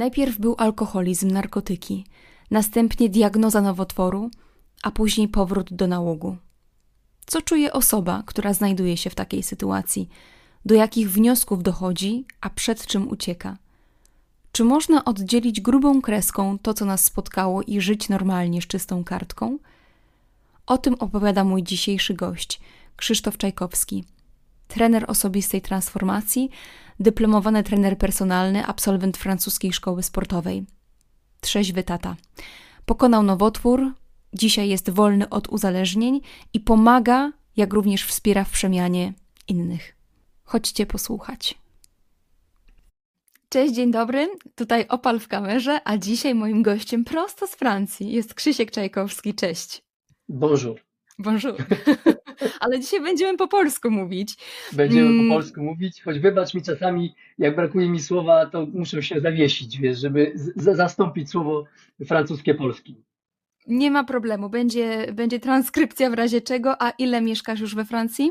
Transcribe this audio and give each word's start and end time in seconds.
Najpierw 0.00 0.38
był 0.38 0.54
alkoholizm, 0.58 1.30
narkotyki, 1.30 2.04
następnie 2.50 3.08
diagnoza 3.08 3.60
nowotworu, 3.60 4.30
a 4.82 4.90
później 4.90 5.28
powrót 5.28 5.74
do 5.74 5.86
nałogu. 5.86 6.36
Co 7.26 7.42
czuje 7.42 7.72
osoba, 7.72 8.22
która 8.26 8.52
znajduje 8.52 8.96
się 8.96 9.10
w 9.10 9.14
takiej 9.14 9.42
sytuacji? 9.42 10.08
Do 10.64 10.74
jakich 10.74 11.10
wniosków 11.10 11.62
dochodzi, 11.62 12.24
a 12.40 12.50
przed 12.50 12.86
czym 12.86 13.08
ucieka? 13.08 13.56
Czy 14.52 14.64
można 14.64 15.04
oddzielić 15.04 15.60
grubą 15.60 16.02
kreską 16.02 16.58
to, 16.58 16.74
co 16.74 16.84
nas 16.84 17.04
spotkało 17.04 17.62
i 17.62 17.80
żyć 17.80 18.08
normalnie 18.08 18.62
z 18.62 18.66
czystą 18.66 19.04
kartką? 19.04 19.58
O 20.66 20.78
tym 20.78 20.94
opowiada 20.94 21.44
mój 21.44 21.62
dzisiejszy 21.62 22.14
gość, 22.14 22.60
Krzysztof 22.96 23.36
Czajkowski, 23.36 24.04
trener 24.68 25.04
osobistej 25.08 25.62
transformacji, 25.62 26.50
dyplomowany 27.00 27.62
trener 27.62 27.98
personalny, 27.98 28.66
absolwent 28.66 29.16
francuskiej 29.16 29.72
szkoły 29.72 30.02
sportowej. 30.02 30.64
Trzeźwy 31.40 31.82
tata. 31.82 32.16
Pokonał 32.84 33.22
nowotwór, 33.22 33.92
dzisiaj 34.32 34.68
jest 34.68 34.90
wolny 34.90 35.28
od 35.28 35.48
uzależnień 35.48 36.20
i 36.52 36.60
pomaga, 36.60 37.32
jak 37.56 37.72
również 37.72 38.04
wspiera 38.04 38.44
w 38.44 38.50
przemianie 38.50 39.12
innych. 39.48 39.96
Chodźcie 40.44 40.86
posłuchać. 40.86 41.58
Cześć, 43.48 43.74
dzień 43.74 43.90
dobry. 43.90 44.28
Tutaj 44.54 44.86
Opal 44.88 45.20
w 45.20 45.28
kamerze, 45.28 45.80
a 45.84 45.98
dzisiaj 45.98 46.34
moim 46.34 46.62
gościem 46.62 47.04
prosto 47.04 47.46
z 47.46 47.50
Francji 47.50 48.12
jest 48.12 48.34
Krzysiek 48.34 48.70
Czajkowski. 48.70 49.34
Cześć. 49.34 49.82
Bonjour. 50.28 50.89
Bonjour. 51.20 51.56
Ale 52.60 52.80
dzisiaj 52.80 53.00
będziemy 53.00 53.38
po 53.38 53.48
polsku 53.48 53.90
mówić. 53.90 54.36
Będziemy 54.72 55.08
mm. 55.08 55.28
po 55.28 55.34
polsku 55.34 55.62
mówić, 55.62 56.02
choć 56.02 56.18
wybacz 56.18 56.54
mi 56.54 56.62
czasami, 56.62 57.14
jak 57.38 57.56
brakuje 57.56 57.88
mi 57.88 58.00
słowa, 58.00 58.46
to 58.46 58.66
muszę 58.72 59.02
się 59.02 59.20
zawiesić, 59.20 59.78
wiesz, 59.78 59.98
żeby 59.98 60.32
zastąpić 60.56 61.30
słowo 61.30 61.64
francuskie 62.06 62.54
polskim. 62.54 63.02
Nie 63.66 63.90
ma 63.90 64.04
problemu, 64.04 64.50
będzie, 64.50 65.12
będzie 65.12 65.40
transkrypcja 65.40 66.10
w 66.10 66.14
razie 66.14 66.40
czego. 66.40 66.82
A 66.82 66.90
ile 66.90 67.20
mieszkasz 67.20 67.60
już 67.60 67.74
we 67.74 67.84
Francji? 67.84 68.30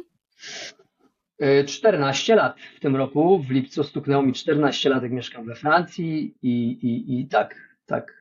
14 1.67 2.33
e, 2.33 2.35
lat 2.35 2.59
w 2.75 2.79
tym 2.79 2.95
roku. 2.95 3.39
W 3.39 3.51
lipcu 3.51 3.83
stuknęło 3.83 4.23
mi 4.23 4.33
14 4.33 4.89
lat, 4.89 5.03
jak 5.03 5.11
mieszkam 5.11 5.45
we 5.45 5.55
Francji 5.55 6.35
i, 6.41 6.71
i, 6.71 7.19
i 7.19 7.27
tak, 7.27 7.55
tak. 7.85 8.18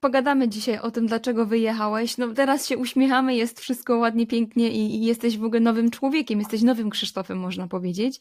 Pogadamy 0.00 0.48
dzisiaj 0.48 0.78
o 0.78 0.90
tym, 0.90 1.06
dlaczego 1.06 1.46
wyjechałeś. 1.46 2.18
No 2.18 2.34
teraz 2.34 2.66
się 2.66 2.78
uśmiechamy, 2.78 3.36
jest 3.36 3.60
wszystko 3.60 3.98
ładnie, 3.98 4.26
pięknie 4.26 4.70
i, 4.70 4.94
i 4.94 5.04
jesteś 5.04 5.38
w 5.38 5.44
ogóle 5.44 5.60
nowym 5.60 5.90
człowiekiem, 5.90 6.38
jesteś 6.38 6.62
nowym 6.62 6.90
Krzysztofem, 6.90 7.38
można 7.38 7.68
powiedzieć. 7.68 8.20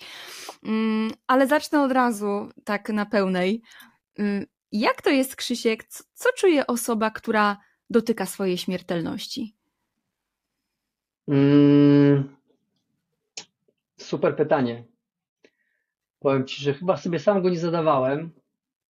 Um, 0.63 1.11
ale 1.27 1.47
zacznę 1.47 1.81
od 1.81 1.91
razu, 1.91 2.49
tak 2.63 2.89
na 2.89 3.05
pełnej. 3.05 3.61
Um, 4.17 4.45
jak 4.71 5.01
to 5.01 5.09
jest, 5.09 5.35
Krzysiek? 5.35 5.83
Co, 5.83 6.03
co 6.13 6.29
czuje 6.37 6.67
osoba, 6.67 7.11
która 7.11 7.57
dotyka 7.89 8.25
swojej 8.25 8.57
śmiertelności? 8.57 9.55
Mm, 11.27 12.35
super 13.97 14.35
pytanie. 14.35 14.83
Powiem 16.19 16.47
Ci, 16.47 16.63
że 16.63 16.73
chyba 16.73 16.97
sobie 16.97 17.19
sam 17.19 17.41
go 17.41 17.49
nie 17.49 17.59
zadawałem, 17.59 18.31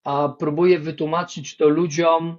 a 0.04 0.28
próbuję 0.38 0.78
wytłumaczyć 0.78 1.56
to 1.56 1.68
ludziom, 1.68 2.38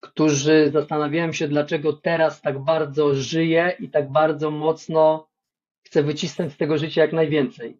którzy 0.00 0.70
zastanawiają 0.72 1.32
się, 1.32 1.48
dlaczego 1.48 1.92
teraz 1.92 2.40
tak 2.40 2.58
bardzo 2.58 3.14
żyję 3.14 3.76
i 3.80 3.88
tak 3.88 4.12
bardzo 4.12 4.50
mocno 4.50 5.28
chcę 5.82 6.02
wycisnąć 6.02 6.52
z 6.52 6.56
tego 6.56 6.78
życia 6.78 7.02
jak 7.02 7.12
najwięcej. 7.12 7.76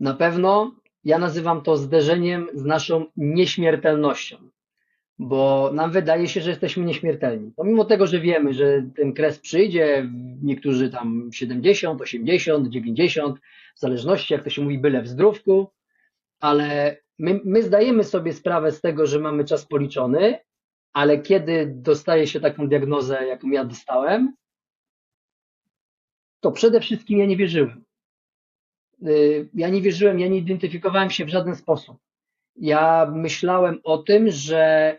Na 0.00 0.14
pewno 0.14 0.74
ja 1.04 1.18
nazywam 1.18 1.62
to 1.62 1.76
zderzeniem 1.76 2.48
z 2.54 2.64
naszą 2.64 3.06
nieśmiertelnością 3.16 4.48
bo 5.18 5.70
nam 5.74 5.92
wydaje 5.92 6.28
się, 6.28 6.40
że 6.40 6.50
jesteśmy 6.50 6.84
nieśmiertelni. 6.84 7.52
Pomimo 7.56 7.84
tego, 7.84 8.06
że 8.06 8.20
wiemy, 8.20 8.54
że 8.54 8.82
ten 8.96 9.12
kres 9.12 9.38
przyjdzie, 9.38 10.10
niektórzy 10.42 10.90
tam 10.90 11.30
70, 11.32 12.00
80, 12.00 12.68
90, 12.68 13.38
w 13.76 13.80
zależności, 13.80 14.34
jak 14.34 14.44
to 14.44 14.50
się 14.50 14.62
mówi, 14.62 14.78
byle 14.78 15.02
w 15.02 15.08
zdrówku, 15.08 15.70
ale 16.40 16.96
my, 17.18 17.40
my 17.44 17.62
zdajemy 17.62 18.04
sobie 18.04 18.32
sprawę 18.32 18.72
z 18.72 18.80
tego, 18.80 19.06
że 19.06 19.18
mamy 19.18 19.44
czas 19.44 19.66
policzony, 19.66 20.38
ale 20.92 21.18
kiedy 21.18 21.72
dostaje 21.74 22.26
się 22.26 22.40
taką 22.40 22.68
diagnozę, 22.68 23.26
jaką 23.26 23.48
ja 23.48 23.64
dostałem, 23.64 24.34
to 26.40 26.52
przede 26.52 26.80
wszystkim 26.80 27.18
ja 27.18 27.26
nie 27.26 27.36
wierzyłem. 27.36 27.84
Y, 29.06 29.48
ja 29.54 29.68
nie 29.68 29.82
wierzyłem, 29.82 30.20
ja 30.20 30.28
nie 30.28 30.38
identyfikowałem 30.38 31.10
się 31.10 31.24
w 31.24 31.28
żaden 31.28 31.56
sposób. 31.56 31.96
Ja 32.56 33.12
myślałem 33.14 33.80
o 33.84 33.98
tym, 33.98 34.30
że 34.30 34.96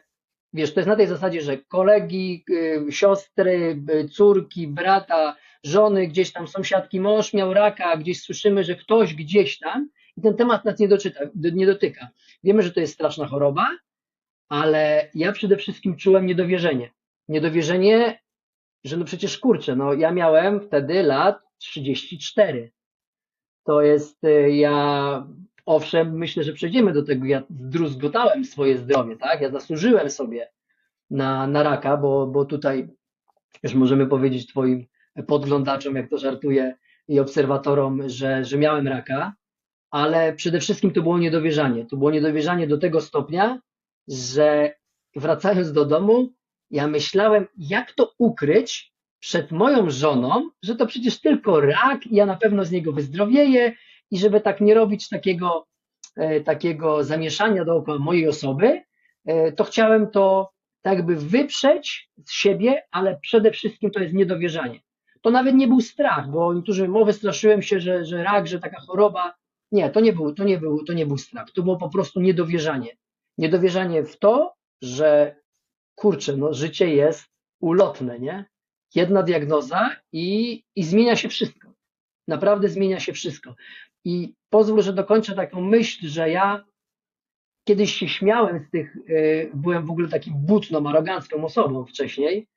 Wiesz, 0.53 0.73
to 0.73 0.79
jest 0.79 0.87
na 0.87 0.95
tej 0.95 1.07
zasadzie, 1.07 1.41
że 1.41 1.57
kolegi, 1.57 2.43
y, 2.49 2.91
siostry, 2.91 3.83
y, 3.93 4.09
córki, 4.09 4.67
brata, 4.67 5.35
żony, 5.63 6.07
gdzieś 6.07 6.31
tam 6.31 6.47
sąsiadki, 6.47 6.99
mąż 7.01 7.33
miał 7.33 7.53
raka, 7.53 7.97
gdzieś 7.97 8.21
słyszymy, 8.21 8.63
że 8.63 8.75
ktoś 8.75 9.15
gdzieś 9.15 9.59
tam 9.59 9.89
ten 10.21 10.35
temat 10.35 10.65
nas 10.65 10.79
nie, 10.79 10.87
doczyta, 10.87 11.19
nie 11.53 11.65
dotyka. 11.65 12.07
Wiemy, 12.43 12.61
że 12.61 12.71
to 12.71 12.79
jest 12.79 12.93
straszna 12.93 13.27
choroba, 13.27 13.67
ale 14.49 15.09
ja 15.15 15.31
przede 15.31 15.57
wszystkim 15.57 15.95
czułem 15.95 16.25
niedowierzenie. 16.25 16.91
Niedowierzenie, 17.27 18.19
że 18.83 18.97
no 18.97 19.05
przecież 19.05 19.37
kurczę, 19.37 19.75
no 19.75 19.93
ja 19.93 20.11
miałem 20.11 20.61
wtedy 20.61 21.03
lat 21.03 21.39
34. 21.57 22.71
To 23.63 23.81
jest, 23.81 24.23
y, 24.23 24.51
ja 24.51 25.27
owszem, 25.65 26.17
myślę, 26.17 26.43
że 26.43 26.53
przejdziemy 26.53 26.93
do 26.93 27.03
tego. 27.03 27.25
Ja 27.25 27.43
zdruzgotałem 27.49 28.45
swoje 28.45 28.77
zdrowie, 28.77 29.17
tak? 29.17 29.41
Ja 29.41 29.49
zasłużyłem 29.49 30.09
sobie 30.09 30.49
na, 31.09 31.47
na 31.47 31.63
raka, 31.63 31.97
bo, 31.97 32.27
bo 32.27 32.45
tutaj 32.45 32.87
już 33.63 33.73
możemy 33.73 34.07
powiedzieć 34.07 34.47
Twoim 34.47 34.85
podglądaczom, 35.27 35.95
jak 35.95 36.09
to 36.09 36.17
żartuję, 36.17 36.75
i 37.09 37.19
obserwatorom, 37.19 38.09
że, 38.09 38.45
że 38.45 38.57
miałem 38.57 38.87
raka, 38.87 39.33
ale 39.91 40.33
przede 40.33 40.59
wszystkim 40.59 40.91
to 40.91 41.01
było 41.01 41.17
niedowierzanie. 41.17 41.85
To 41.85 41.97
było 41.97 42.11
niedowierzanie 42.11 42.67
do 42.67 42.77
tego 42.77 43.01
stopnia, 43.01 43.59
że 44.07 44.73
wracając 45.15 45.71
do 45.71 45.85
domu, 45.85 46.29
ja 46.71 46.87
myślałem, 46.87 47.47
jak 47.57 47.91
to 47.91 48.13
ukryć 48.17 48.93
przed 49.19 49.51
moją 49.51 49.89
żoną, 49.89 50.49
że 50.63 50.75
to 50.75 50.85
przecież 50.85 51.21
tylko 51.21 51.61
rak 51.61 52.07
i 52.07 52.15
ja 52.15 52.25
na 52.25 52.37
pewno 52.37 52.65
z 52.65 52.71
niego 52.71 52.93
wyzdrowieję 52.93 53.75
i 54.11 54.19
żeby 54.19 54.41
tak 54.41 54.61
nie 54.61 54.73
robić 54.73 55.09
takiego, 55.09 55.67
e, 56.15 56.41
takiego 56.41 57.03
zamieszania 57.03 57.65
dookoła 57.65 57.99
mojej 57.99 58.27
osoby, 58.27 58.81
e, 59.25 59.51
to 59.51 59.63
chciałem 59.63 60.11
to 60.11 60.51
tak 60.81 60.97
jakby 60.97 61.15
wyprzeć 61.15 62.09
z 62.25 62.31
siebie, 62.31 62.83
ale 62.91 63.19
przede 63.21 63.51
wszystkim 63.51 63.91
to 63.91 63.99
jest 63.99 64.13
niedowierzanie. 64.13 64.79
To 65.21 65.29
nawet 65.29 65.55
nie 65.55 65.67
był 65.67 65.81
strach, 65.81 66.29
bo 66.29 66.53
niektórzy 66.53 66.87
mówią, 66.87 67.05
wystraszyłem 67.05 67.61
się, 67.61 67.79
że, 67.79 68.05
że 68.05 68.23
rak, 68.23 68.47
że 68.47 68.59
taka 68.59 68.79
choroba. 68.79 69.38
Nie, 69.71 69.89
to 69.89 69.99
nie, 69.99 70.13
był, 70.13 70.33
to, 70.33 70.43
nie 70.43 70.57
był, 70.57 70.83
to 70.83 70.93
nie 70.93 71.05
był 71.05 71.17
strach, 71.17 71.51
to 71.51 71.63
było 71.63 71.77
po 71.77 71.89
prostu 71.89 72.21
niedowierzanie. 72.21 72.97
Niedowierzanie 73.37 74.03
w 74.03 74.19
to, 74.19 74.53
że 74.81 75.35
kurczę, 75.95 76.37
no 76.37 76.53
życie 76.53 76.95
jest 76.95 77.25
ulotne, 77.59 78.19
nie? 78.19 78.45
Jedna 78.95 79.23
diagnoza 79.23 79.95
i, 80.11 80.63
i 80.75 80.83
zmienia 80.83 81.15
się 81.15 81.29
wszystko. 81.29 81.73
Naprawdę 82.27 82.69
zmienia 82.69 82.99
się 82.99 83.13
wszystko. 83.13 83.55
I 84.05 84.33
pozwól, 84.49 84.81
że 84.81 84.93
dokończę 84.93 85.35
taką 85.35 85.61
myśl, 85.61 86.07
że 86.07 86.29
ja 86.29 86.65
kiedyś 87.67 87.93
się 87.93 88.07
śmiałem 88.07 88.59
z 88.59 88.69
tych, 88.69 88.95
y, 88.95 89.51
byłem 89.53 89.85
w 89.85 89.91
ogóle 89.91 90.07
takim 90.07 90.33
butną, 90.37 90.89
arogancką 90.89 91.45
osobą 91.45 91.85
wcześniej 91.85 92.47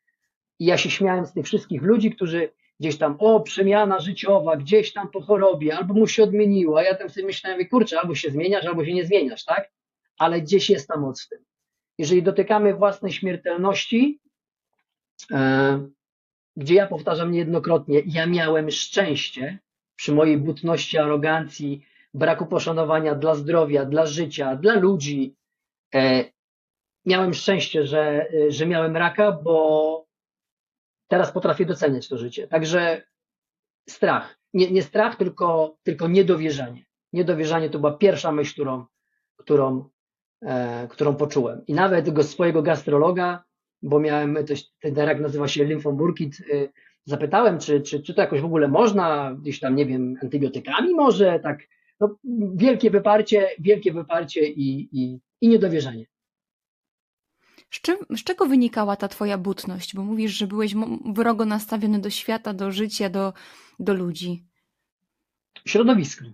i 0.59 0.65
ja 0.65 0.79
się 0.79 0.91
śmiałem 0.91 1.27
z 1.27 1.33
tych 1.33 1.47
wszystkich 1.47 1.83
ludzi, 1.83 2.11
którzy 2.11 2.53
gdzieś 2.83 2.99
tam, 2.99 3.17
o, 3.19 3.41
przemiana 3.41 3.99
życiowa, 3.99 4.57
gdzieś 4.57 4.93
tam 4.93 5.09
po 5.11 5.21
chorobie, 5.21 5.77
albo 5.77 5.95
mu 5.95 6.07
się 6.07 6.23
odmieniło, 6.23 6.79
a 6.79 6.83
ja 6.83 6.95
tam 6.95 7.11
sobie 7.11 7.27
myślałem, 7.27 7.69
kurczę, 7.69 8.01
albo 8.01 8.15
się 8.15 8.31
zmieniasz, 8.31 8.65
albo 8.65 8.85
się 8.85 8.95
nie 8.95 9.05
zmieniasz, 9.05 9.45
tak? 9.45 9.71
Ale 10.19 10.41
gdzieś 10.41 10.71
jest 10.71 10.89
ta 10.89 10.97
moc 10.97 11.25
w 11.25 11.29
tym. 11.29 11.39
Jeżeli 11.99 12.23
dotykamy 12.23 12.75
własnej 12.75 13.13
śmiertelności, 13.13 14.21
e, 15.31 15.89
gdzie 16.57 16.75
ja 16.75 16.87
powtarzam 16.87 17.33
niejednokrotnie, 17.33 18.03
ja 18.07 18.27
miałem 18.27 18.71
szczęście, 18.71 19.59
przy 19.97 20.13
mojej 20.13 20.39
butności, 20.39 20.99
arogancji, 20.99 21.87
braku 22.15 22.47
poszanowania 22.47 23.15
dla 23.15 23.35
zdrowia, 23.35 23.85
dla 23.85 24.07
życia, 24.07 24.57
dla 24.57 24.75
ludzi. 24.75 25.35
E, 25.95 26.25
miałem 27.07 27.35
szczęście, 27.35 27.87
że, 27.87 28.27
że 28.49 28.67
miałem 28.67 28.97
raka, 28.97 29.33
bo 29.33 30.12
teraz 31.13 31.33
potrafię 31.33 31.67
doceniać 31.67 32.09
to 32.09 32.19
życie. 32.19 32.49
Także 32.49 33.03
strach. 33.89 34.39
Nie, 34.55 34.71
nie 34.71 34.83
strach, 34.83 35.17
tylko, 35.17 35.77
tylko 35.83 36.09
niedowierzanie. 36.09 36.85
Niedowierzanie 37.13 37.71
to 37.71 37.79
była 37.79 37.93
pierwsza 37.93 38.33
myśl, 38.33 38.53
którą, 38.53 38.85
którą, 39.37 39.89
e, 40.43 40.89
którą 40.89 41.15
poczułem. 41.15 41.67
I 41.67 41.75
nawet 41.75 42.11
go 42.11 42.23
swojego 42.23 42.63
gastrologa, 42.63 43.45
bo 43.83 44.01
miałem, 44.01 44.39
ten 44.81 44.97
rak 44.97 45.21
nazywa 45.21 45.49
się 45.49 45.65
lymfomburkit, 45.65 46.37
e, 46.41 46.69
zapytałem, 47.05 47.59
czy, 47.59 47.81
czy, 47.81 48.03
czy 48.03 48.15
to 48.15 48.21
jakoś 48.21 48.41
w 48.41 48.45
ogóle 48.45 48.69
można, 48.69 49.35
gdzieś 49.41 49.61
tam, 49.61 49.77
nie 49.77 49.87
wiem, 49.87 50.17
antybiotykami 50.23 50.95
może, 50.95 51.41
tak 51.41 51.59
no, 52.01 52.17
wielkie 52.55 52.91
wyparcie, 52.91 53.49
wielkie 53.59 53.93
wyparcie 53.93 54.47
i, 54.47 54.89
i, 54.93 55.21
i 55.41 55.49
niedowierzanie. 55.49 56.07
Z, 57.73 57.81
czym, 57.81 57.97
z 58.11 58.25
czego 58.25 58.47
wynikała 58.47 58.97
ta 58.97 59.09
twoja 59.09 59.39
butność? 59.39 59.95
Bo 59.95 60.03
mówisz, 60.03 60.33
że 60.33 60.47
byłeś 60.47 60.75
wrogo 61.15 61.45
nastawiony 61.45 61.99
do 61.99 62.11
świata, 62.11 62.55
do 62.55 62.71
życia, 62.71 63.11
do, 63.11 63.33
do 63.79 63.95
ludzi. 63.95 64.45
Środowisko. 65.65 66.25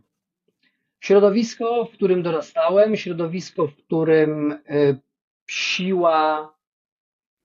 Środowisko, 1.00 1.85
w 1.85 1.90
którym 1.90 2.23
dorastałem, 2.23 2.96
środowisko, 2.96 3.67
w 3.67 3.76
którym 3.76 4.52
e, 4.52 4.99
siła, 5.46 6.55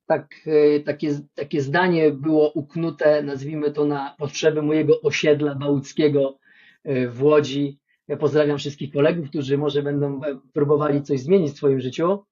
tak, 0.06 0.36
e, 0.46 0.80
takie, 0.80 1.20
takie 1.36 1.62
zdanie 1.62 2.12
było 2.12 2.52
uknute, 2.52 3.24
nazwijmy 3.24 3.72
to 3.72 3.86
na 3.86 4.16
potrzeby 4.20 4.62
mojego 4.62 5.02
osiedla 5.02 5.56
bałtyckiego 5.56 6.40
e, 6.84 7.08
w 7.08 7.24
Łodzi. 7.24 7.80
Ja 8.08 8.18
pozdrawiam 8.18 8.58
wszystkich 8.58 8.94
kolegów, 8.94 9.30
którzy 9.30 9.58
może 9.58 9.84
będą 9.84 10.22
próbowali 10.54 11.02
coś 11.02 11.20
zmienić 11.20 11.54
w 11.54 11.58
swoim 11.58 11.80
życiu, 11.80 12.26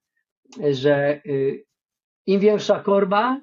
że 0.71 1.21
im 2.25 2.39
większa 2.39 2.79
korba, 2.79 3.41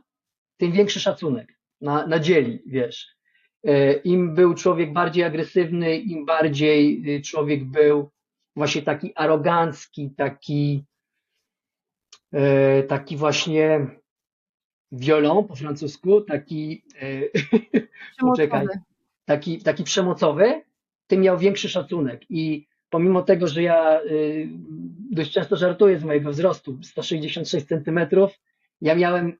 tym 0.56 0.72
większy 0.72 1.00
szacunek 1.00 1.58
na, 1.80 2.06
na 2.06 2.18
dzieli, 2.18 2.62
wiesz. 2.66 3.18
E, 3.64 3.92
Im 3.92 4.34
był 4.34 4.54
człowiek 4.54 4.92
bardziej 4.92 5.24
agresywny, 5.24 5.98
im 5.98 6.26
bardziej 6.26 7.02
y, 7.16 7.22
człowiek 7.22 7.64
był 7.64 8.10
właśnie 8.56 8.82
taki 8.82 9.12
arogancki, 9.14 10.10
taki, 10.16 10.84
taki 12.88 13.16
właśnie 13.16 13.86
violon 14.92 15.44
po 15.48 15.56
francusku, 15.56 16.20
taki, 16.20 16.84
poczekaj, 18.20 18.66
taki, 19.24 19.62
taki 19.62 19.84
przemocowy, 19.84 20.62
tym 21.06 21.20
miał 21.20 21.38
większy 21.38 21.68
szacunek. 21.68 22.30
I 22.30 22.66
pomimo 22.90 23.22
tego, 23.22 23.48
że 23.48 23.62
ja 23.62 24.00
y, 24.02 24.48
dość 25.10 25.32
często 25.32 25.56
żartuję 25.56 25.98
z 25.98 26.04
mojego 26.04 26.30
wzrostu, 26.30 26.78
166 26.82 27.66
centymetrów, 27.66 28.30
ja 28.80 28.94
miałem 28.94 29.38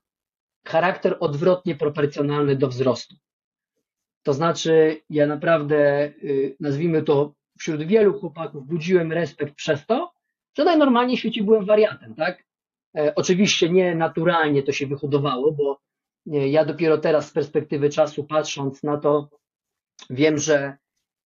charakter 0.67 1.17
odwrotnie 1.21 1.75
proporcjonalny 1.75 2.57
do 2.57 2.69
wzrostu. 2.69 3.15
To 4.23 4.33
znaczy, 4.33 5.03
ja 5.11 5.27
naprawdę, 5.27 6.07
y, 6.07 6.57
nazwijmy 6.61 7.03
to, 7.03 7.35
wśród 7.59 7.83
wielu 7.83 8.21
chłopaków 8.21 8.67
budziłem 8.67 9.13
respekt 9.13 9.55
przez 9.55 9.87
to, 9.87 10.13
że 10.59 10.65
najnormalniej 10.65 11.17
w 11.17 11.21
świecie 11.21 11.43
byłem 11.43 11.65
wariatem, 11.65 12.15
tak? 12.15 12.45
E, 12.97 13.15
oczywiście 13.15 13.71
nie 13.71 13.95
naturalnie 13.95 14.63
to 14.63 14.73
się 14.73 14.87
wyhodowało, 14.87 15.53
bo 15.53 15.81
e, 16.33 16.49
ja 16.49 16.65
dopiero 16.65 16.99
teraz 16.99 17.29
z 17.29 17.33
perspektywy 17.33 17.91
czasu 17.91 18.25
patrząc 18.25 18.83
na 18.83 18.97
to, 18.97 19.29
wiem, 20.11 20.39
że 20.39 20.77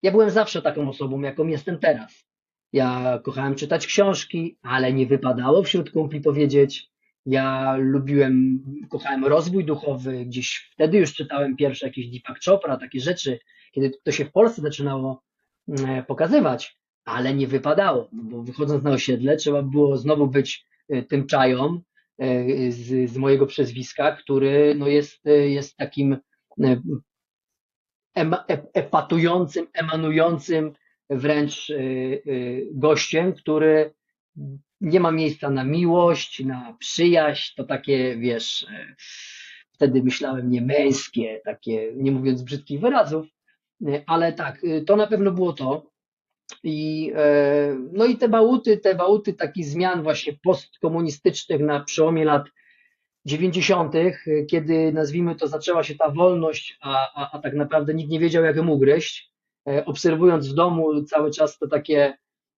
ja 0.02 0.10
byłem 0.10 0.30
zawsze 0.30 0.62
taką 0.62 0.88
osobą, 0.88 1.20
jaką 1.20 1.46
jestem 1.46 1.78
teraz. 1.78 2.26
Ja 2.72 3.20
kochałem 3.24 3.54
czytać 3.54 3.86
książki, 3.86 4.58
ale 4.62 4.92
nie 4.92 5.06
wypadało 5.06 5.62
wśród 5.62 5.90
kumpli 5.90 6.20
powiedzieć, 6.20 6.92
ja 7.26 7.76
lubiłem, 7.76 8.62
kochałem 8.90 9.24
rozwój 9.24 9.64
duchowy, 9.64 10.24
gdzieś 10.24 10.70
wtedy 10.72 10.98
już 10.98 11.14
czytałem 11.14 11.56
pierwsze 11.56 11.86
jakieś 11.86 12.08
Deepak 12.08 12.38
Chopra, 12.44 12.76
takie 12.76 13.00
rzeczy, 13.00 13.38
kiedy 13.72 13.90
to 14.02 14.12
się 14.12 14.24
w 14.24 14.32
Polsce 14.32 14.62
zaczynało 14.62 15.22
mm, 15.68 15.90
e, 15.90 16.02
pokazywać, 16.02 16.78
ale 17.04 17.34
nie 17.34 17.46
wypadało, 17.46 18.08
no 18.12 18.22
bo 18.22 18.42
wychodząc 18.42 18.84
na 18.84 18.90
osiedle 18.90 19.36
trzeba 19.36 19.62
było 19.62 19.96
znowu 19.96 20.26
być 20.26 20.66
e, 20.88 21.02
tym 21.02 21.26
czają 21.26 21.80
e, 22.18 22.70
z, 22.72 23.10
z 23.10 23.16
mojego 23.16 23.46
przezwiska, 23.46 24.16
który 24.16 24.74
no 24.78 24.88
jest, 24.88 25.24
jest 25.24 25.76
takim 25.76 26.16
epatującym, 28.74 29.66
emanującym 29.74 30.72
wręcz 31.10 31.72
gościem, 32.72 33.32
który 33.32 33.94
nie 34.82 35.00
ma 35.00 35.12
miejsca 35.12 35.50
na 35.50 35.64
miłość, 35.64 36.44
na 36.44 36.76
przyjaźń, 36.78 37.52
to 37.56 37.64
takie, 37.64 38.16
wiesz, 38.16 38.66
e, 38.70 38.94
wtedy 39.72 40.02
myślałem 40.02 40.50
nie 40.50 40.62
męskie, 40.62 41.40
takie, 41.44 41.92
nie 41.96 42.12
mówiąc 42.12 42.42
brzydkich 42.42 42.80
wyrazów, 42.80 43.26
e, 43.86 44.02
ale 44.06 44.32
tak, 44.32 44.64
e, 44.64 44.80
to 44.80 44.96
na 44.96 45.06
pewno 45.06 45.30
było 45.30 45.52
to. 45.52 45.92
I, 46.64 47.12
no 47.92 48.04
i 48.04 48.16
te 48.16 48.28
bałuty, 48.28 48.76
te 48.76 48.94
bałuty 48.94 49.32
takich 49.32 49.66
zmian 49.66 50.02
właśnie 50.02 50.32
postkomunistycznych 50.42 51.60
na 51.60 51.80
przełomie 51.80 52.24
lat 52.24 52.46
90., 53.24 53.94
kiedy 54.50 54.92
nazwijmy 54.92 55.34
to, 55.34 55.48
zaczęła 55.48 55.82
się 55.82 55.94
ta 55.94 56.10
wolność, 56.10 56.78
a, 56.80 57.08
a, 57.14 57.30
a 57.32 57.38
tak 57.38 57.54
naprawdę 57.54 57.94
nikt 57.94 58.10
nie 58.10 58.20
wiedział, 58.20 58.44
jak 58.44 58.56
ją 58.56 58.68
ugryźć. 58.68 59.32
Obserwując 59.86 60.48
w 60.48 60.54
domu 60.54 61.02
cały 61.04 61.30
czas 61.30 61.58
to 61.58 61.68
takie 61.68 62.14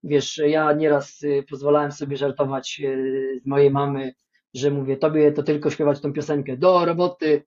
Wiesz, 0.07 0.41
ja 0.47 0.73
nieraz 0.73 1.23
y, 1.23 1.45
pozwalałem 1.51 1.93
sobie 1.93 2.17
żartować 2.17 2.81
y, 2.85 3.41
z 3.43 3.47
mojej 3.47 3.71
mamy, 3.71 4.15
że 4.55 4.71
mówię, 4.71 4.97
tobie 4.97 5.33
to 5.33 5.43
tylko 5.43 5.71
śpiewać 5.71 6.01
tą 6.01 6.13
piosenkę 6.13 6.57
do 6.57 6.85
roboty, 6.85 7.43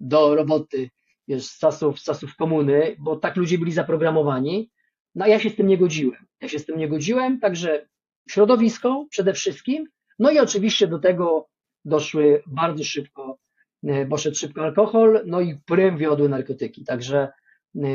do 0.00 0.34
roboty, 0.34 0.90
wiesz, 1.28 1.46
z 1.46 1.58
czasów, 1.58 2.00
z 2.00 2.04
czasów 2.04 2.36
komuny, 2.36 2.96
bo 2.98 3.16
tak 3.16 3.36
ludzie 3.36 3.58
byli 3.58 3.72
zaprogramowani. 3.72 4.70
No 5.14 5.24
a 5.24 5.28
ja 5.28 5.38
się 5.38 5.50
z 5.50 5.56
tym 5.56 5.66
nie 5.66 5.78
godziłem. 5.78 6.26
Ja 6.40 6.48
się 6.48 6.58
z 6.58 6.66
tym 6.66 6.78
nie 6.78 6.88
godziłem, 6.88 7.40
także 7.40 7.88
środowisko 8.28 9.06
przede 9.10 9.32
wszystkim, 9.32 9.86
no 10.18 10.30
i 10.30 10.38
oczywiście 10.38 10.86
do 10.86 10.98
tego 10.98 11.48
doszły 11.84 12.42
bardzo 12.46 12.84
szybko, 12.84 13.38
y, 13.84 14.06
poszedł 14.10 14.36
szybko 14.36 14.62
alkohol, 14.62 15.22
no 15.26 15.40
i 15.40 15.56
prym 15.66 15.98
wiodły 15.98 16.28
narkotyki. 16.28 16.84
Także 16.84 17.32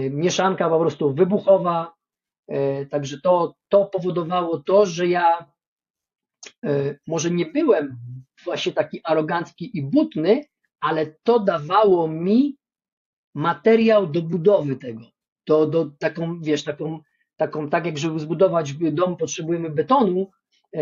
mieszanka 0.09 0.69
po 0.69 0.79
prostu 0.79 1.13
wybuchowa, 1.13 1.97
E, 2.47 2.85
także 2.85 3.21
to, 3.21 3.55
to 3.69 3.85
powodowało 3.85 4.59
to, 4.59 4.85
że 4.85 5.07
ja 5.07 5.45
e, 6.65 6.95
może 7.07 7.31
nie 7.31 7.45
byłem 7.45 7.97
właśnie 8.43 8.71
taki 8.71 9.01
arogancki 9.03 9.77
i 9.77 9.83
butny, 9.83 10.45
ale 10.79 11.05
to 11.23 11.39
dawało 11.39 12.07
mi 12.07 12.57
materiał 13.35 14.07
do 14.07 14.21
budowy 14.21 14.75
tego. 14.75 15.01
To 15.43 15.67
do 15.67 15.85
taką, 15.99 16.41
wiesz, 16.41 16.63
taką, 16.63 16.99
taką, 17.37 17.69
tak 17.69 17.85
jak 17.85 17.97
żeby 17.97 18.19
zbudować 18.19 18.73
dom 18.73 19.17
potrzebujemy 19.17 19.69
betonu, 19.69 20.21
e, 20.21 20.31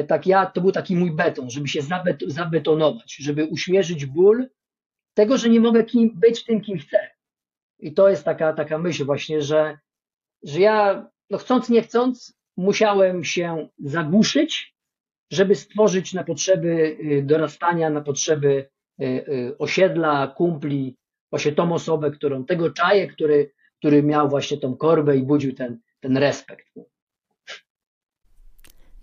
tak 0.04 0.28
ja, 0.28 0.46
to 0.46 0.62
był 0.62 0.72
taki 0.72 0.96
mój 0.96 1.12
beton, 1.12 1.50
żeby 1.50 1.68
się 1.68 1.82
zabet, 1.82 2.24
zabetonować, 2.28 3.16
żeby 3.16 3.46
uśmierzyć 3.46 4.06
ból 4.06 4.48
tego, 5.14 5.38
że 5.38 5.50
nie 5.50 5.60
mogę 5.60 5.84
kim, 5.84 6.12
być 6.16 6.44
tym, 6.44 6.62
kim 6.62 6.78
chcę. 6.78 6.98
I 7.80 7.94
to 7.94 8.10
jest 8.10 8.24
taka, 8.24 8.54
taka 8.54 8.78
myśl 8.78 9.06
właśnie, 9.06 9.42
że, 9.42 9.78
że 10.44 10.60
ja 10.60 11.08
no 11.30 11.38
chcąc 11.38 11.70
nie 11.70 11.82
chcąc, 11.82 12.38
musiałem 12.58 13.24
się 13.24 13.68
zagłuszyć, 13.80 14.76
żeby 15.32 15.56
stworzyć 15.56 16.14
na 16.14 16.24
potrzeby 16.24 16.98
y, 17.00 17.24
dorastania, 17.26 17.90
na 17.90 18.02
potrzeby 18.02 18.70
y, 19.02 19.06
y, 19.06 19.58
osiedla, 19.58 20.28
kumpli, 20.28 20.98
właśnie 21.30 21.52
tą 21.52 21.74
osobę, 21.74 22.12
którą, 22.12 22.46
tego 22.46 22.72
czaje, 22.72 23.08
który, 23.08 23.52
który 23.80 24.04
miał 24.04 24.30
właśnie 24.30 24.58
tą 24.58 24.78
korbę 24.78 25.18
i 25.18 25.24
budził 25.24 25.54
ten, 25.54 25.80
ten 26.00 26.18
respekt. 26.18 26.68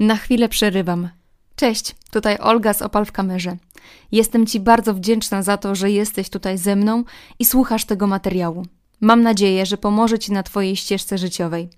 Na 0.03 0.17
chwilę 0.17 0.49
przerywam. 0.49 1.09
Cześć, 1.57 1.95
tutaj 2.11 2.39
Olga 2.39 2.75
z 2.75 2.83
Opal 2.83 3.05
w 3.05 3.13
kamerze. 3.13 3.57
Jestem 4.13 4.47
Ci 4.47 4.61
bardzo 4.61 4.95
wdzięczna 4.95 5.43
za 5.43 5.57
to, 5.57 5.75
że 5.75 5.91
jesteś 5.91 6.31
tutaj 6.31 6.59
ze 6.59 6.77
mną 6.77 7.05
i 7.39 7.45
słuchasz 7.45 7.85
tego 7.85 8.07
materiału. 8.07 8.67
Mam 9.01 9.23
nadzieję, 9.23 9.67
że 9.67 9.79
pomoże 9.79 10.19
Ci 10.19 10.33
na 10.33 10.43
Twojej 10.43 10.77
ścieżce 10.77 11.19
życiowej. 11.19 11.69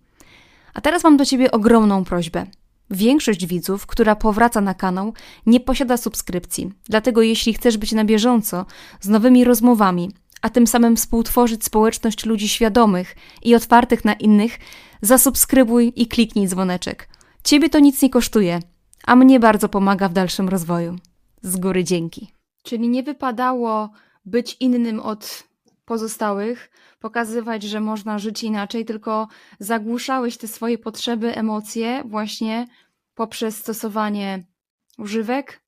A 0.75 0.81
teraz 0.81 1.04
mam 1.04 1.16
do 1.16 1.25
Ciebie 1.25 1.50
ogromną 1.50 2.04
prośbę. 2.04 2.47
Większość 2.90 3.47
widzów, 3.47 3.87
która 3.87 4.16
powraca 4.16 4.61
na 4.61 4.75
kanał, 4.75 5.14
nie 5.47 5.61
posiada 5.61 5.97
subskrypcji. 5.97 6.73
Dlatego 6.88 7.23
jeśli 7.23 7.54
chcesz 7.54 7.76
być 7.76 7.93
na 7.93 8.04
bieżąco 8.04 8.66
z 9.00 9.09
nowymi 9.09 9.45
rozmowami, 9.45 10.11
a 10.43 10.50
tym 10.50 10.66
samym 10.66 10.97
współtworzyć 10.97 11.64
społeczność 11.64 12.26
ludzi 12.26 12.49
świadomych 12.49 13.16
i 13.43 13.54
otwartych 13.54 14.04
na 14.04 14.12
innych, 14.12 14.59
zasubskrybuj 15.02 15.93
i 15.97 16.07
kliknij 16.07 16.49
dzwoneczek. 16.49 17.13
Ciebie 17.45 17.69
to 17.69 17.79
nic 17.79 18.03
nie 18.03 18.11
kosztuje, 18.11 18.61
a 19.07 19.17
mnie 19.17 19.41
bardzo 19.41 19.69
pomaga 19.69 20.09
w 20.09 20.13
dalszym 20.13 20.49
rozwoju. 20.49 20.97
Z 21.43 21.57
góry 21.57 21.85
dzięki. 21.85 22.29
Czyli 22.63 22.89
nie 22.89 23.03
wypadało 23.03 23.91
być 24.25 24.57
innym 24.61 25.01
od 25.01 25.45
pozostałych, 25.85 26.71
pokazywać, 27.01 27.63
że 27.63 27.81
można 27.81 28.19
żyć 28.19 28.43
inaczej, 28.43 28.85
tylko 28.85 29.29
zagłuszałeś 29.59 30.37
te 30.37 30.49
swoje 30.49 30.79
potrzeby, 30.79 31.35
emocje 31.35 32.03
właśnie 32.05 32.67
poprzez 33.15 33.57
stosowanie 33.57 34.45
używek 34.99 35.61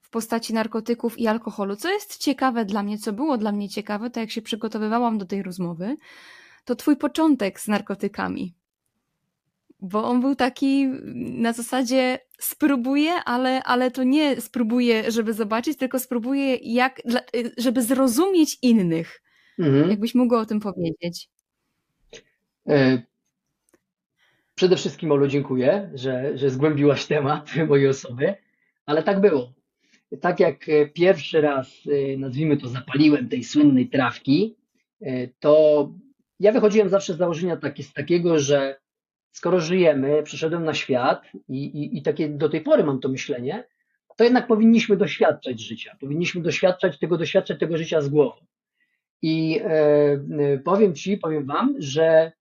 w 0.00 0.10
postaci 0.10 0.54
narkotyków 0.54 1.18
i 1.18 1.26
alkoholu. 1.26 1.76
Co 1.76 1.92
jest 1.92 2.18
ciekawe 2.18 2.64
dla 2.64 2.82
mnie, 2.82 2.98
co 2.98 3.12
było 3.12 3.38
dla 3.38 3.52
mnie 3.52 3.68
ciekawe, 3.68 4.10
to 4.10 4.20
jak 4.20 4.30
się 4.30 4.42
przygotowywałam 4.42 5.18
do 5.18 5.26
tej 5.26 5.42
rozmowy, 5.42 5.96
to 6.64 6.76
twój 6.76 6.96
początek 6.96 7.60
z 7.60 7.68
narkotykami. 7.68 8.54
Bo 9.88 10.04
on 10.04 10.20
był 10.20 10.34
taki 10.34 10.86
na 11.14 11.52
zasadzie 11.52 12.18
spróbuję, 12.38 13.12
ale, 13.24 13.62
ale 13.62 13.90
to 13.90 14.02
nie 14.02 14.40
spróbuję, 14.40 15.10
żeby 15.10 15.32
zobaczyć, 15.32 15.78
tylko 15.78 15.98
spróbuję, 15.98 16.56
jak, 16.56 17.02
żeby 17.58 17.82
zrozumieć 17.82 18.58
innych. 18.62 19.22
Mhm. 19.58 19.90
Jakbyś 19.90 20.14
mógł 20.14 20.34
o 20.34 20.46
tym 20.46 20.60
powiedzieć. 20.60 21.28
E, 22.68 23.02
przede 24.54 24.76
wszystkim 24.76 25.12
Olu 25.12 25.26
dziękuję, 25.26 25.90
że, 25.94 26.38
że 26.38 26.50
zgłębiłaś 26.50 27.06
temat 27.06 27.50
mojej 27.68 27.88
osoby, 27.88 28.34
ale 28.86 29.02
tak 29.02 29.20
było. 29.20 29.52
Tak 30.20 30.40
jak 30.40 30.68
e, 30.68 30.86
pierwszy 30.86 31.40
raz, 31.40 31.68
e, 31.86 32.16
nazwijmy 32.16 32.56
to, 32.56 32.68
zapaliłem 32.68 33.28
tej 33.28 33.44
słynnej 33.44 33.88
trawki, 33.88 34.56
to 35.40 35.92
ja 36.40 36.52
wychodziłem 36.52 36.88
zawsze 36.88 37.14
z 37.14 37.16
założenia 37.16 37.56
takie, 37.56 37.82
z 37.82 37.92
takiego, 37.92 38.38
że 38.38 38.80
skoro 39.36 39.60
żyjemy, 39.60 40.22
przyszedłem 40.22 40.64
na 40.64 40.74
świat 40.74 41.22
i, 41.48 41.64
i, 41.64 41.98
i 41.98 42.02
takie 42.02 42.28
do 42.28 42.48
tej 42.48 42.60
pory 42.60 42.84
mam 42.84 43.00
to 43.00 43.08
myślenie, 43.08 43.64
to 44.16 44.24
jednak 44.24 44.46
powinniśmy 44.46 44.96
doświadczać 44.96 45.60
życia. 45.60 45.96
Powinniśmy 46.00 46.42
doświadczać 46.42 46.98
tego, 46.98 47.18
doświadczać 47.18 47.58
tego 47.60 47.76
życia 47.76 48.00
z 48.00 48.08
głową. 48.08 48.46
I 49.22 49.60
e, 49.64 50.58
powiem 50.64 50.94
Ci, 50.94 51.16
powiem 51.16 51.46
Wam, 51.46 51.74
że 51.78 52.32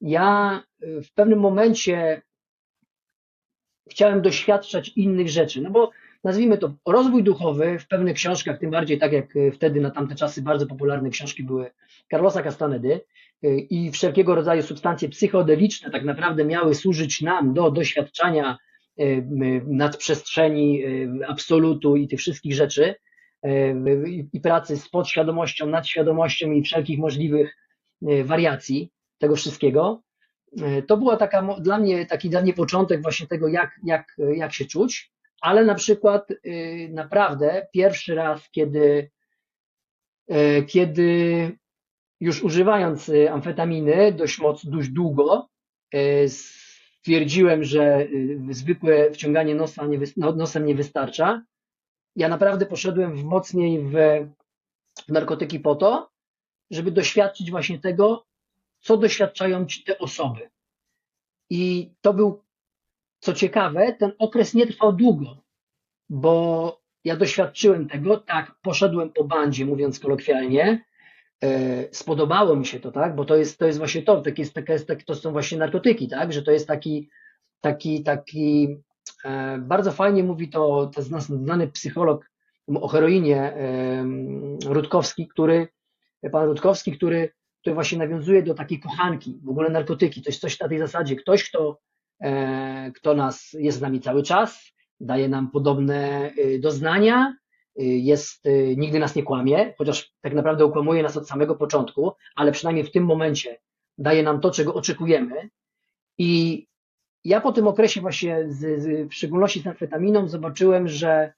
ja 0.00 0.62
w 0.80 1.12
pewnym 1.14 1.40
momencie 1.40 2.22
chciałem 3.90 4.22
doświadczać 4.22 4.88
innych 4.88 5.28
rzeczy, 5.28 5.60
no 5.60 5.70
bo 5.70 5.90
nazwijmy 6.24 6.58
to 6.58 6.74
rozwój 6.86 7.22
duchowy 7.22 7.78
w 7.78 7.88
pewnych 7.88 8.16
książkach, 8.16 8.58
tym 8.58 8.70
bardziej 8.70 8.98
tak 8.98 9.12
jak 9.12 9.34
wtedy 9.52 9.80
na 9.80 9.90
tamte 9.90 10.14
czasy 10.14 10.42
bardzo 10.42 10.66
popularne 10.66 11.10
książki 11.10 11.42
były 11.42 11.70
Carlosa 12.10 12.42
Castanedy 12.42 13.00
y, 13.44 13.48
i 13.70 13.90
wszelkiego 13.90 14.34
rodzaju 14.34 14.62
substancje 14.62 15.08
psychodeliczne 15.08 15.90
tak 15.90 16.04
naprawdę 16.04 16.44
miały 16.44 16.74
służyć 16.74 17.22
nam 17.22 17.54
do 17.54 17.70
doświadczania 17.70 18.58
y, 19.00 19.24
nadprzestrzeni, 19.66 20.82
absolutu 21.28 21.96
i 21.96 22.08
tych 22.08 22.18
wszystkich 22.18 22.54
rzeczy 22.54 22.94
i 24.32 24.40
pracy 24.40 24.76
z 24.76 24.88
podświadomością, 24.88 25.66
nadświadomością 25.66 26.52
i 26.52 26.62
wszelkich 26.62 26.98
możliwych 26.98 27.56
wariacji 28.24 28.90
tego 29.18 29.36
wszystkiego. 29.36 30.02
To 30.86 30.96
była 30.96 31.16
taka 31.16 31.56
dla 31.60 31.78
mnie 31.78 32.06
taki 32.06 32.30
dla 32.30 32.42
mnie 32.42 32.52
początek 32.52 33.02
właśnie 33.02 33.26
tego, 33.26 33.48
jak, 33.48 33.70
jak, 33.84 34.16
jak 34.36 34.52
się 34.52 34.64
czuć 34.64 35.13
ale 35.44 35.64
na 35.64 35.74
przykład 35.74 36.30
y, 36.30 36.88
naprawdę 36.92 37.66
pierwszy 37.72 38.14
raz, 38.14 38.50
kiedy, 38.50 39.10
y, 40.30 40.64
kiedy 40.68 41.50
już 42.20 42.42
używając 42.42 43.08
y, 43.08 43.30
amfetaminy 43.30 44.12
dość 44.12 44.38
mocno, 44.38 44.70
dość 44.70 44.88
długo, 44.88 45.48
stwierdziłem, 46.26 47.64
że 47.64 48.08
zwykłe 48.50 49.10
wciąganie 49.10 49.54
nosa 49.54 49.86
nie, 49.86 49.98
no, 50.16 50.32
nosem 50.32 50.66
nie 50.66 50.74
wystarcza. 50.74 51.42
Ja 52.16 52.28
naprawdę 52.28 52.66
poszedłem 52.66 53.16
w 53.16 53.24
mocniej 53.24 53.80
w 53.80 53.92
narkotyki 55.08 55.60
po 55.60 55.74
to, 55.74 56.10
żeby 56.70 56.90
doświadczyć 56.90 57.50
właśnie 57.50 57.78
tego, 57.78 58.26
co 58.80 58.96
doświadczają 58.96 59.66
te 59.86 59.98
osoby. 59.98 60.50
I 61.50 61.90
to 62.00 62.14
był 62.14 62.44
co 63.24 63.32
ciekawe, 63.32 63.92
ten 63.92 64.12
okres 64.18 64.54
nie 64.54 64.66
trwał 64.66 64.92
długo, 64.92 65.36
bo 66.08 66.80
ja 67.04 67.16
doświadczyłem 67.16 67.88
tego, 67.88 68.16
tak, 68.16 68.54
poszedłem 68.62 69.10
po 69.12 69.24
bandzie, 69.24 69.66
mówiąc 69.66 70.00
kolokwialnie, 70.00 70.84
e, 71.44 71.48
spodobało 71.92 72.56
mi 72.56 72.66
się 72.66 72.80
to, 72.80 72.92
tak, 72.92 73.16
bo 73.16 73.24
to 73.24 73.36
jest, 73.36 73.58
to 73.58 73.66
jest 73.66 73.78
właśnie 73.78 74.02
to, 74.02 74.20
tak 74.20 74.38
jest, 74.38 74.54
taka 74.54 74.72
jest, 74.72 74.88
tak, 74.88 75.02
to 75.02 75.14
są 75.14 75.32
właśnie 75.32 75.58
narkotyki, 75.58 76.08
tak, 76.08 76.32
że 76.32 76.42
to 76.42 76.50
jest 76.50 76.68
taki, 76.68 77.10
taki, 77.60 78.02
taki, 78.02 78.76
e, 79.24 79.58
bardzo 79.58 79.92
fajnie 79.92 80.22
mówi 80.22 80.48
to, 80.48 80.90
to 80.94 81.02
znany 81.02 81.68
psycholog 81.68 82.30
o 82.74 82.88
heroinie, 82.88 83.52
Rutkowski, 84.66 85.28
który, 85.28 85.68
pan 86.32 86.46
Rutkowski, 86.46 86.92
który, 86.92 87.32
który 87.60 87.74
właśnie 87.74 87.98
nawiązuje 87.98 88.42
do 88.42 88.54
takiej 88.54 88.80
kochanki, 88.80 89.40
w 89.44 89.48
ogóle 89.48 89.70
narkotyki, 89.70 90.22
to 90.22 90.28
jest 90.28 90.40
coś 90.40 90.60
na 90.60 90.68
tej 90.68 90.78
zasadzie, 90.78 91.16
ktoś, 91.16 91.48
kto 91.48 91.78
kto 92.94 93.14
nas 93.14 93.52
jest 93.52 93.78
z 93.78 93.80
nami 93.80 94.00
cały 94.00 94.22
czas, 94.22 94.74
daje 95.00 95.28
nam 95.28 95.50
podobne 95.50 96.30
y, 96.38 96.58
doznania, 96.58 97.36
y, 97.80 97.84
jest, 97.84 98.46
y, 98.46 98.74
nigdy 98.78 98.98
nas 98.98 99.14
nie 99.16 99.22
kłamie, 99.22 99.74
chociaż 99.78 100.12
tak 100.20 100.34
naprawdę 100.34 100.66
ukłamuje 100.66 101.02
nas 101.02 101.16
od 101.16 101.28
samego 101.28 101.54
początku, 101.54 102.12
ale 102.36 102.52
przynajmniej 102.52 102.84
w 102.84 102.92
tym 102.92 103.04
momencie 103.04 103.60
daje 103.98 104.22
nam 104.22 104.40
to, 104.40 104.50
czego 104.50 104.74
oczekujemy. 104.74 105.48
I 106.18 106.66
ja 107.24 107.40
po 107.40 107.52
tym 107.52 107.68
okresie 107.68 108.00
właśnie, 108.00 108.44
z, 108.48 108.82
z, 108.82 109.10
w 109.10 109.14
szczególności 109.14 109.60
z 109.60 109.66
amfetaminą, 109.66 110.28
zobaczyłem, 110.28 110.88
że 110.88 111.32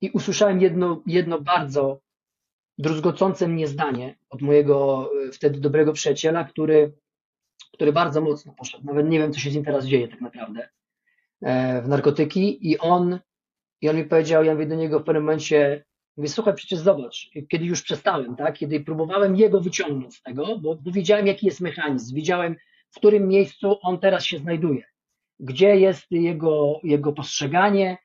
i 0.00 0.10
usłyszałem 0.10 0.60
jedno, 0.60 1.02
jedno 1.06 1.40
bardzo 1.40 2.00
druzgocące 2.78 3.48
mnie 3.48 3.66
zdanie 3.66 4.16
od 4.30 4.42
mojego 4.42 5.10
wtedy 5.32 5.60
dobrego 5.60 5.92
przyjaciela, 5.92 6.44
który 6.44 6.92
który 7.72 7.92
bardzo 7.92 8.20
mocno 8.20 8.52
poszedł. 8.52 8.84
Nawet 8.84 9.08
nie 9.08 9.18
wiem, 9.18 9.32
co 9.32 9.40
się 9.40 9.50
z 9.50 9.54
nim 9.54 9.64
teraz 9.64 9.86
dzieje 9.86 10.08
tak 10.08 10.20
naprawdę 10.20 10.68
e, 11.42 11.82
w 11.82 11.88
narkotyki 11.88 12.70
i 12.70 12.78
on, 12.78 13.18
i 13.80 13.88
on 13.88 13.96
mi 13.96 14.04
powiedział, 14.04 14.44
ja 14.44 14.52
mówię 14.52 14.66
do 14.66 14.74
niego 14.74 15.00
w 15.00 15.04
pewnym 15.04 15.22
momencie, 15.22 15.84
mówię, 16.16 16.28
słuchaj, 16.28 16.54
przecież 16.54 16.78
zobacz, 16.78 17.30
kiedy 17.48 17.64
już 17.64 17.82
przestałem, 17.82 18.36
tak, 18.36 18.58
kiedy 18.58 18.80
próbowałem 18.80 19.36
jego 19.36 19.60
wyciągnąć 19.60 20.16
z 20.16 20.22
tego, 20.22 20.58
bo, 20.58 20.76
bo 20.76 20.90
wiedziałem, 20.90 21.26
jaki 21.26 21.46
jest 21.46 21.60
mechanizm, 21.60 22.16
wiedziałem, 22.16 22.56
w 22.90 22.96
którym 22.96 23.28
miejscu 23.28 23.76
on 23.82 23.98
teraz 23.98 24.24
się 24.24 24.38
znajduje, 24.38 24.84
gdzie 25.40 25.76
jest 25.76 26.06
jego, 26.10 26.80
jego 26.82 27.12
postrzeganie 27.12 27.98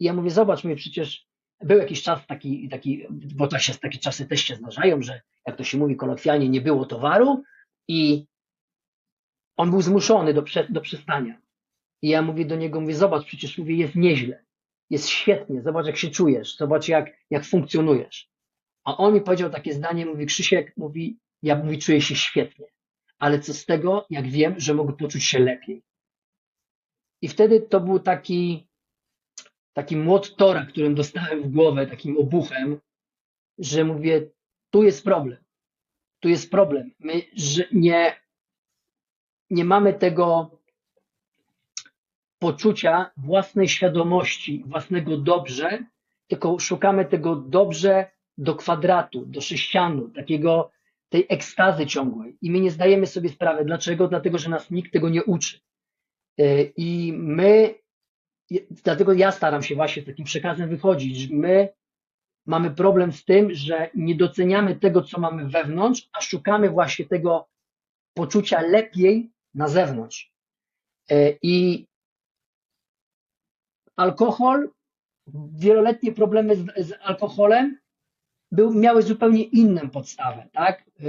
i 0.00 0.04
ja 0.04 0.14
mówię, 0.14 0.30
zobacz, 0.30 0.64
mówię, 0.64 0.76
przecież 0.76 1.26
był 1.60 1.78
jakiś 1.78 2.02
czas 2.02 2.26
taki, 2.26 2.68
taki 2.68 3.06
bo 3.10 3.48
to 3.48 3.58
się, 3.58 3.74
takie 3.74 3.98
czasy 3.98 4.26
też 4.26 4.40
się 4.40 4.54
zdarzają, 4.54 5.02
że 5.02 5.20
jak 5.46 5.56
to 5.56 5.64
się 5.64 5.78
mówi 5.78 5.96
kolokwialnie, 5.96 6.48
nie 6.48 6.60
było 6.60 6.86
towaru 6.86 7.42
i 7.88 8.26
on 9.62 9.70
był 9.70 9.82
zmuszony 9.82 10.34
do, 10.34 10.44
do 10.68 10.80
przestania. 10.80 11.40
I 12.02 12.08
ja 12.08 12.22
mówię 12.22 12.44
do 12.44 12.56
niego, 12.56 12.80
mówię, 12.80 12.94
zobacz, 12.94 13.26
przecież 13.26 13.58
mówię, 13.58 13.76
jest 13.76 13.94
nieźle, 13.94 14.44
jest 14.90 15.08
świetnie, 15.08 15.62
zobacz 15.62 15.86
jak 15.86 15.96
się 15.96 16.10
czujesz, 16.10 16.56
zobacz 16.56 16.88
jak, 16.88 17.16
jak 17.30 17.44
funkcjonujesz. 17.44 18.28
A 18.84 18.96
on 18.96 19.14
mi 19.14 19.20
powiedział 19.20 19.50
takie 19.50 19.74
zdanie, 19.74 20.06
mówi, 20.06 20.26
Krzysiek, 20.26 20.76
mówi, 20.76 21.18
ja 21.42 21.56
mówi, 21.56 21.78
czuję 21.78 22.00
się 22.00 22.16
świetnie, 22.16 22.66
ale 23.18 23.38
co 23.38 23.54
z 23.54 23.66
tego, 23.66 24.06
jak 24.10 24.28
wiem, 24.28 24.54
że 24.60 24.74
mogę 24.74 24.92
poczuć 24.92 25.24
się 25.24 25.38
lepiej. 25.38 25.82
I 27.22 27.28
wtedy 27.28 27.60
to 27.60 27.80
był 27.80 27.98
taki, 27.98 28.68
taki 29.72 29.96
młot 29.96 30.36
tora, 30.36 30.66
którym 30.66 30.94
dostałem 30.94 31.42
w 31.42 31.48
głowę, 31.48 31.86
takim 31.86 32.18
obuchem, 32.18 32.80
że 33.58 33.84
mówię, 33.84 34.30
tu 34.70 34.82
jest 34.82 35.04
problem. 35.04 35.44
Tu 36.20 36.28
jest 36.28 36.50
problem. 36.50 36.90
My 36.98 37.22
że 37.36 37.64
nie, 37.72 38.21
nie 39.52 39.64
mamy 39.64 39.94
tego 39.94 40.50
poczucia 42.38 43.10
własnej 43.16 43.68
świadomości, 43.68 44.64
własnego 44.66 45.16
dobrze, 45.16 45.84
tylko 46.28 46.58
szukamy 46.58 47.04
tego 47.04 47.36
dobrze 47.36 48.10
do 48.38 48.54
kwadratu, 48.54 49.26
do 49.26 49.40
sześcianu, 49.40 50.08
takiego, 50.08 50.70
tej 51.08 51.26
ekstazy 51.28 51.86
ciągłej. 51.86 52.36
I 52.42 52.50
my 52.50 52.60
nie 52.60 52.70
zdajemy 52.70 53.06
sobie 53.06 53.28
sprawy. 53.28 53.64
Dlaczego? 53.64 54.08
Dlatego, 54.08 54.38
że 54.38 54.50
nas 54.50 54.70
nikt 54.70 54.92
tego 54.92 55.08
nie 55.08 55.24
uczy. 55.24 55.60
E, 56.38 56.62
I 56.62 57.12
my, 57.12 57.74
dlatego 58.84 59.12
ja 59.12 59.32
staram 59.32 59.62
się 59.62 59.74
właśnie 59.74 60.02
takim 60.02 60.24
przekazem 60.24 60.68
wychodzić, 60.68 61.28
my 61.30 61.68
mamy 62.46 62.70
problem 62.70 63.12
z 63.12 63.24
tym, 63.24 63.54
że 63.54 63.90
nie 63.94 64.14
doceniamy 64.14 64.76
tego, 64.76 65.02
co 65.02 65.20
mamy 65.20 65.48
wewnątrz, 65.48 66.08
a 66.12 66.20
szukamy 66.20 66.70
właśnie 66.70 67.04
tego 67.04 67.48
poczucia 68.14 68.60
lepiej 68.60 69.32
na 69.54 69.68
zewnątrz. 69.68 70.32
E, 71.10 71.32
I 71.42 71.86
alkohol, 73.96 74.70
wieloletnie 75.54 76.12
problemy 76.12 76.56
z, 76.56 76.88
z 76.88 76.92
alkoholem 77.02 77.78
był, 78.52 78.74
miały 78.74 79.02
zupełnie 79.02 79.42
inną 79.42 79.90
podstawę, 79.90 80.48
tak? 80.52 80.84
E, 81.00 81.04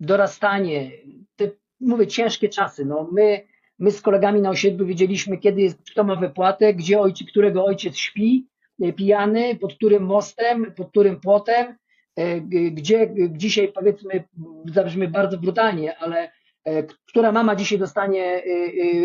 dorastanie, 0.00 0.90
te, 1.36 1.50
mówię, 1.80 2.06
ciężkie 2.06 2.48
czasy. 2.48 2.84
No, 2.84 3.08
my, 3.12 3.46
my 3.78 3.90
z 3.90 4.00
kolegami 4.00 4.40
na 4.40 4.50
osiedlu 4.50 4.86
wiedzieliśmy, 4.86 5.38
kiedy 5.38 5.60
jest, 5.60 5.90
kto 5.90 6.04
ma 6.04 6.16
wypłatę, 6.16 6.74
gdzie 6.74 7.00
ojciec, 7.00 7.28
którego 7.28 7.64
ojciec 7.64 7.96
śpi, 7.96 8.46
e, 8.82 8.92
pijany, 8.92 9.56
pod 9.56 9.74
którym 9.74 10.02
mostem, 10.02 10.72
pod 10.74 10.90
którym 10.90 11.20
płotem, 11.20 11.76
gdzie 12.72 13.14
dzisiaj 13.30 13.72
powiedzmy, 13.72 14.24
zabrzmi 14.64 15.08
bardzo 15.08 15.38
brutalnie, 15.38 15.98
ale 15.98 16.32
która 17.08 17.32
mama 17.32 17.56
dzisiaj 17.56 17.78
dostanie, 17.78 18.24
e, 18.24 18.42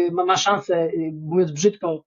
e, 0.08 0.12
ma 0.12 0.38
szansę, 0.38 0.92
mówiąc 1.14 1.52
brzydko, 1.52 2.04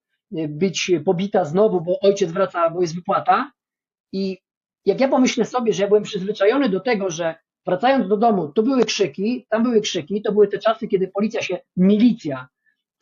być 0.48 0.92
pobita 1.04 1.44
znowu, 1.44 1.80
bo 1.80 2.00
ojciec 2.00 2.32
wraca, 2.32 2.70
bo 2.70 2.80
jest 2.80 2.94
wypłata. 2.94 3.52
I 4.12 4.38
jak 4.84 5.00
ja 5.00 5.08
pomyślę 5.08 5.44
sobie, 5.44 5.72
że 5.72 5.82
ja 5.82 5.88
byłem 5.88 6.02
przyzwyczajony 6.02 6.68
do 6.68 6.80
tego, 6.80 7.10
że 7.10 7.34
wracając 7.66 8.08
do 8.08 8.16
domu, 8.16 8.48
to 8.48 8.62
były 8.62 8.84
krzyki, 8.84 9.46
tam 9.48 9.62
były 9.62 9.80
krzyki, 9.80 10.22
to 10.22 10.32
były 10.32 10.48
te 10.48 10.58
czasy, 10.58 10.88
kiedy 10.88 11.08
policja 11.08 11.42
się, 11.42 11.58
milicja, 11.76 12.48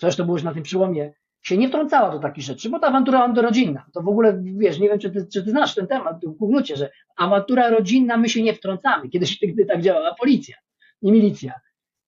zresztą 0.01 0.25
było 0.25 0.37
już 0.37 0.45
na 0.45 0.55
tym 0.55 0.63
przełomie, 0.63 1.13
się 1.43 1.57
nie 1.57 1.69
wtrącała 1.69 2.11
do 2.11 2.19
takich 2.19 2.45
rzeczy, 2.45 2.71
bo 2.71 2.79
ta 2.79 2.87
awantura 2.87 3.33
rodzinna, 3.37 3.87
to 3.93 4.03
w 4.03 4.09
ogóle, 4.09 4.43
wiesz, 4.45 4.79
nie 4.79 4.89
wiem, 4.89 4.99
czy 4.99 5.11
ty, 5.11 5.27
czy 5.33 5.45
ty 5.45 5.51
znasz 5.51 5.75
ten 5.75 5.87
temat 5.87 6.25
w 6.25 6.39
Kugnucie, 6.39 6.77
że 6.77 6.91
awantura 7.17 7.71
rodzinna, 7.71 8.17
my 8.17 8.29
się 8.29 8.43
nie 8.43 8.55
wtrącamy, 8.55 9.09
kiedyś 9.09 9.39
gdy 9.53 9.67
tak 9.71 9.83
działała 9.83 10.15
policja 10.15 10.57
i 11.03 11.13
milicja. 11.13 11.53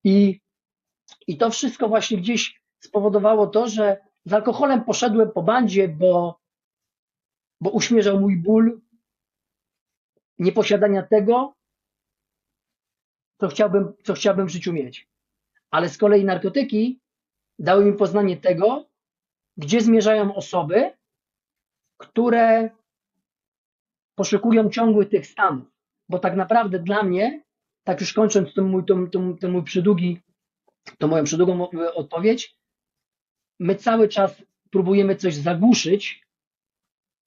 I 0.05 0.41
I 1.27 1.37
to 1.37 1.51
wszystko 1.51 1.89
właśnie 1.89 2.19
gdzieś 2.19 2.63
spowodowało 2.79 3.47
to, 3.47 3.69
że 3.69 3.97
z 4.25 4.33
alkoholem 4.33 4.85
poszedłem 4.85 5.33
po 5.33 5.43
bandzie, 5.43 5.89
bo, 5.89 6.41
bo 7.61 7.71
uśmierzał 7.71 8.21
mój 8.21 8.37
ból 8.37 8.81
nieposiadania 10.39 11.03
tego, 11.03 11.55
co 13.41 13.49
chciałbym, 13.49 13.93
co 14.05 14.15
chciałbym 14.15 14.47
w 14.47 14.53
życiu 14.53 14.73
mieć. 14.73 15.09
Ale 15.71 15.89
z 15.89 15.99
kolei 15.99 16.25
narkotyki 16.25 17.01
dały 17.59 17.85
mi 17.85 17.93
poznanie 17.93 18.37
tego, 18.37 18.89
gdzie 19.57 19.81
zmierzają 19.81 20.35
osoby, 20.35 20.93
które 21.97 22.71
poszukują 24.15 24.71
ciągłych 24.71 25.09
tych 25.09 25.27
stanów. 25.27 25.69
Bo 26.09 26.19
tak 26.19 26.37
naprawdę 26.37 26.79
dla 26.79 27.03
mnie, 27.03 27.43
tak 27.85 28.01
już 28.01 28.13
kończąc 28.13 28.55
ten 28.55 28.65
mój, 28.65 28.85
ten, 28.85 29.11
ten, 29.11 29.39
ten 29.39 29.51
mój 29.51 29.63
przydługi, 29.63 30.21
tą 30.99 31.09
moją 31.09 31.25
przydługą 31.25 31.69
odpowiedź, 31.95 32.57
my 33.61 33.75
cały 33.75 34.09
czas 34.09 34.43
próbujemy 34.71 35.17
coś 35.17 35.35
zagłuszyć, 35.35 36.27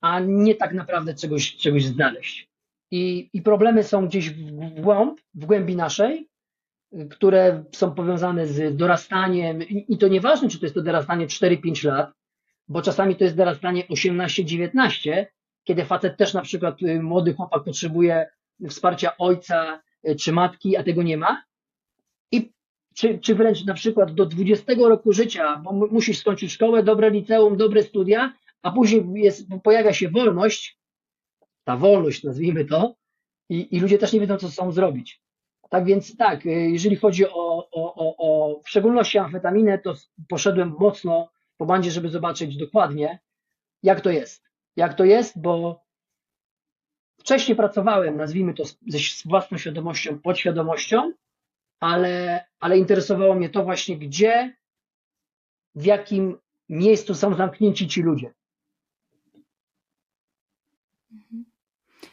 a 0.02 0.20
nie 0.20 0.56
tak 0.56 0.74
naprawdę 0.74 1.16
czegoś, 1.16 1.56
czegoś 1.56 1.86
znaleźć. 1.86 2.50
I, 2.92 3.30
I 3.34 3.42
problemy 3.42 3.84
są 3.84 4.08
gdzieś 4.08 4.30
w 4.30 4.82
głąb, 4.82 5.22
w 5.34 5.46
głębi 5.46 5.76
naszej, 5.76 6.30
które 7.12 7.64
są 7.72 7.92
powiązane 7.92 8.48
z 8.48 8.76
dorastaniem, 8.76 9.64
i 9.64 9.98
to 9.98 10.08
nieważne, 10.08 10.50
czy 10.50 10.60
to 10.60 10.66
jest 10.66 10.76
to 10.76 10.82
dorastanie 10.82 11.28
4-5 11.28 11.88
lat, 11.88 12.12
bo 12.68 12.82
czasami 12.82 13.16
to 13.16 13.24
jest 13.24 13.36
dorastanie 13.36 13.84
18-19, 13.84 15.26
kiedy 15.64 15.86
facet 15.86 16.18
też 16.18 16.34
na 16.34 16.42
przykład 16.42 16.82
y, 16.82 17.02
młody 17.02 17.34
chłopak 17.34 17.64
potrzebuje 17.64 18.28
wsparcia 18.70 19.18
ojca 19.18 19.82
czy 20.20 20.32
matki, 20.32 20.78
a 20.78 20.84
tego 20.84 21.04
nie 21.04 21.18
ma. 21.18 21.44
I 22.32 22.52
czy, 22.96 23.20
czy 23.20 23.36
wręcz 23.36 23.66
na 23.66 23.74
przykład 23.74 24.14
do 24.14 24.26
20 24.26 24.74
roku 24.78 25.14
życia, 25.14 25.62
bo 25.64 25.72
musisz 25.72 26.20
skończyć 26.20 26.52
szkołę, 26.52 26.84
dobre 26.84 27.10
liceum, 27.10 27.58
dobre 27.58 27.84
studia, 27.84 28.34
a 28.62 28.72
później 28.72 29.06
jest, 29.16 29.48
pojawia 29.64 29.94
się 29.94 30.10
wolność, 30.10 30.80
ta 31.64 31.78
wolność 31.78 32.24
nazwijmy 32.24 32.66
to, 32.66 32.96
i, 33.50 33.76
i 33.76 33.80
ludzie 33.80 33.98
też 33.98 34.14
nie 34.14 34.20
wiedzą, 34.20 34.38
co 34.38 34.48
chcą 34.48 34.72
zrobić. 34.72 35.22
Tak 35.70 35.86
więc 35.86 36.18
tak, 36.18 36.46
y, 36.46 36.50
jeżeli 36.50 36.96
chodzi 36.96 37.28
o, 37.28 37.70
o, 37.72 37.96
o, 37.96 38.16
o 38.18 38.60
w 38.62 38.70
szczególności 38.70 39.18
amfetaminę, 39.18 39.80
to 39.80 39.94
poszedłem 40.30 40.76
mocno 40.80 41.32
po 41.58 41.66
bandzie, 41.66 41.92
żeby 41.92 42.10
zobaczyć 42.10 42.58
dokładnie, 42.58 43.20
jak 43.84 44.02
to 44.02 44.10
jest. 44.10 44.44
Jak 44.76 44.94
to 44.94 45.06
jest, 45.06 45.42
bo 45.42 45.83
wcześniej 47.24 47.58
pracowałem, 47.58 48.18
nazwijmy 48.18 48.54
to 48.54 48.64
z 48.66 49.28
własną 49.28 49.58
świadomością, 49.58 50.20
podświadomością, 50.20 51.12
ale, 51.80 52.46
ale 52.60 52.78
interesowało 52.78 53.36
mnie 53.36 53.50
to 53.50 53.64
właśnie, 53.64 53.98
gdzie, 53.98 54.56
w 55.76 55.86
jakim 55.86 56.38
miejscu 56.70 57.16
są 57.16 57.36
zamknięci 57.36 57.88
ci 57.88 58.02
ludzie. 58.02 58.34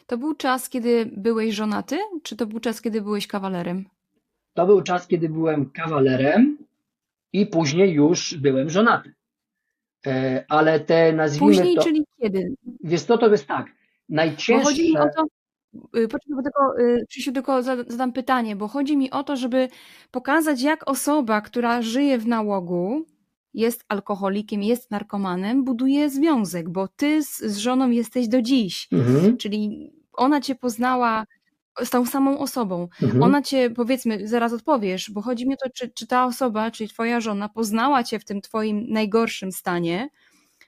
To 0.07 0.17
był 0.17 0.35
czas, 0.35 0.69
kiedy 0.69 1.05
byłeś 1.17 1.55
żonaty, 1.55 1.97
czy 2.23 2.35
to 2.35 2.45
był 2.45 2.59
czas, 2.59 2.81
kiedy 2.81 3.01
byłeś 3.01 3.27
kawalerem? 3.27 3.85
To 4.53 4.65
był 4.65 4.81
czas, 4.81 5.07
kiedy 5.07 5.29
byłem 5.29 5.69
kawalerem 5.69 6.57
i 7.33 7.45
później 7.45 7.93
już 7.93 8.37
byłem 8.37 8.69
żonaty. 8.69 9.13
E, 10.05 10.45
ale 10.49 10.79
te 10.79 11.13
nazwijmy 11.13 11.55
Później, 11.55 11.75
to... 11.75 11.83
czyli 11.83 12.05
kiedy? 12.21 12.55
Wiesz 12.83 13.03
co, 13.03 13.17
to 13.17 13.29
jest 13.29 13.47
tak, 13.47 13.71
najcięższe... 14.11 14.63
Bo 14.63 14.69
chodzi 14.69 14.91
mi 14.91 14.97
o 14.97 15.05
to, 15.15 15.25
y, 15.99 16.07
Poczekaj, 16.07 16.35
bo 16.35 16.43
tylko, 16.43 16.79
y, 16.79 17.05
Krzysiu, 17.09 17.31
tylko 17.31 17.63
zadam 17.63 18.13
pytanie, 18.13 18.55
bo 18.55 18.67
chodzi 18.67 18.97
mi 18.97 19.11
o 19.11 19.23
to, 19.23 19.35
żeby 19.35 19.69
pokazać, 20.11 20.61
jak 20.61 20.89
osoba, 20.89 21.41
która 21.41 21.81
żyje 21.81 22.17
w 22.17 22.27
nałogu, 22.27 23.05
jest 23.53 23.85
alkoholikiem, 23.89 24.63
jest 24.63 24.91
narkomanem, 24.91 25.63
buduje 25.63 26.09
związek, 26.09 26.69
bo 26.69 26.87
ty 26.87 27.23
z, 27.23 27.37
z 27.39 27.57
żoną 27.57 27.89
jesteś 27.89 28.27
do 28.27 28.41
dziś. 28.41 28.87
Mhm. 28.91 29.37
Czyli 29.37 29.91
ona 30.13 30.41
cię 30.41 30.55
poznała 30.55 31.25
z 31.83 31.89
tą 31.89 32.05
samą 32.05 32.39
osobą. 32.39 32.87
Mhm. 33.01 33.23
Ona 33.23 33.41
cię, 33.41 33.69
powiedzmy, 33.69 34.27
zaraz 34.27 34.53
odpowiesz, 34.53 35.11
bo 35.11 35.21
chodzi 35.21 35.47
mi 35.47 35.53
o 35.53 35.57
to, 35.57 35.69
czy, 35.75 35.89
czy 35.89 36.07
ta 36.07 36.25
osoba, 36.25 36.71
czyli 36.71 36.89
twoja 36.89 37.19
żona, 37.21 37.49
poznała 37.49 38.03
cię 38.03 38.19
w 38.19 38.25
tym 38.25 38.41
twoim 38.41 38.85
najgorszym 38.89 39.51
stanie, 39.51 40.09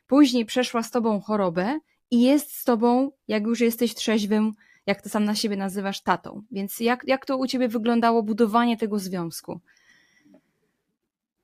później 0.07 0.45
przeszła 0.45 0.83
z 0.83 0.91
tobą 0.91 1.21
chorobę 1.21 1.79
i 2.13 2.21
jest 2.21 2.57
z 2.57 2.63
tobą, 2.63 3.11
jak 3.27 3.43
już 3.43 3.59
jesteś 3.59 3.95
trzeźwym, 3.95 4.51
jak 4.85 5.01
to 5.01 5.09
sam 5.09 5.23
na 5.23 5.35
siebie 5.35 5.57
nazywasz, 5.57 6.01
tatą. 6.01 6.43
Więc 6.51 6.79
jak, 6.79 7.03
jak 7.07 7.25
to 7.25 7.37
u 7.37 7.47
ciebie 7.47 7.67
wyglądało 7.67 8.23
budowanie 8.23 8.77
tego 8.77 8.99
związku? 8.99 9.59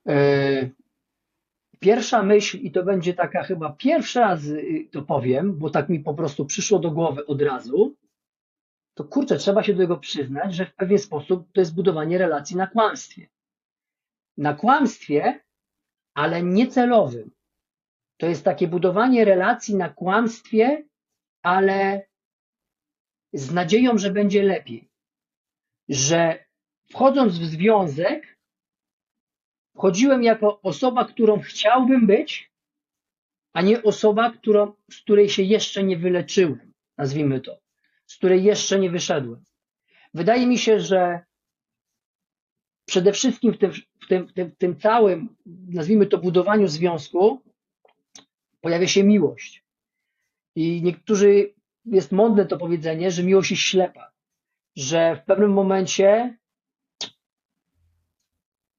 E, 0.06 0.70
pierwsza 1.80 2.22
myśl, 2.22 2.58
i 2.58 2.72
to 2.72 2.82
będzie 2.82 3.14
taka 3.14 3.42
chyba 3.42 3.72
pierwszy 3.72 4.20
raz 4.20 4.40
to 4.90 5.02
powiem, 5.02 5.58
bo 5.58 5.70
tak 5.70 5.88
mi 5.88 6.00
po 6.00 6.14
prostu 6.14 6.44
przyszło 6.44 6.78
do 6.78 6.90
głowy 6.90 7.26
od 7.26 7.42
razu, 7.42 7.94
to 8.94 9.04
kurczę, 9.04 9.36
trzeba 9.36 9.62
się 9.62 9.72
do 9.72 9.78
tego 9.78 9.96
przyznać, 9.96 10.54
że 10.54 10.66
w 10.66 10.74
pewien 10.74 10.98
sposób 10.98 11.52
to 11.52 11.60
jest 11.60 11.74
budowanie 11.74 12.18
relacji 12.18 12.56
na 12.56 12.66
kłamstwie. 12.66 13.28
Na 14.36 14.54
kłamstwie, 14.54 15.40
ale 16.14 16.42
niecelowym. 16.42 17.30
To 18.20 18.26
jest 18.26 18.44
takie 18.44 18.68
budowanie 18.68 19.24
relacji 19.24 19.74
na 19.74 19.88
kłamstwie, 19.88 20.84
ale 21.42 22.06
z 23.32 23.52
nadzieją, 23.52 23.98
że 23.98 24.10
będzie 24.10 24.42
lepiej. 24.42 24.90
Że 25.88 26.44
wchodząc 26.90 27.38
w 27.38 27.44
związek, 27.44 28.38
wchodziłem 29.76 30.22
jako 30.22 30.60
osoba, 30.62 31.04
którą 31.04 31.40
chciałbym 31.40 32.06
być, 32.06 32.52
a 33.52 33.62
nie 33.62 33.82
osoba, 33.82 34.30
którą, 34.30 34.72
z 34.90 35.00
której 35.00 35.28
się 35.28 35.42
jeszcze 35.42 35.82
nie 35.82 35.96
wyleczyłem, 35.96 36.72
nazwijmy 36.98 37.40
to 37.40 37.60
z 38.10 38.16
której 38.16 38.44
jeszcze 38.44 38.78
nie 38.78 38.90
wyszedłem. 38.90 39.44
Wydaje 40.14 40.46
mi 40.46 40.58
się, 40.58 40.80
że 40.80 41.20
przede 42.86 43.12
wszystkim 43.12 43.52
w 43.54 43.58
tym, 43.58 43.72
w 43.72 44.08
tym, 44.08 44.28
w 44.28 44.32
tym, 44.32 44.50
w 44.50 44.56
tym 44.56 44.76
całym, 44.76 45.36
nazwijmy 45.46 46.06
to, 46.06 46.18
budowaniu 46.18 46.68
związku, 46.68 47.42
pojawia 48.60 48.86
się 48.86 49.04
miłość. 49.04 49.64
I 50.56 50.82
niektórzy, 50.82 51.54
jest 51.84 52.12
modne 52.12 52.46
to 52.46 52.58
powiedzenie, 52.58 53.10
że 53.10 53.22
miłość 53.22 53.50
jest 53.50 53.62
ślepa. 53.62 54.12
Że 54.76 55.16
w 55.16 55.24
pewnym 55.24 55.52
momencie 55.52 56.38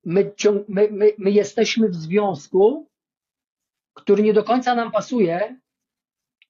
my, 0.06 0.34
my, 0.68 0.90
my, 0.92 1.14
my 1.18 1.32
jesteśmy 1.32 1.90
w 1.90 1.96
związku, 1.96 2.90
który 3.94 4.24
nie 4.24 4.34
do 4.34 4.44
końca 4.44 4.76
nam 4.76 4.92
pasuje, 4.92 5.60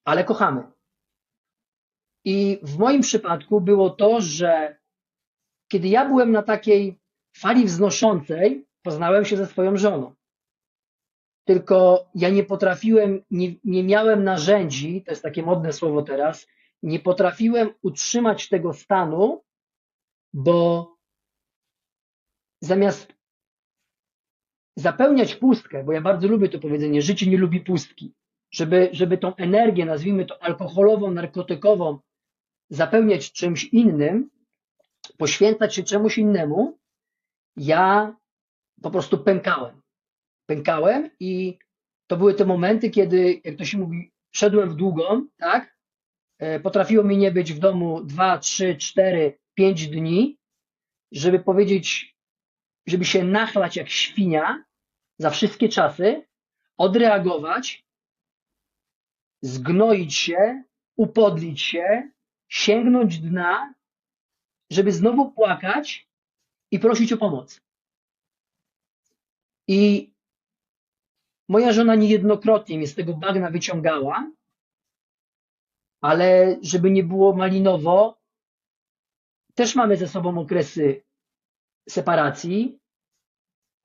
ale 0.06 0.24
kochamy. 0.24 0.64
I 2.26 2.60
w 2.64 2.78
moim 2.78 3.02
przypadku 3.02 3.62
było 3.62 3.90
to, 3.90 4.22
że 4.22 4.78
kiedy 5.72 5.88
ja 5.88 6.06
byłem 6.06 6.32
na 6.32 6.44
takiej 6.44 7.00
fali 7.38 7.66
wznoszącej, 7.66 8.66
poznałem 8.82 9.26
się 9.26 9.38
ze 9.38 9.48
swoją 9.48 9.78
żoną. 9.78 10.16
Tylko 11.52 12.10
ja 12.16 12.30
nie 12.30 12.44
potrafiłem, 12.44 13.24
nie, 13.32 13.56
nie 13.64 13.84
miałem 13.84 14.24
narzędzi, 14.24 15.04
to 15.04 15.12
jest 15.12 15.24
takie 15.24 15.44
modne 15.44 15.74
słowo 15.74 16.02
teraz, 16.02 16.48
nie 16.84 17.00
potrafiłem 17.00 17.70
utrzymać 17.82 18.50
tego 18.50 18.74
stanu, 18.74 19.44
bo 20.34 20.88
zamiast 22.62 23.14
zapełniać 24.76 25.36
pustkę, 25.36 25.84
bo 25.84 25.92
ja 25.92 26.02
bardzo 26.02 26.28
lubię 26.28 26.50
to 26.50 26.60
powiedzenie, 26.60 27.02
życie 27.02 27.30
nie 27.30 27.38
lubi 27.38 27.60
pustki, 27.60 28.14
żeby, 28.52 28.90
żeby 28.92 29.18
tą 29.18 29.36
energię, 29.36 29.86
nazwijmy 29.86 30.26
to 30.26 30.44
alkoholową, 30.44 31.12
narkotykową, 31.12 32.00
zapełniać 32.70 33.32
czymś 33.32 33.64
innym, 33.64 34.30
poświęcać 35.18 35.76
się 35.76 35.84
czemuś 35.84 36.18
innemu, 36.18 36.78
ja 37.56 38.16
po 38.82 38.92
prostu 38.92 39.18
pękałem. 39.18 39.81
Pękałem 40.46 41.10
i 41.20 41.58
to 42.08 42.18
były 42.18 42.34
te 42.34 42.46
momenty, 42.46 42.90
kiedy, 42.90 43.42
jak 43.44 43.58
to 43.58 43.66
się 43.66 43.78
mówi, 43.78 44.12
szedłem 44.32 44.70
w 44.70 44.76
długą, 44.76 45.28
tak? 45.38 45.78
E, 46.40 46.60
potrafiło 46.60 47.04
mi 47.04 47.18
nie 47.18 47.32
być 47.32 47.54
w 47.54 47.60
domu 47.60 48.04
2, 48.04 48.38
3, 48.38 48.76
4, 48.76 49.40
5 49.54 49.88
dni, 49.88 50.38
żeby 51.12 51.40
powiedzieć, 51.40 52.16
żeby 52.88 53.06
się 53.06 53.24
nachlać 53.24 53.76
jak 53.76 53.90
świnia 53.90 54.64
za 55.18 55.30
wszystkie 55.30 55.70
czasy, 55.70 56.28
odreagować, 56.78 57.86
zgnoić 59.42 60.16
się, 60.16 60.64
upodlić 60.96 61.62
się, 61.62 62.12
sięgnąć 62.48 63.20
dna, 63.20 63.74
żeby 64.72 64.92
znowu 64.92 65.32
płakać 65.32 66.08
i 66.72 66.80
prosić 66.80 67.14
o 67.14 67.18
pomoc. 67.18 67.62
I 69.68 70.11
moja 71.52 71.72
żona 71.72 71.96
niejednokrotnie 71.96 72.78
mnie 72.78 72.88
z 72.88 72.96
tego 72.96 73.14
bagna 73.14 73.50
wyciągała, 73.50 74.32
ale 76.02 76.58
żeby 76.62 76.92
nie 76.92 77.04
było 77.04 77.36
malinowo, 77.36 78.22
też 79.56 79.76
mamy 79.76 79.98
ze 79.98 80.08
sobą 80.08 80.40
okresy 80.40 81.04
separacji, 81.90 82.80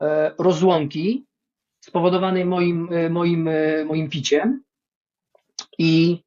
e, 0.03 0.35
rozłąki 0.39 1.27
spowodowanej 1.81 2.45
moim, 2.45 2.93
e, 2.93 3.11
moim, 3.11 3.49
e, 3.49 3.85
moim 3.85 4.11
piciem. 4.11 4.63
I 5.79 6.23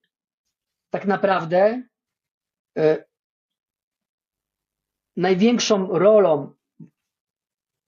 tak 0.89 1.05
naprawdę 1.05 1.83
największą 5.17 5.87
rolą, 5.87 6.53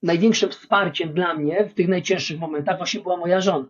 największym 0.03 0.49
wsparciem 0.49 1.13
dla 1.13 1.33
mnie 1.33 1.65
w 1.65 1.73
tych 1.73 1.87
najcięższych 1.87 2.39
momentach 2.39 2.77
właśnie 2.77 2.99
była 2.99 3.17
moja 3.17 3.41
żona. 3.41 3.67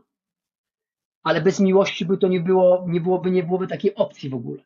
Ale 1.24 1.41
bez 1.41 1.60
miłości 1.60 2.06
by 2.06 2.17
to 2.17 2.28
nie 2.28 2.39
było, 2.39 2.86
nie 2.88 3.02
byłoby, 3.02 3.32
nie 3.32 3.44
byłoby 3.44 3.67
takiej 3.67 3.96
opcji 3.96 4.30
w 4.30 4.36
ogóle. 4.36 4.63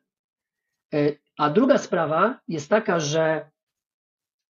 A 1.37 1.49
druga 1.49 1.77
sprawa 1.77 2.39
jest 2.47 2.69
taka, 2.69 2.99
że 2.99 3.51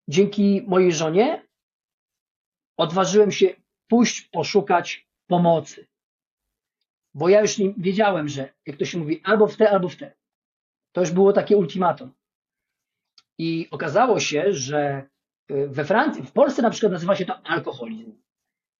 dzięki 0.08 0.62
mojej 0.66 0.92
żonie 0.92 1.46
odważyłem 2.76 3.32
się 3.32 3.54
pójść 3.88 4.20
poszukać 4.20 5.08
pomocy. 5.26 5.86
Bo 7.14 7.28
ja 7.28 7.40
już 7.40 7.58
nie 7.58 7.74
wiedziałem, 7.76 8.28
że 8.28 8.52
jak 8.66 8.76
to 8.76 8.84
się 8.84 8.98
mówi, 8.98 9.20
albo 9.24 9.46
w 9.46 9.56
te, 9.56 9.70
albo 9.70 9.88
w 9.88 9.96
te. 9.96 10.14
To 10.92 11.00
już 11.00 11.10
było 11.10 11.32
takie 11.32 11.56
ultimatum. 11.56 12.12
I 13.38 13.68
okazało 13.70 14.20
się, 14.20 14.52
że 14.52 15.08
we 15.48 15.84
Francji, 15.84 16.22
w 16.22 16.32
Polsce 16.32 16.62
na 16.62 16.70
przykład 16.70 16.92
nazywa 16.92 17.16
się 17.16 17.26
to 17.26 17.46
alkoholizm. 17.46 18.12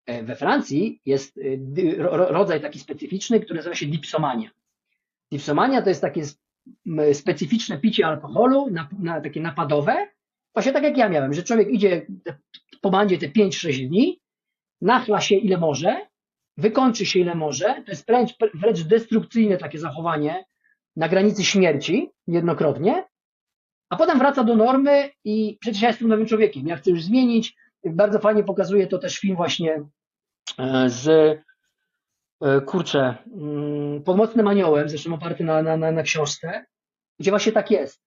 E, 0.07 0.22
we 0.22 0.37
Francji 0.37 1.01
jest 1.07 1.37
y, 1.37 1.96
rodzaj 2.09 2.61
taki 2.61 2.79
specyficzny, 2.79 3.40
który 3.40 3.57
nazywa 3.57 3.75
się 3.75 3.87
dipsomania. 3.87 4.51
Dipsomania 5.33 5.83
to 5.83 5.88
jest 5.88 6.01
takie 6.01 6.22
specyficzne 7.12 7.79
picie 7.79 8.07
alkoholu, 8.07 8.70
na, 8.70 8.88
na, 8.98 9.20
takie 9.20 9.40
napadowe, 9.40 10.09
właśnie 10.55 10.72
tak 10.72 10.83
jak 10.83 10.96
ja 10.96 11.09
miałem, 11.09 11.35
że 11.35 11.42
człowiek 11.42 11.68
idzie 11.68 12.07
po 12.81 12.90
bandzie 12.90 13.18
te 13.18 13.29
5-6 13.29 13.88
dni, 13.88 14.20
nachla 14.81 15.20
się 15.20 15.35
ile 15.35 15.59
może, 15.59 16.07
wykończy 16.57 17.07
się 17.07 17.18
ile 17.18 17.35
może, 17.35 17.83
to 17.85 17.90
jest 17.90 18.07
wręcz, 18.07 18.35
wręcz 18.55 18.83
destrukcyjne 18.83 19.57
takie 19.59 19.79
zachowanie 19.79 20.44
na 20.96 21.09
granicy 21.09 21.44
śmierci, 21.44 22.11
jednokrotnie, 22.27 23.05
a 23.93 23.97
potem 23.97 24.19
wraca 24.19 24.45
do 24.45 24.57
normy 24.57 25.11
i 25.25 25.59
przecież 25.61 25.83
ja 25.83 25.89
jestem 25.89 26.09
nowym 26.09 26.27
człowiekiem, 26.27 26.67
ja 26.67 26.77
chcę 26.77 26.91
już 26.91 27.05
zmienić, 27.05 27.57
bardzo 27.85 28.19
fajnie 28.19 28.45
pokazuje 28.45 28.87
to 28.87 28.99
też 28.99 29.19
film 29.19 29.37
właśnie 29.37 29.83
e, 30.59 30.89
z 30.89 31.09
e, 32.41 32.61
kurczę, 32.61 33.15
mm, 33.35 34.03
Pomocnym 34.03 34.49
Aniołem, 34.49 34.89
zresztą 34.89 35.15
oparty 35.15 35.45
na, 35.45 35.63
na, 35.63 35.77
na, 35.77 35.93
na 35.93 36.03
książce, 36.03 36.65
gdzie 37.19 37.31
właśnie 37.31 37.53
tak 37.53 37.71
jest 37.71 38.03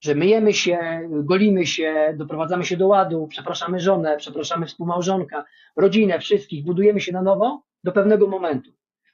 że 0.00 0.14
myjemy 0.14 0.54
się, 0.54 0.78
golimy 1.10 1.66
się, 1.66 2.14
doprowadzamy 2.16 2.64
się 2.64 2.76
do 2.76 2.86
ładu, 2.86 3.26
przepraszamy 3.26 3.80
żonę, 3.80 4.16
przepraszamy 4.16 4.66
współmałżonka, 4.66 5.44
rodzinę, 5.76 6.18
wszystkich, 6.18 6.64
budujemy 6.64 7.00
się 7.00 7.12
na 7.12 7.22
nowo 7.22 7.62
do 7.84 7.92
pewnego 7.92 8.26
momentu. 8.26 8.70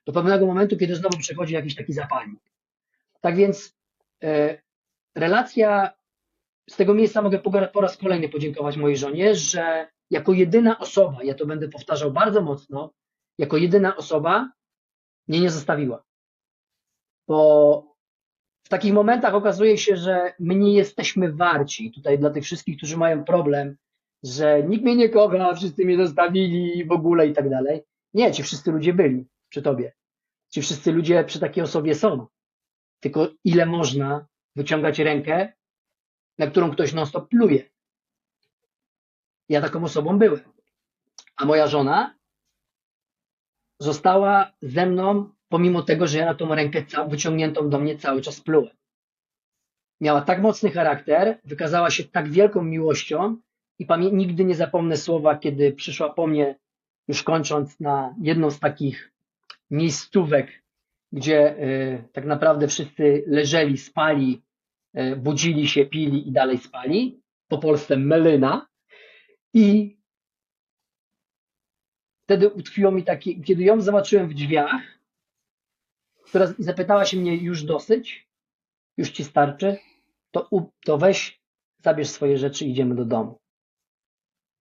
Do 0.07 0.12
pewnego 0.12 0.47
momentu, 0.47 0.77
kiedy 0.77 0.97
znowu 0.97 1.19
przychodzi 1.19 1.55
jakiś 1.55 1.75
taki 1.75 1.93
zapalnik. 1.93 2.41
Tak 3.21 3.37
więc 3.37 3.77
e, 4.23 4.59
relacja, 5.15 5.91
z 6.70 6.76
tego 6.76 6.94
miejsca 6.94 7.22
mogę 7.22 7.38
po 7.72 7.81
raz 7.81 7.96
kolejny 7.96 8.29
podziękować 8.29 8.76
mojej 8.76 8.96
żonie, 8.96 9.35
że 9.35 9.88
jako 10.11 10.33
jedyna 10.33 10.79
osoba, 10.79 11.24
ja 11.24 11.35
to 11.35 11.46
będę 11.46 11.68
powtarzał 11.68 12.12
bardzo 12.12 12.40
mocno, 12.40 12.92
jako 13.38 13.57
jedyna 13.57 13.96
osoba 13.96 14.50
mnie 15.29 15.40
nie 15.40 15.50
zostawiła. 15.50 16.05
Bo 17.29 17.96
w 18.66 18.68
takich 18.68 18.92
momentach 18.92 19.35
okazuje 19.35 19.79
się, 19.79 19.96
że 19.96 20.33
my 20.40 20.55
nie 20.55 20.74
jesteśmy 20.74 21.33
warci. 21.33 21.92
Tutaj 21.92 22.18
dla 22.18 22.31
tych 22.31 22.44
wszystkich, 22.44 22.76
którzy 22.76 22.96
mają 22.96 23.24
problem, 23.24 23.76
że 24.22 24.62
nikt 24.62 24.85
mnie 24.85 24.96
nie 24.96 25.09
kocha, 25.09 25.55
wszyscy 25.55 25.85
mnie 25.85 26.07
zostawili 26.07 26.85
w 26.85 26.92
ogóle 26.92 27.26
i 27.26 27.33
tak 27.33 27.50
dalej. 27.50 27.83
Nie, 28.14 28.33
ci 28.33 28.42
wszyscy 28.42 28.72
ludzie 28.72 28.92
byli 28.92 29.26
przy 29.48 29.62
tobie. 29.62 29.92
Ci 30.52 30.62
wszyscy 30.62 30.92
ludzie 30.92 31.24
przy 31.24 31.40
takiej 31.40 31.64
osobie 31.64 31.94
są. 31.94 32.26
Tylko 33.00 33.29
ile 33.44 33.66
można 33.66 34.26
wyciągać 34.57 34.98
rękę, 34.98 35.52
na 36.38 36.46
którą 36.46 36.70
ktoś 36.70 36.92
non-stop 36.92 37.29
pluje. 37.29 37.70
Ja 39.49 39.61
taką 39.61 39.85
osobą 39.85 40.18
byłem. 40.18 40.40
A 41.37 41.44
moja 41.44 41.66
żona 41.66 42.14
została 43.81 44.53
ze 44.62 44.87
mną 44.87 45.31
pomimo 45.49 45.83
tego, 45.83 46.07
że 46.07 46.18
ja 46.18 46.25
na 46.25 46.35
tą 46.35 46.55
rękę 46.55 46.85
wyciągniętą 47.09 47.70
do 47.70 47.79
mnie 47.79 47.99
cały 47.99 48.22
czas 48.22 48.40
plułem. 48.40 48.77
Miała 50.01 50.20
tak 50.20 50.42
mocny 50.42 50.70
charakter, 50.70 51.40
wykazała 51.44 51.90
się 51.90 52.05
tak 52.05 52.29
wielką 52.29 52.62
miłością 52.62 53.37
i 53.79 53.87
nigdy 54.12 54.44
nie 54.44 54.55
zapomnę 54.55 54.96
słowa, 54.96 55.38
kiedy 55.38 55.72
przyszła 55.72 56.14
po 56.14 56.27
mnie, 56.27 56.59
już 57.09 57.22
kończąc 57.22 57.81
na 57.81 58.14
jedną 58.20 58.51
z 58.51 58.61
takich 58.61 59.12
miejscówek, 59.70 60.62
gdzie 61.12 61.59
y, 61.59 62.09
tak 62.12 62.25
naprawdę 62.25 62.68
wszyscy 62.68 63.25
leżeli, 63.27 63.79
spali, 63.79 64.42
budzili 65.16 65.68
się, 65.68 65.87
pili 65.87 66.28
i 66.28 66.32
dalej 66.32 66.59
spali, 66.59 67.20
po 67.48 67.59
polsce 67.59 67.96
melyna. 67.96 68.66
I 69.54 69.96
wtedy 72.24 72.48
utkwiło 72.48 72.92
mi 72.92 73.04
takie, 73.04 73.40
kiedy 73.40 73.62
ją 73.62 73.80
zobaczyłem 73.80 74.28
w 74.28 74.35
drzwiach, 74.35 74.82
która 76.24 76.46
zapytała 76.59 77.04
się 77.04 77.16
mnie 77.16 77.37
już 77.37 77.64
dosyć, 77.64 78.28
już 78.96 79.11
ci 79.11 79.24
starczy, 79.24 79.78
to, 80.30 80.48
to 80.85 80.98
weź, 80.98 81.40
zabierz 81.82 82.09
swoje 82.09 82.38
rzeczy 82.38 82.64
i 82.64 82.70
idziemy 82.70 82.94
do 82.94 83.04
domu. 83.04 83.40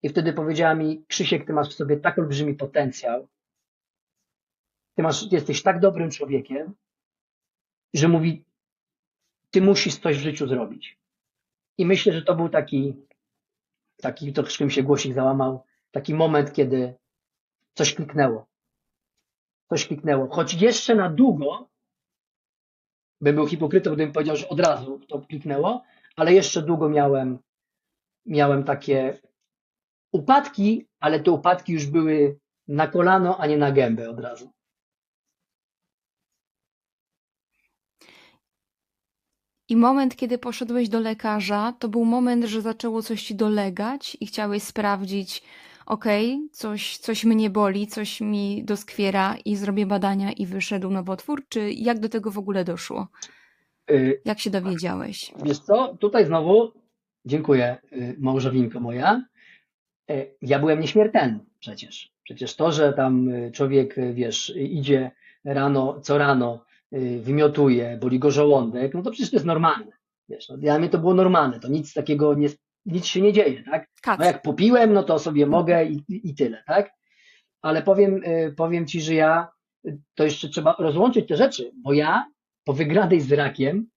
I 0.03 0.09
wtedy 0.09 0.33
powiedziała 0.33 0.75
mi, 0.75 1.05
Krzysiek, 1.07 1.47
ty 1.47 1.53
masz 1.53 1.69
w 1.69 1.73
sobie 1.73 1.97
tak 1.97 2.19
olbrzymi 2.19 2.55
potencjał, 2.55 3.27
ty, 4.95 5.03
masz, 5.03 5.31
jesteś 5.31 5.63
tak 5.63 5.79
dobrym 5.79 6.11
człowiekiem, 6.11 6.73
że 7.93 8.07
mówi, 8.07 8.45
ty 9.55 9.61
musisz 9.61 9.95
coś 9.95 10.17
w 10.17 10.21
życiu 10.21 10.47
zrobić. 10.47 10.99
I 11.77 11.85
myślę, 11.85 12.13
że 12.13 12.21
to 12.21 12.35
był 12.35 12.49
taki, 12.49 12.93
taki 14.01 14.33
troszkę 14.33 14.65
mi 14.65 14.71
się 14.71 14.83
głosik 14.83 15.13
załamał, 15.13 15.63
taki 15.91 16.13
moment, 16.13 16.53
kiedy 16.53 16.95
coś 17.73 17.93
kliknęło 17.93 18.47
coś 19.69 19.87
kliknęło. 19.87 20.27
Choć 20.29 20.53
jeszcze 20.53 20.95
na 20.95 21.09
długo 21.09 21.69
bym 23.21 23.35
był 23.35 23.47
hipokrytą, 23.47 23.93
gdybym 23.93 24.13
powiedział, 24.13 24.35
że 24.35 24.49
od 24.49 24.59
razu 24.59 24.99
to 25.07 25.21
kliknęło, 25.21 25.83
ale 26.15 26.33
jeszcze 26.33 26.61
długo 26.61 26.89
miałem, 26.89 27.39
miałem 28.25 28.63
takie 28.63 29.19
upadki, 30.11 30.87
ale 30.99 31.19
te 31.19 31.31
upadki 31.31 31.73
już 31.73 31.85
były 31.85 32.39
na 32.67 32.87
kolano, 32.87 33.37
a 33.37 33.47
nie 33.47 33.57
na 33.57 33.71
gębę 33.71 34.09
od 34.09 34.19
razu. 34.19 34.54
I 39.69 39.75
moment, 39.75 40.15
kiedy 40.15 40.37
poszedłeś 40.37 40.89
do 40.89 40.99
lekarza, 40.99 41.73
to 41.79 41.89
był 41.89 42.05
moment, 42.05 42.45
że 42.45 42.61
zaczęło 42.61 43.01
coś 43.01 43.23
ci 43.23 43.35
dolegać 43.35 44.17
i 44.21 44.25
chciałeś 44.27 44.63
sprawdzić, 44.63 45.43
okej, 45.85 46.33
okay, 46.33 46.49
coś, 46.51 46.97
coś 46.97 47.23
mnie 47.23 47.49
boli, 47.49 47.87
coś 47.87 48.21
mi 48.21 48.63
doskwiera 48.63 49.35
i 49.45 49.55
zrobię 49.55 49.85
badania 49.85 50.31
i 50.31 50.45
wyszedł 50.45 50.89
nowotwór, 50.89 51.43
czy 51.49 51.71
jak 51.71 51.99
do 51.99 52.09
tego 52.09 52.31
w 52.31 52.37
ogóle 52.37 52.63
doszło? 52.63 53.07
Y, 53.91 54.21
jak 54.25 54.39
się 54.39 54.49
dowiedziałeś? 54.49 55.33
Wiesz 55.43 55.59
co, 55.59 55.97
tutaj 55.99 56.25
znowu 56.25 56.71
dziękuję 57.25 57.77
y, 57.93 58.15
małżowinko 58.19 58.79
moja. 58.79 59.25
Y, 60.11 60.35
ja 60.41 60.59
byłem 60.59 60.79
nieśmiertelny 60.79 61.39
przecież. 61.59 62.15
Przecież 62.23 62.55
to, 62.55 62.71
że 62.71 62.93
tam 62.93 63.29
człowiek, 63.53 63.95
wiesz, 64.13 64.53
idzie 64.55 65.11
rano, 65.43 65.99
co 66.01 66.17
rano, 66.17 66.65
wymiotuje, 67.21 67.97
boli 68.01 68.19
go 68.19 68.31
żołądek, 68.31 68.93
no 68.93 69.01
to 69.01 69.11
przecież 69.11 69.29
to 69.29 69.35
jest 69.35 69.45
normalne. 69.45 69.91
Wiesz, 70.29 70.49
no, 70.49 70.57
dla 70.57 70.79
mnie 70.79 70.89
to 70.89 70.97
było 70.97 71.13
normalne, 71.13 71.59
to 71.59 71.67
nic 71.67 71.93
takiego 71.93 72.33
nie, 72.33 72.49
nic 72.85 73.05
się 73.05 73.21
nie 73.21 73.33
dzieje, 73.33 73.63
tak? 73.63 73.87
No 74.19 74.25
jak 74.25 74.41
popiłem, 74.41 74.93
no 74.93 75.03
to 75.03 75.19
sobie 75.19 75.45
mogę 75.45 75.85
i, 75.85 76.03
i 76.07 76.35
tyle, 76.35 76.63
tak? 76.67 76.91
Ale 77.61 77.83
powiem, 77.83 78.23
y, 78.23 78.53
powiem 78.57 78.87
Ci, 78.87 79.01
że 79.01 79.13
ja, 79.13 79.47
to 80.15 80.23
jeszcze 80.23 80.49
trzeba 80.49 80.75
rozłączyć 80.79 81.27
te 81.27 81.37
rzeczy, 81.37 81.71
bo 81.83 81.93
ja 81.93 82.25
po 82.63 82.73
wygranej 82.73 83.21
z 83.21 83.31
rakiem 83.31 83.89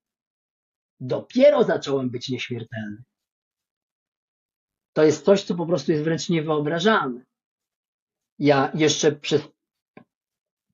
dopiero 1.01 1.65
zacząłem 1.65 2.11
być 2.11 2.29
nieśmiertelny. 2.29 3.03
To 4.93 5.05
jest 5.05 5.25
coś, 5.25 5.43
co 5.43 5.55
po 5.55 5.67
prostu 5.67 5.93
jest 5.93 6.05
wręcz 6.05 6.29
niewyobrażalne. 6.29 7.25
Ja 8.39 8.73
jeszcze 8.75 9.13
przez 9.13 9.49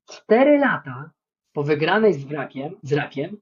cztery 0.06 0.58
lata 0.58 1.10
po 1.54 1.62
wygranej 1.62 2.14
z, 2.14 2.26
z 2.82 2.92
rakiem 2.92 3.36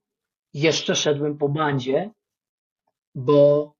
jeszcze 0.55 0.95
szedłem 0.95 1.39
po 1.39 1.49
bandzie, 1.49 2.11
bo 3.15 3.73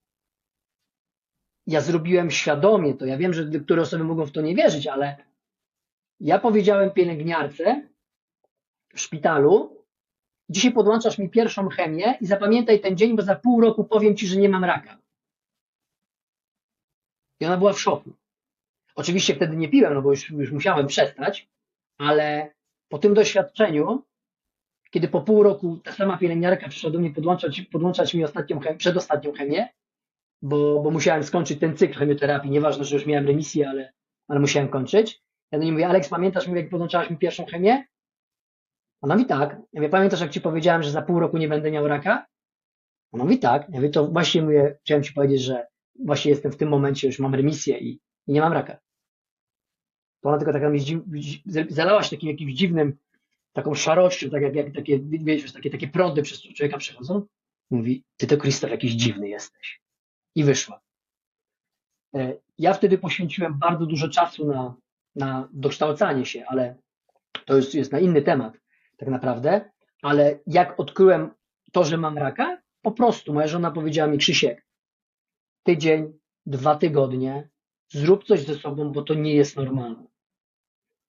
ja 1.67 1.81
zrobiłem 1.81 2.31
świadomie 2.31 2.95
to. 2.95 3.07
Ja 3.07 3.19
wiem, 3.19 3.35
że 3.35 3.45
niektóre 3.45 3.83
osoby 3.83 4.05
mogą 4.05 4.27
w 4.27 4.33
to 4.33 4.41
nie 4.41 4.55
wierzyć, 4.55 4.87
ale 4.87 5.17
ja 6.21 6.39
powiedziałem 6.39 6.91
pielęgniarce 6.91 7.89
w 8.95 9.01
szpitalu, 9.01 9.85
dzisiaj 10.49 10.73
podłączasz 10.73 11.19
mi 11.19 11.31
pierwszą 11.31 11.69
chemię 11.69 12.19
i 12.21 12.27
zapamiętaj 12.27 12.81
ten 12.81 12.97
dzień, 12.97 13.17
bo 13.17 13.23
za 13.23 13.37
pół 13.37 13.61
roku 13.61 13.85
powiem 13.85 14.17
ci, 14.17 14.27
że 14.27 14.37
nie 14.37 14.49
mam 14.49 14.65
raka. 14.65 14.99
I 17.41 17.47
ona 17.47 17.57
była 17.57 17.73
w 17.73 17.81
szoku. 17.81 18.13
Oczywiście 18.95 19.35
wtedy 19.35 19.57
nie 19.57 19.69
piłem, 19.69 19.95
no 19.95 20.03
bo 20.03 20.11
już, 20.11 20.31
już 20.31 20.53
musiałem 20.53 20.87
przestać, 20.87 21.49
ale 21.99 22.55
po 22.89 22.99
tym 22.99 23.15
doświadczeniu, 23.15 24.03
kiedy 24.93 25.09
po 25.09 25.21
pół 25.21 25.43
roku 25.43 25.77
ta 25.77 25.93
sama 25.93 26.17
pielęgniarka 26.17 26.69
przyszła 26.69 26.91
do 26.91 26.99
mnie 26.99 27.11
podłączać, 27.11 27.61
podłączać 27.61 28.15
mi 28.15 28.25
ostatnią 28.25 28.61
chemię, 28.61 28.77
przedostatnią 28.77 29.33
chemię, 29.33 29.69
bo, 30.43 30.83
bo 30.83 30.91
musiałem 30.91 31.25
skończyć 31.25 31.61
ten 31.61 31.77
cykl 31.77 31.99
chemioterapii, 31.99 32.51
nieważne, 32.51 32.85
że 32.85 32.97
już 32.97 33.07
miałem 33.07 33.27
remisję, 33.27 33.69
ale, 33.69 33.93
ale 34.29 34.41
musiałem 34.41 34.69
kończyć. 34.69 35.23
Ja 35.53 35.59
do 35.59 35.65
niej 35.65 35.73
mówię, 35.73 35.89
Aleks, 35.89 36.09
pamiętasz, 36.09 36.49
jak 36.49 36.71
podłączałaś 36.71 37.11
mi 37.11 37.17
pierwszą 37.17 37.45
chemię? 37.47 37.85
Ona 39.01 39.15
mówi 39.15 39.27
tak. 39.27 39.51
Ja 39.51 39.81
mówię, 39.81 39.89
pamiętasz, 39.89 40.21
jak 40.21 40.31
ci 40.31 40.41
powiedziałem, 40.41 40.83
że 40.83 40.91
za 40.91 41.03
pół 41.03 41.21
roku 41.21 41.39
nie 41.39 41.49
będę 41.49 41.71
miał 41.71 41.89
raka? 41.89 42.27
Ona 43.13 43.25
mówi 43.25 43.39
tak. 43.39 43.63
Ja 43.69 43.77
mówię, 43.77 43.91
to 43.91 44.07
właśnie 44.07 44.43
mówię, 44.43 44.79
chciałem 44.85 45.03
ci 45.03 45.13
powiedzieć, 45.13 45.43
że 45.43 45.67
właśnie 46.05 46.31
jestem 46.31 46.53
w 46.53 46.57
tym 46.57 46.69
momencie, 46.69 47.07
już 47.07 47.19
mam 47.19 47.35
remisję 47.35 47.79
i, 47.79 48.01
i 48.27 48.33
nie 48.33 48.41
mam 48.41 48.53
raka. 48.53 48.79
To 50.21 50.29
ona 50.29 50.39
tylko 50.39 50.53
tak 50.53 50.63
mi 50.73 50.81
zalała 51.69 52.03
się 52.03 52.17
takim 52.17 52.29
jakimś 52.29 52.55
dziwnym, 52.55 52.99
taką 53.53 53.75
szarością, 53.75 54.31
tak 54.31 54.43
jak, 54.43 54.55
jak 54.55 54.75
takie, 54.75 55.01
wiesz, 55.03 55.53
takie, 55.53 55.71
takie 55.71 55.89
prądy 55.89 56.23
przez 56.23 56.43
człowieka 56.43 56.79
przechodzą. 56.79 57.27
Mówi, 57.71 58.05
ty 58.17 58.27
to 58.27 58.37
Krzysztof 58.37 58.71
jakiś 58.71 58.93
dziwny 58.93 59.29
jesteś. 59.29 59.81
I 60.35 60.45
wyszła. 60.45 60.81
E, 62.15 62.37
ja 62.59 62.75
wtedy 62.75 62.99
poświęciłem 62.99 63.59
bardzo 63.59 63.87
dużo 63.87 64.09
czasu 64.09 64.47
na, 64.47 64.75
na 65.17 65.49
dokształcanie 65.53 66.27
się, 66.27 66.45
ale 66.47 66.77
to 67.47 67.57
już 67.57 67.75
jest 67.75 67.93
na 67.93 67.99
inny 68.01 68.23
temat 68.23 68.55
tak 68.97 69.09
naprawdę. 69.09 69.71
Ale 70.03 70.39
jak 70.47 70.81
odkryłem 70.81 71.31
to, 71.73 71.85
że 71.85 71.97
mam 71.97 72.19
raka, 72.19 72.63
po 72.83 72.93
prostu 72.93 73.35
moja 73.35 73.47
żona 73.47 73.71
powiedziała 73.71 74.11
mi, 74.11 74.19
Krzysiek, 74.19 74.67
tydzień, 75.63 76.13
dwa 76.47 76.77
tygodnie, 76.77 77.49
zrób 77.89 78.25
coś 78.25 78.47
ze 78.47 78.55
sobą, 78.55 78.93
bo 78.93 79.03
to 79.03 79.15
nie 79.15 79.35
jest 79.35 79.57
normalne. 79.57 80.12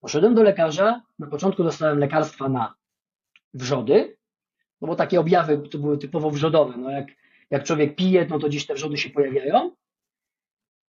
Poszedłem 0.03 0.35
do 0.35 0.43
lekarza, 0.43 1.01
na 1.19 1.27
początku 1.27 1.63
dostałem 1.63 1.99
lekarstwa 1.99 2.49
na 2.49 2.75
wrzody, 3.53 4.17
no 4.81 4.87
bo 4.87 4.95
takie 4.95 5.19
objawy 5.19 5.57
to 5.57 5.77
były 5.77 5.97
typowo 5.97 6.29
wrzodowe. 6.29 6.77
No 6.77 6.91
jak, 6.91 7.07
jak 7.49 7.63
człowiek 7.63 7.95
pije, 7.95 8.27
no 8.29 8.39
to 8.39 8.49
dziś 8.49 8.65
te 8.65 8.73
wrzody 8.73 8.97
się 8.97 9.09
pojawiają. 9.09 9.71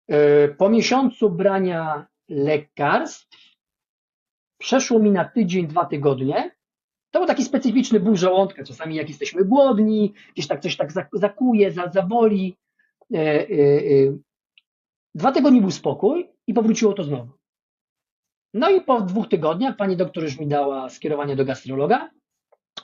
E, 0.08 0.48
po 0.48 0.70
miesiącu 0.70 1.30
brania 1.30 2.08
lekarstw 2.30 3.58
przeszło 4.58 5.00
mi 5.00 5.12
na 5.12 5.26
tydzień, 5.26 5.68
dwa 5.68 5.86
tygodnie. 5.86 6.52
To 7.12 7.20
był 7.20 7.28
taki 7.28 7.44
specyficzny 7.44 8.00
ból 8.00 8.16
żołądka. 8.16 8.64
Czasami 8.64 8.96
jak 8.96 9.10
jesteśmy 9.10 9.46
głodni, 9.46 10.14
gdzieś 10.34 10.48
tak 10.48 10.62
coś 10.62 10.78
tak 10.78 10.90
zakuje, 11.14 11.72
zaboli. 11.72 12.58
E, 13.14 13.18
e, 13.18 13.48
dwa 15.16 15.32
tygodnie 15.32 15.62
był 15.62 15.72
spokój 15.72 16.30
i 16.48 16.54
powróciło 16.54 16.94
to 16.94 17.04
znowu. 17.04 17.39
No 18.54 18.70
i 18.70 18.82
po 18.82 19.02
dwóch 19.02 19.30
tygodniach 19.30 19.76
pani 19.76 19.98
doktor 19.98 20.24
już 20.24 20.40
mi 20.40 20.48
dała 20.48 20.90
skierowanie 20.90 21.36
do 21.36 21.46
gastrologa 21.46 22.10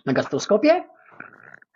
na 0.05 0.13
gastroskopię. 0.13 0.83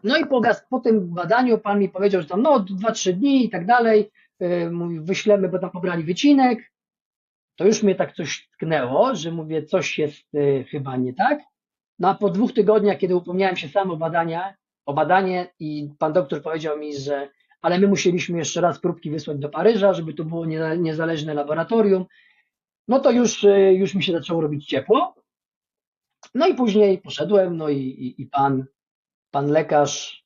No 0.04 0.18
i 0.18 0.26
po, 0.26 0.42
po 0.70 0.80
tym 0.80 1.14
badaniu 1.14 1.58
pan 1.58 1.80
mi 1.80 1.90
powiedział, 1.90 2.22
że 2.22 2.28
tam 2.28 2.42
no 2.42 2.60
2-3 2.60 3.14
dni 3.14 3.46
i 3.46 3.50
tak 3.50 3.66
dalej, 3.66 4.12
yy, 4.40 4.72
mówi, 4.72 5.00
wyślemy, 5.00 5.50
bo 5.50 5.60
tam 5.60 5.72
pobrali 5.72 6.04
wycinek. 6.04 6.72
To 7.56 7.66
już 7.66 7.84
mnie 7.84 7.96
tak 7.96 8.14
coś 8.14 8.50
tknęło, 8.54 9.16
że 9.16 9.32
mówię, 9.32 9.64
coś 9.64 10.00
jest 10.00 10.34
yy, 10.34 10.64
chyba 10.64 10.98
nie 10.98 11.14
tak. 11.14 11.40
No 12.00 12.10
a 12.10 12.16
po 12.16 12.30
dwóch 12.30 12.54
tygodniach, 12.54 12.98
kiedy 12.98 13.16
upomniałem 13.16 13.56
się 13.56 13.68
sam 13.68 13.92
o 13.92 13.98
badania, 13.98 14.54
o 14.86 14.94
badanie 14.94 15.48
i 15.60 15.90
pan 16.00 16.14
doktor 16.14 16.42
powiedział 16.42 16.80
mi, 16.80 16.98
że 16.98 17.30
ale 17.62 17.80
my 17.80 17.88
musieliśmy 17.88 18.38
jeszcze 18.38 18.62
raz 18.62 18.80
próbki 18.80 19.12
wysłać 19.12 19.38
do 19.38 19.50
Paryża, 19.50 19.94
żeby 19.94 20.14
to 20.14 20.24
było 20.24 20.46
niezależne 20.78 21.34
laboratorium, 21.34 22.06
no 22.90 23.00
to 23.00 23.12
już, 23.12 23.44
y, 23.44 23.74
już 23.74 23.96
mi 23.96 24.04
się 24.04 24.14
zaczęło 24.14 24.42
robić 24.42 24.66
ciepło. 24.66 25.16
No 26.34 26.48
i 26.48 26.56
później 26.56 26.98
poszedłem, 26.98 27.58
no 27.58 27.70
i, 27.70 27.78
i, 27.78 28.22
i 28.22 28.26
pan, 28.26 28.66
pan 29.32 29.48
lekarz 29.48 30.26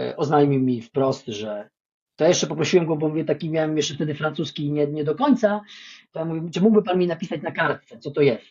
y, 0.00 0.16
oznajmił 0.16 0.60
mi 0.60 0.82
wprost, 0.82 1.26
że 1.26 1.70
to 2.16 2.24
jeszcze 2.24 2.46
poprosiłem 2.46 2.86
go, 2.86 2.96
bo 2.96 3.08
mówię, 3.08 3.24
taki 3.24 3.50
miałem 3.50 3.76
jeszcze 3.76 3.94
wtedy 3.94 4.14
francuski 4.14 4.72
nie, 4.72 4.86
nie 4.86 5.04
do 5.04 5.14
końca, 5.14 5.60
to 6.12 6.18
ja 6.18 6.24
mówię, 6.24 6.50
czy 6.50 6.60
mógłby 6.60 6.82
pan 6.82 6.98
mi 6.98 7.06
napisać 7.06 7.42
na 7.42 7.52
kartce, 7.52 7.98
co 7.98 8.10
to 8.10 8.20
jest? 8.20 8.46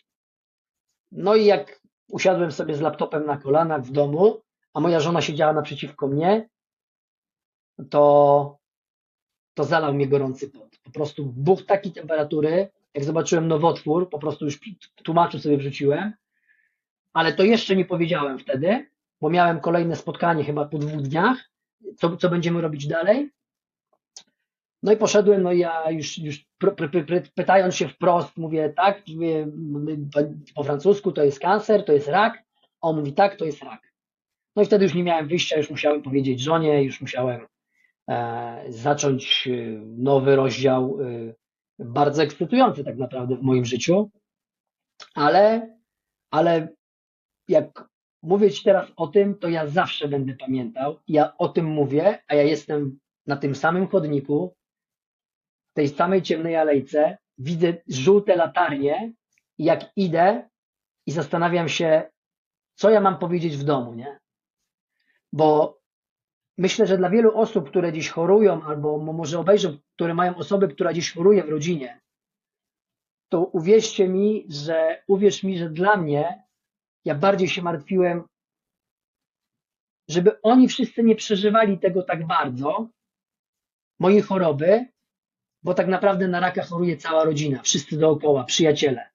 No 1.12 1.34
i 1.34 1.44
jak 1.44 1.80
usiadłem 2.08 2.52
sobie 2.52 2.74
z 2.74 2.80
laptopem 2.80 3.26
na 3.26 3.36
kolanach 3.36 3.82
w 3.82 3.92
domu, 3.92 4.42
a 4.74 4.80
moja 4.80 5.00
żona 5.00 5.22
siedziała 5.22 5.52
naprzeciwko 5.52 6.08
mnie, 6.08 6.48
to, 7.90 8.58
to 9.54 9.64
zalał 9.64 9.94
mnie 9.94 10.08
gorący 10.08 10.50
pot. 10.50 10.78
Po 10.82 10.90
prostu 10.90 11.26
buch 11.26 11.66
takiej 11.66 11.92
temperatury, 11.92 12.70
jak 12.94 13.04
zobaczyłem 13.04 13.48
nowotwór, 13.48 14.10
po 14.10 14.18
prostu 14.18 14.44
już 14.44 14.60
tłumaczu 15.04 15.38
sobie 15.38 15.56
wrzuciłem, 15.56 16.12
ale 17.12 17.32
to 17.32 17.42
jeszcze 17.42 17.76
nie 17.76 17.84
powiedziałem 17.84 18.38
wtedy, 18.38 18.86
bo 19.20 19.30
miałem 19.30 19.60
kolejne 19.60 19.96
spotkanie 19.96 20.44
chyba 20.44 20.64
po 20.64 20.78
dwóch 20.78 21.02
dniach, 21.02 21.50
co, 21.96 22.16
co 22.16 22.28
będziemy 22.28 22.60
robić 22.60 22.86
dalej. 22.86 23.30
No 24.82 24.92
i 24.92 24.96
poszedłem, 24.96 25.42
no 25.42 25.52
ja 25.52 25.90
już, 25.90 26.18
już 26.18 26.46
pytając 27.34 27.76
się 27.76 27.88
wprost, 27.88 28.36
mówię 28.36 28.72
tak, 28.76 29.02
mówię, 29.56 29.98
po 30.54 30.64
francusku 30.64 31.12
to 31.12 31.24
jest 31.24 31.40
kancer, 31.40 31.84
to 31.84 31.92
jest 31.92 32.08
rak, 32.08 32.44
on 32.80 32.96
mówi 32.96 33.12
tak, 33.12 33.36
to 33.36 33.44
jest 33.44 33.62
rak. 33.62 33.92
No 34.56 34.62
i 34.62 34.66
wtedy 34.66 34.84
już 34.84 34.94
nie 34.94 35.02
miałem 35.02 35.28
wyjścia, 35.28 35.56
już 35.56 35.70
musiałem 35.70 36.02
powiedzieć 36.02 36.40
żonie, 36.40 36.84
już 36.84 37.00
musiałem 37.00 37.46
e, 38.10 38.64
zacząć 38.68 39.48
e, 39.48 39.52
nowy 39.84 40.36
rozdział 40.36 40.98
e, 41.00 41.34
bardzo 41.84 42.22
ekscytujący 42.22 42.84
tak 42.84 42.96
naprawdę 42.96 43.36
w 43.36 43.42
moim 43.42 43.64
życiu, 43.64 44.10
ale, 45.14 45.76
ale 46.30 46.68
jak 47.48 47.88
mówię 48.22 48.50
Ci 48.50 48.64
teraz 48.64 48.92
o 48.96 49.06
tym, 49.06 49.38
to 49.38 49.48
ja 49.48 49.66
zawsze 49.66 50.08
będę 50.08 50.34
pamiętał. 50.34 50.98
Ja 51.08 51.36
o 51.38 51.48
tym 51.48 51.66
mówię, 51.66 52.18
a 52.28 52.34
ja 52.34 52.42
jestem 52.42 52.98
na 53.26 53.36
tym 53.36 53.54
samym 53.54 53.88
chodniku, 53.88 54.54
w 55.70 55.74
tej 55.74 55.88
samej 55.88 56.22
ciemnej 56.22 56.56
alejce, 56.56 57.18
widzę 57.38 57.74
żółte 57.88 58.36
latarnie 58.36 59.12
i 59.58 59.64
jak 59.64 59.92
idę 59.96 60.48
i 61.06 61.12
zastanawiam 61.12 61.68
się, 61.68 62.10
co 62.74 62.90
ja 62.90 63.00
mam 63.00 63.18
powiedzieć 63.18 63.56
w 63.56 63.64
domu, 63.64 63.94
nie? 63.94 64.18
Bo 65.32 65.79
myślę, 66.60 66.86
że 66.86 66.98
dla 66.98 67.10
wielu 67.10 67.38
osób, 67.38 67.68
które 67.70 67.92
dziś 67.92 68.08
chorują, 68.08 68.62
albo 68.62 68.98
może 68.98 69.38
obejrzą, 69.38 69.78
które 69.94 70.14
mają 70.14 70.36
osobę, 70.36 70.68
która 70.68 70.92
dziś 70.92 71.12
choruje 71.12 71.44
w 71.44 71.48
rodzinie, 71.48 72.00
to 73.28 73.44
uwierzcie 73.44 74.08
mi, 74.08 74.46
że 74.48 75.02
uwierz 75.06 75.42
mi, 75.42 75.58
że 75.58 75.70
dla 75.70 75.96
mnie 75.96 76.44
ja 77.04 77.14
bardziej 77.14 77.48
się 77.48 77.62
martwiłem, 77.62 78.24
żeby 80.08 80.42
oni 80.42 80.68
wszyscy 80.68 81.02
nie 81.02 81.16
przeżywali 81.16 81.78
tego 81.78 82.02
tak 82.02 82.26
bardzo, 82.26 82.88
mojej 83.98 84.22
choroby, 84.22 84.86
bo 85.62 85.74
tak 85.74 85.88
naprawdę 85.88 86.28
na 86.28 86.40
raka 86.40 86.62
choruje 86.62 86.96
cała 86.96 87.24
rodzina, 87.24 87.62
wszyscy 87.62 87.98
dookoła, 87.98 88.44
przyjaciele. 88.44 89.10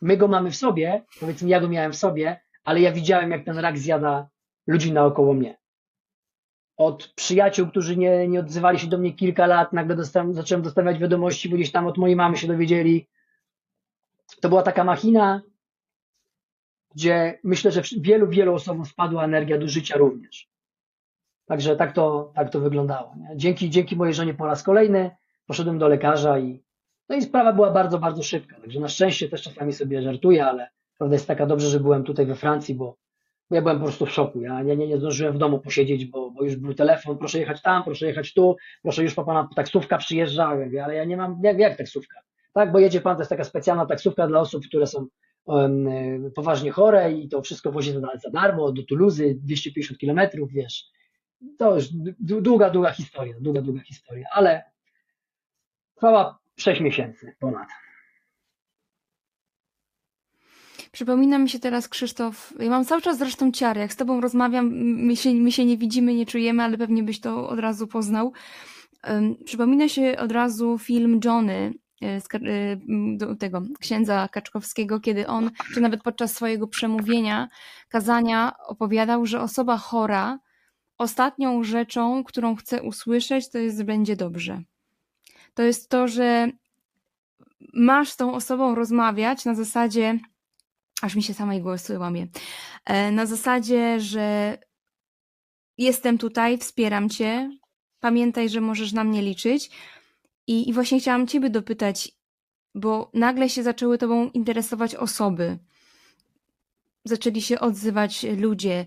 My 0.00 0.16
go 0.16 0.28
mamy 0.28 0.50
w 0.50 0.56
sobie, 0.56 1.04
powiedzmy, 1.20 1.48
ja 1.48 1.60
go 1.60 1.68
miałem 1.68 1.92
w 1.92 1.96
sobie, 1.96 2.40
ale 2.64 2.80
ja 2.80 2.92
widziałem, 2.92 3.30
jak 3.30 3.44
ten 3.44 3.58
rak 3.58 3.78
zjada 3.78 4.28
ludzi 4.66 4.92
naokoło 4.92 5.34
mnie 5.34 5.65
od 6.76 7.06
przyjaciół, 7.06 7.68
którzy 7.68 7.96
nie, 7.96 8.28
nie 8.28 8.40
odzywali 8.40 8.78
się 8.78 8.86
do 8.86 8.98
mnie 8.98 9.12
kilka 9.12 9.46
lat, 9.46 9.72
nagle 9.72 9.96
dostałem, 9.96 10.34
zacząłem 10.34 10.62
dostawać 10.62 10.98
wiadomości, 10.98 11.48
bo 11.48 11.56
gdzieś 11.56 11.72
tam 11.72 11.86
od 11.86 11.98
mojej 11.98 12.16
mamy 12.16 12.36
się 12.36 12.46
dowiedzieli. 12.46 13.08
To 14.40 14.48
była 14.48 14.62
taka 14.62 14.84
machina, 14.84 15.42
gdzie 16.94 17.38
myślę, 17.44 17.72
że 17.72 17.82
wielu, 18.00 18.28
wielu 18.28 18.54
osobom 18.54 18.84
spadła 18.84 19.24
energia 19.24 19.58
do 19.58 19.68
życia 19.68 19.96
również. 19.96 20.50
Także 21.46 21.76
tak 21.76 21.92
to, 21.92 22.32
tak 22.34 22.50
to 22.50 22.60
wyglądało. 22.60 23.14
Nie? 23.16 23.36
Dzięki, 23.36 23.70
dzięki 23.70 23.96
mojej 23.96 24.14
żonie 24.14 24.34
po 24.34 24.46
raz 24.46 24.62
kolejny 24.62 25.10
poszedłem 25.46 25.78
do 25.78 25.88
lekarza 25.88 26.38
i, 26.38 26.62
no 27.08 27.16
i 27.16 27.22
sprawa 27.22 27.52
była 27.52 27.70
bardzo, 27.70 27.98
bardzo 27.98 28.22
szybka. 28.22 28.60
Także 28.60 28.80
na 28.80 28.88
szczęście 28.88 29.28
też 29.28 29.42
czasami 29.42 29.72
sobie 29.72 30.02
żartuję, 30.02 30.46
ale 30.46 30.70
prawda 30.98 31.14
jest 31.14 31.26
taka 31.26 31.46
dobrze, 31.46 31.68
że 31.68 31.80
byłem 31.80 32.04
tutaj 32.04 32.26
we 32.26 32.34
Francji, 32.34 32.74
bo 32.74 32.96
ja 33.50 33.62
byłem 33.62 33.78
po 33.78 33.84
prostu 33.84 34.06
w 34.06 34.10
szoku. 34.10 34.40
Ja 34.40 34.62
nie, 34.62 34.76
nie, 34.76 34.86
nie 34.86 34.98
zdążyłem 34.98 35.34
w 35.34 35.38
domu 35.38 35.58
posiedzieć, 35.58 36.04
bo, 36.04 36.30
bo 36.30 36.44
już 36.44 36.56
był 36.56 36.74
telefon, 36.74 37.18
proszę 37.18 37.38
jechać 37.38 37.62
tam, 37.62 37.84
proszę 37.84 38.06
jechać 38.06 38.34
tu, 38.34 38.56
proszę 38.82 39.02
już 39.02 39.14
po 39.14 39.24
pana 39.24 39.48
taksówka 39.56 39.98
przyjeżdża, 39.98 40.46
ale 40.84 40.94
ja 40.94 41.04
nie 41.04 41.16
mam, 41.16 41.40
jak, 41.42 41.58
jak 41.58 41.76
taksówka? 41.76 42.20
Tak, 42.52 42.72
bo 42.72 42.78
jedzie 42.78 43.00
pan, 43.00 43.16
to 43.16 43.20
jest 43.20 43.30
taka 43.30 43.44
specjalna 43.44 43.86
taksówka 43.86 44.26
dla 44.26 44.40
osób, 44.40 44.66
które 44.66 44.86
są 44.86 45.06
um, 45.44 45.88
poważnie 46.34 46.70
chore 46.70 47.12
i 47.12 47.28
to 47.28 47.42
wszystko 47.42 47.72
wozi 47.72 47.92
za, 47.92 48.00
za 48.00 48.30
darmo, 48.30 48.72
do 48.72 48.82
Tuluzy, 48.82 49.34
250 49.34 49.98
kilometrów, 49.98 50.52
wiesz. 50.52 50.84
To 51.58 51.74
już 51.74 51.88
długa, 52.20 52.70
długa 52.70 52.90
historia, 52.90 53.34
długa, 53.40 53.62
długa 53.62 53.80
historia, 53.80 54.26
ale 54.32 54.62
trwała 55.94 56.38
6 56.56 56.80
miesięcy 56.80 57.34
ponad. 57.38 57.68
Przypomina 60.96 61.38
mi 61.38 61.48
się 61.48 61.58
teraz, 61.58 61.88
Krzysztof, 61.88 62.54
ja 62.58 62.70
mam 62.70 62.84
cały 62.84 63.02
czas 63.02 63.18
zresztą 63.18 63.52
ciary, 63.52 63.80
jak 63.80 63.92
z 63.92 63.96
tobą 63.96 64.20
rozmawiam, 64.20 64.70
my 64.82 65.16
się, 65.16 65.34
my 65.34 65.52
się 65.52 65.64
nie 65.64 65.78
widzimy, 65.78 66.14
nie 66.14 66.26
czujemy, 66.26 66.62
ale 66.62 66.78
pewnie 66.78 67.02
byś 67.02 67.20
to 67.20 67.48
od 67.48 67.58
razu 67.58 67.86
poznał. 67.86 68.32
Przypomina 69.44 69.88
się 69.88 70.16
od 70.18 70.32
razu 70.32 70.78
film 70.78 71.20
Johnny 71.24 71.74
e, 72.02 72.20
do 73.16 73.36
tego 73.36 73.62
księdza 73.80 74.28
Kaczkowskiego, 74.32 75.00
kiedy 75.00 75.26
on, 75.26 75.50
czy 75.74 75.80
nawet 75.80 76.02
podczas 76.02 76.34
swojego 76.34 76.68
przemówienia, 76.68 77.48
kazania 77.88 78.52
opowiadał, 78.66 79.26
że 79.26 79.40
osoba 79.40 79.76
chora 79.76 80.38
ostatnią 80.98 81.64
rzeczą, 81.64 82.24
którą 82.24 82.56
chce 82.56 82.82
usłyszeć, 82.82 83.50
to 83.50 83.58
jest 83.58 83.84
będzie 83.84 84.16
dobrze. 84.16 84.62
To 85.54 85.62
jest 85.62 85.88
to, 85.88 86.08
że 86.08 86.48
masz 87.74 88.10
z 88.10 88.16
tą 88.16 88.34
osobą 88.34 88.74
rozmawiać 88.74 89.44
na 89.44 89.54
zasadzie, 89.54 90.18
aż 91.02 91.14
mi 91.14 91.22
się 91.22 91.34
samej 91.34 91.62
głosy 91.62 91.98
łamie, 91.98 92.26
e, 92.84 93.12
na 93.12 93.26
zasadzie, 93.26 94.00
że 94.00 94.58
jestem 95.78 96.18
tutaj, 96.18 96.58
wspieram 96.58 97.08
cię, 97.08 97.50
pamiętaj, 98.00 98.48
że 98.48 98.60
możesz 98.60 98.92
na 98.92 99.04
mnie 99.04 99.22
liczyć. 99.22 99.70
I, 100.46 100.68
I 100.68 100.72
właśnie 100.72 101.00
chciałam 101.00 101.26
Ciebie 101.26 101.50
dopytać, 101.50 102.12
bo 102.74 103.10
nagle 103.14 103.48
się 103.48 103.62
zaczęły 103.62 103.98
Tobą 103.98 104.30
interesować 104.30 104.94
osoby, 104.94 105.58
zaczęli 107.04 107.42
się 107.42 107.60
odzywać 107.60 108.26
ludzie. 108.38 108.86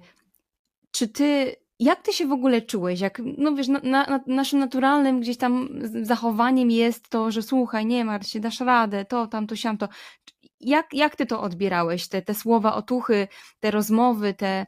Czy 0.92 1.08
Ty 1.08 1.56
jak 1.80 2.02
ty 2.02 2.14
się 2.14 2.28
w 2.28 2.32
ogóle 2.32 2.62
czułeś? 2.62 3.00
Jak, 3.00 3.22
no 3.38 3.56
wiesz, 3.56 3.68
na, 3.68 3.80
na, 3.84 4.20
naszym 4.28 4.60
naturalnym 4.60 5.20
gdzieś 5.20 5.38
tam 5.38 5.70
zachowaniem 6.02 6.72
jest 6.72 7.10
to, 7.10 7.32
że 7.32 7.42
słuchaj, 7.42 7.86
nie 7.86 8.06
martw 8.06 8.30
się, 8.30 8.40
dasz 8.40 8.60
radę, 8.60 9.06
to, 9.06 9.28
tam, 9.28 9.48
to, 9.48 9.56
siam, 9.56 9.78
to. 9.78 9.90
Jak, 10.62 10.94
jak 10.94 11.16
ty 11.16 11.26
to 11.26 11.42
odbierałeś? 11.42 12.08
Te, 12.08 12.22
te 12.22 12.34
słowa 12.34 12.76
otuchy, 12.76 13.28
te 13.60 13.72
rozmowy, 13.72 14.34
te, 14.34 14.66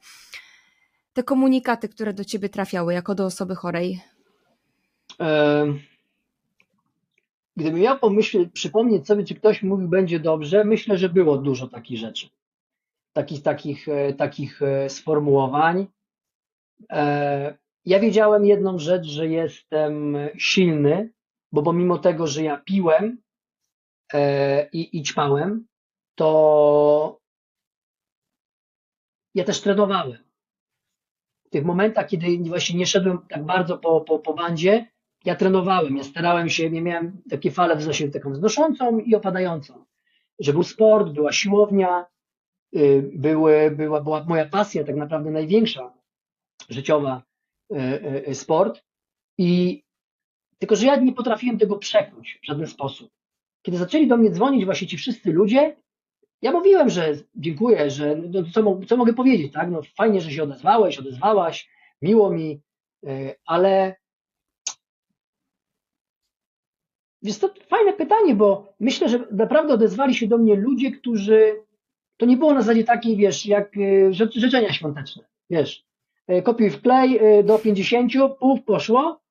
te 1.13 1.23
komunikaty, 1.23 1.89
które 1.89 2.13
do 2.13 2.25
ciebie 2.25 2.49
trafiały 2.49 2.93
jako 2.93 3.15
do 3.15 3.25
osoby 3.25 3.55
chorej? 3.55 4.01
Gdybym 7.57 7.79
miał 7.79 7.99
pomyśleć, 7.99 8.49
przypomnieć 8.53 9.07
sobie, 9.07 9.23
czy 9.23 9.35
ktoś 9.35 9.63
mówił 9.63 9.87
będzie 9.87 10.19
dobrze, 10.19 10.63
myślę, 10.63 10.97
że 10.97 11.09
było 11.09 11.37
dużo 11.37 11.67
takich 11.67 11.97
rzeczy. 11.97 12.29
Takich, 13.13 13.43
takich, 13.43 13.87
e, 13.87 14.13
takich 14.13 14.61
e, 14.61 14.89
sformułowań 14.89 15.87
E, 16.89 17.57
ja 17.85 17.99
wiedziałem 17.99 18.45
jedną 18.45 18.79
rzecz, 18.79 19.05
że 19.05 19.27
jestem 19.27 20.17
silny, 20.37 21.09
bo 21.51 21.63
pomimo 21.63 21.97
tego, 21.97 22.27
że 22.27 22.43
ja 22.43 22.57
piłem 22.57 23.21
i, 24.73 24.97
i 24.97 25.03
ćpałem, 25.03 25.67
to 26.21 27.19
ja 29.35 29.43
też 29.43 29.61
trenowałem. 29.61 30.17
W 31.45 31.49
tych 31.49 31.65
momentach, 31.65 32.07
kiedy 32.07 32.37
właśnie 32.49 32.79
nie 32.79 32.85
szedłem 32.85 33.19
tak 33.29 33.45
bardzo 33.45 33.77
po, 33.77 34.01
po, 34.01 34.19
po 34.19 34.33
bandzie, 34.33 34.87
ja 35.25 35.35
trenowałem, 35.35 35.97
ja 35.97 36.03
starałem 36.03 36.49
się, 36.49 36.69
nie 36.69 36.81
miałem 36.81 37.21
takie 37.29 37.51
fale 37.51 37.77
taką 38.13 38.31
wznoszącą 38.31 38.99
i 38.99 39.15
opadającą. 39.15 39.85
Że 40.39 40.53
był 40.53 40.63
sport, 40.63 41.13
była 41.13 41.31
siłownia, 41.31 42.05
y, 42.75 43.11
były, 43.15 43.71
była, 43.71 44.01
była 44.01 44.23
moja 44.23 44.45
pasja 44.45 44.83
tak 44.83 44.95
naprawdę 44.95 45.31
największa 45.31 45.93
życiowa 46.69 47.23
e, 47.73 47.77
e, 48.27 48.35
sport. 48.35 48.83
I 49.37 49.83
tylko, 50.59 50.75
że 50.75 50.85
ja 50.85 50.95
nie 50.95 51.13
potrafiłem 51.13 51.57
tego 51.57 51.77
przekuć 51.77 52.39
w 52.43 52.45
żaden 52.45 52.67
sposób. 52.67 53.11
Kiedy 53.61 53.77
zaczęli 53.77 54.07
do 54.07 54.17
mnie 54.17 54.31
dzwonić 54.31 54.65
właśnie 54.65 54.87
ci 54.87 54.97
wszyscy 54.97 55.31
ludzie, 55.31 55.81
ja 56.41 56.51
mówiłem, 56.51 56.89
że 56.89 57.13
dziękuję, 57.35 57.89
że 57.89 58.15
no, 58.15 58.43
co, 58.53 58.79
co 58.87 58.97
mogę 58.97 59.13
powiedzieć, 59.13 59.53
tak? 59.53 59.71
No, 59.71 59.81
fajnie, 59.97 60.21
że 60.21 60.31
się 60.31 60.43
odezwałeś, 60.43 60.99
odezwałaś, 60.99 61.69
miło 62.01 62.31
mi, 62.31 62.61
ale 63.45 63.95
jest 67.21 67.41
to 67.41 67.53
fajne 67.67 67.93
pytanie, 67.93 68.35
bo 68.35 68.73
myślę, 68.79 69.09
że 69.09 69.27
naprawdę 69.31 69.73
odezwali 69.73 70.15
się 70.15 70.27
do 70.27 70.37
mnie 70.37 70.55
ludzie, 70.55 70.91
którzy 70.91 71.63
to 72.17 72.25
nie 72.25 72.37
było 72.37 72.53
na 72.53 72.61
zasadzie 72.61 72.83
takiej, 72.83 73.17
wiesz, 73.17 73.45
jak 73.45 73.71
życzenia 74.11 74.73
świąteczne, 74.73 75.23
wiesz, 75.49 75.85
E, 76.31 76.41
kopiuj 76.41 76.69
w 76.69 76.81
klej 76.81 77.17
e, 77.17 77.43
do 77.43 77.59
50, 77.59 78.13
puf, 78.39 78.63
poszło. 78.63 79.21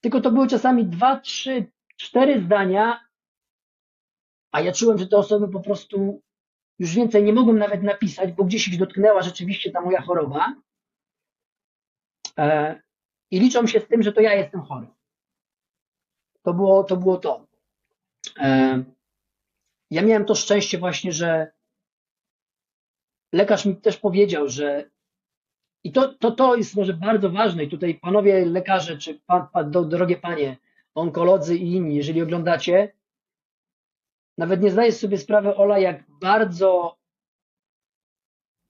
Tylko 0.00 0.20
to 0.20 0.30
były 0.30 0.48
czasami 0.48 0.84
dwa, 0.84 1.20
trzy, 1.20 1.64
cztery 1.96 2.40
zdania, 2.40 3.00
a 4.52 4.60
ja 4.60 4.72
czułem, 4.72 4.98
że 4.98 5.06
te 5.06 5.16
osoby 5.16 5.48
po 5.48 5.60
prostu 5.60 6.22
już 6.78 6.94
więcej 6.94 7.22
nie 7.22 7.32
mogłem 7.32 7.58
nawet 7.58 7.82
napisać, 7.82 8.32
bo 8.32 8.44
gdzieś 8.44 8.68
ich 8.68 8.78
dotknęła 8.78 9.22
rzeczywiście 9.22 9.70
ta 9.70 9.80
moja 9.80 10.00
choroba. 10.00 10.54
E, 12.38 12.80
I 13.30 13.40
liczą 13.40 13.66
się 13.66 13.80
z 13.80 13.88
tym, 13.88 14.02
że 14.02 14.12
to 14.12 14.20
ja 14.20 14.34
jestem 14.34 14.62
chory. 14.62 14.86
To 16.42 16.54
było 16.54 16.84
to. 16.84 16.96
Było 16.96 17.16
to. 17.16 17.46
Ja 19.90 20.02
miałem 20.02 20.24
to 20.24 20.34
szczęście 20.34 20.78
właśnie, 20.78 21.12
że 21.12 21.52
lekarz 23.32 23.66
mi 23.66 23.76
też 23.76 23.96
powiedział, 23.96 24.48
że 24.48 24.90
i 25.84 25.92
to, 25.92 26.14
to, 26.14 26.30
to 26.30 26.56
jest 26.56 26.76
może 26.76 26.94
bardzo 26.94 27.30
ważne 27.30 27.64
i 27.64 27.68
tutaj 27.68 27.94
panowie 27.94 28.44
lekarze, 28.44 28.98
czy 28.98 29.20
pan, 29.26 29.70
drogie 29.70 30.16
panie, 30.16 30.56
onkolodzy 30.94 31.56
i 31.56 31.72
inni, 31.72 31.96
jeżeli 31.96 32.22
oglądacie, 32.22 32.92
nawet 34.38 34.62
nie 34.62 34.70
zdajesz 34.70 34.96
sobie 34.96 35.18
sprawy, 35.18 35.56
Ola, 35.56 35.78
jak 35.78 36.04
bardzo 36.20 36.98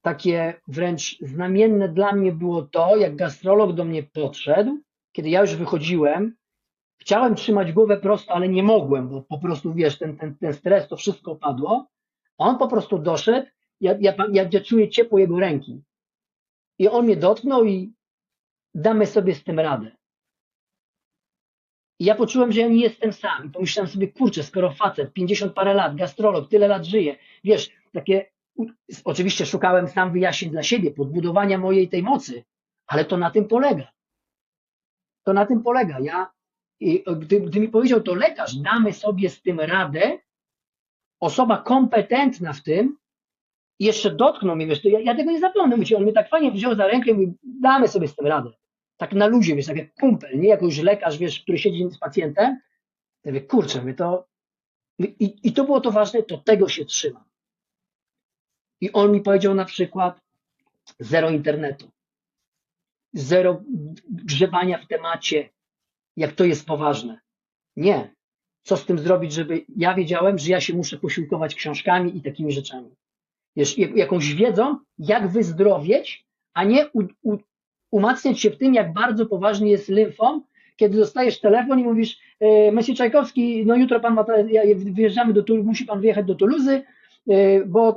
takie 0.03 0.61
wręcz 0.69 1.19
znamienne 1.21 1.89
dla 1.89 2.13
mnie 2.13 2.33
było 2.33 2.63
to, 2.63 2.97
jak 2.97 3.17
gastrolog 3.17 3.73
do 3.73 3.85
mnie 3.85 4.03
podszedł, 4.03 4.79
kiedy 5.13 5.29
ja 5.29 5.41
już 5.41 5.55
wychodziłem, 5.55 6.37
chciałem 7.01 7.35
trzymać 7.35 7.73
głowę 7.73 7.97
prosto, 7.97 8.33
ale 8.33 8.49
nie 8.49 8.63
mogłem, 8.63 9.09
bo 9.09 9.23
po 9.23 9.39
prostu, 9.39 9.75
wiesz, 9.75 9.99
ten, 9.99 10.17
ten, 10.17 10.37
ten 10.37 10.55
stres, 10.55 10.89
to 10.89 10.97
wszystko 10.97 11.37
padło. 11.37 11.87
On 12.39 12.59
po 12.59 12.69
prostu 12.69 12.99
doszedł, 12.99 13.47
ja, 13.81 13.95
ja, 14.01 14.15
ja, 14.33 14.49
ja 14.53 14.61
czuję 14.61 14.89
ciepło 14.89 15.19
jego 15.19 15.41
ręki. 15.41 15.83
I 16.79 16.89
on 16.89 17.05
mnie 17.05 17.17
dotknął 17.17 17.65
i 17.65 17.93
damy 18.75 19.07
sobie 19.07 19.35
z 19.35 19.45
tym 19.45 19.61
radę. 19.61 19.98
I 21.99 22.05
ja 22.05 22.15
poczułem, 22.15 22.53
że 22.53 22.61
ja 22.61 22.69
nie 22.69 22.81
jestem 22.81 23.13
sam. 23.13 23.53
Pomyślałem 23.53 23.91
sobie, 23.91 24.09
kurczę, 24.09 24.43
skoro 24.43 24.73
facet, 24.73 25.13
50 25.13 25.53
parę 25.53 25.75
lat, 25.75 25.97
gastrolog, 25.97 26.49
tyle 26.49 26.69
lat 26.69 26.85
żyje, 26.85 27.17
wiesz, 27.45 27.71
takie, 27.93 28.31
oczywiście 29.05 29.47
szukałem 29.47 29.89
sam 29.89 30.13
wyjaśnień 30.13 30.51
dla 30.51 30.63
siebie, 30.63 30.91
podbudowania 30.91 31.59
mojej 31.59 31.89
tej 31.89 32.03
mocy, 32.03 32.45
ale 32.87 33.05
to 33.05 33.17
na 33.17 33.31
tym 33.31 33.49
polega. 33.49 33.93
To 35.25 35.33
na 35.33 35.47
tym 35.47 35.63
polega. 35.63 35.99
Ja, 36.01 36.31
gdy, 37.17 37.41
gdy 37.41 37.61
mi 37.61 37.69
powiedział 37.69 38.01
to 38.01 38.15
lekarz, 38.15 38.57
damy 38.57 38.93
sobie 38.93 39.31
z 39.31 39.43
tym 39.43 39.61
radę, 39.61 40.19
osoba 41.21 41.63
kompetentna 41.63 42.53
w 42.53 42.63
tym, 42.63 42.97
jeszcze 43.81 44.15
dotknął 44.15 44.57
mnie, 44.57 44.67
wiesz, 44.67 44.83
to 44.83 44.89
ja, 44.89 45.01
ja 45.01 45.15
tego 45.15 45.31
nie 45.31 45.41
zapomnę, 45.41 45.77
mówię, 45.77 45.97
on 45.97 46.03
mnie 46.03 46.13
tak 46.13 46.29
fajnie 46.29 46.51
wziął 46.51 46.75
za 46.75 46.87
rękę 46.87 47.11
i 47.11 47.15
mówi, 47.15 47.33
damy 47.43 47.89
sobie 47.89 48.09
z 48.09 48.17
tym 48.17 48.27
radę. 48.27 48.51
Tak 48.99 49.13
na 49.13 49.27
luzie, 49.27 49.57
wiesz, 49.57 49.67
tak 49.67 49.77
jak 49.77 49.95
kumpel, 49.95 50.41
nie 50.41 50.49
jakoś 50.49 50.79
lekarz, 50.79 51.19
wiesz, 51.19 51.41
który 51.41 51.59
siedzi 51.59 51.91
z 51.91 51.99
pacjentem. 51.99 52.61
Ja 53.25 53.33
mówię, 53.33 53.41
kurczę, 53.41 53.83
my 53.83 53.95
to... 53.95 54.29
I, 54.99 55.37
I 55.43 55.53
to 55.53 55.65
było 55.65 55.81
to 55.81 55.91
ważne, 55.91 56.23
to 56.23 56.39
tego 56.39 56.69
się 56.69 56.85
trzyma. 56.85 57.25
I 58.81 58.93
on 58.93 59.13
mi 59.13 59.21
powiedział 59.21 59.55
na 59.55 59.65
przykład, 59.65 60.21
zero 60.99 61.31
internetu, 61.31 61.91
zero 63.13 63.63
grzebania 64.11 64.79
w 64.79 64.87
temacie, 64.87 65.51
jak 66.17 66.33
to 66.33 66.45
jest 66.45 66.67
poważne. 66.67 67.21
Nie. 67.77 68.15
Co 68.63 68.77
z 68.77 68.87
tym 68.87 68.99
zrobić, 68.99 69.33
żeby 69.33 69.65
ja 69.77 69.95
wiedziałem, 69.95 70.39
że 70.39 70.51
ja 70.51 70.61
się 70.61 70.75
muszę 70.75 70.99
posiłkować 70.99 71.55
książkami 71.55 72.17
i 72.17 72.23
takimi 72.23 72.53
rzeczami 72.53 72.97
wiesz, 73.59 73.79
jakąś 73.79 74.35
wiedzą, 74.35 74.79
jak 74.99 75.29
wyzdrowieć, 75.29 76.27
a 76.55 76.65
nie 76.65 76.89
u, 76.93 77.03
u, 77.23 77.39
umacniać 77.91 78.41
się 78.41 78.51
w 78.51 78.59
tym, 78.59 78.75
jak 78.75 78.93
bardzo 78.93 79.27
poważny 79.27 79.69
jest 79.69 79.89
lymfom, 79.89 80.43
kiedy 80.77 80.99
dostajesz 80.99 81.41
telefon 81.41 81.81
i 81.81 81.85
mówisz, 81.85 82.19
e, 82.41 82.73
Messi 82.73 82.95
Czajkowski, 82.95 83.67
no 83.67 83.77
jutro 83.77 84.01
pan 84.01 84.15
ma, 84.15 84.25
wyjeżdżamy 84.77 85.33
do 85.33 85.43
Toulouse, 85.43 85.67
musi 85.67 85.85
pan 85.85 86.01
wyjechać 86.01 86.27
do 86.27 86.35
Tuluzy, 86.35 86.83
e, 87.29 87.65
bo 87.65 87.97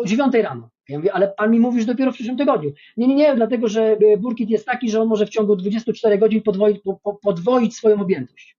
o 0.00 0.04
9 0.04 0.34
rano. 0.34 0.70
Ja 0.88 0.98
mówię, 0.98 1.12
ale 1.12 1.28
pan 1.28 1.50
mi 1.50 1.60
mówisz 1.60 1.84
dopiero 1.84 2.12
w 2.12 2.14
przyszłym 2.14 2.36
tygodniu. 2.36 2.72
Nie, 2.96 3.06
nie, 3.06 3.14
nie, 3.14 3.36
dlatego 3.36 3.68
że 3.68 3.82
e, 3.82 4.16
burkit 4.16 4.50
jest 4.50 4.66
taki, 4.66 4.90
że 4.90 5.00
on 5.00 5.08
może 5.08 5.26
w 5.26 5.30
ciągu 5.30 5.56
24 5.56 6.18
godzin 6.18 6.42
podwoić, 6.42 6.80
po, 7.02 7.14
podwoić 7.14 7.76
swoją 7.76 8.00
objętość. 8.00 8.56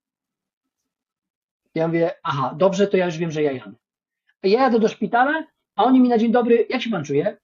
Ja 1.74 1.86
mówię, 1.86 2.10
aha, 2.22 2.54
dobrze, 2.58 2.86
to 2.86 2.96
ja 2.96 3.06
już 3.06 3.18
wiem, 3.18 3.30
że 3.30 3.42
ja 3.42 3.52
jadę. 3.52 3.72
Ja 4.42 4.62
jadę 4.62 4.78
do 4.78 4.88
szpitala, 4.88 5.46
a 5.76 5.84
oni 5.84 6.00
mi 6.00 6.08
na 6.08 6.18
dzień 6.18 6.32
dobry, 6.32 6.66
jak 6.70 6.82
się 6.82 6.90
pan 6.90 7.04
czuje? 7.04 7.36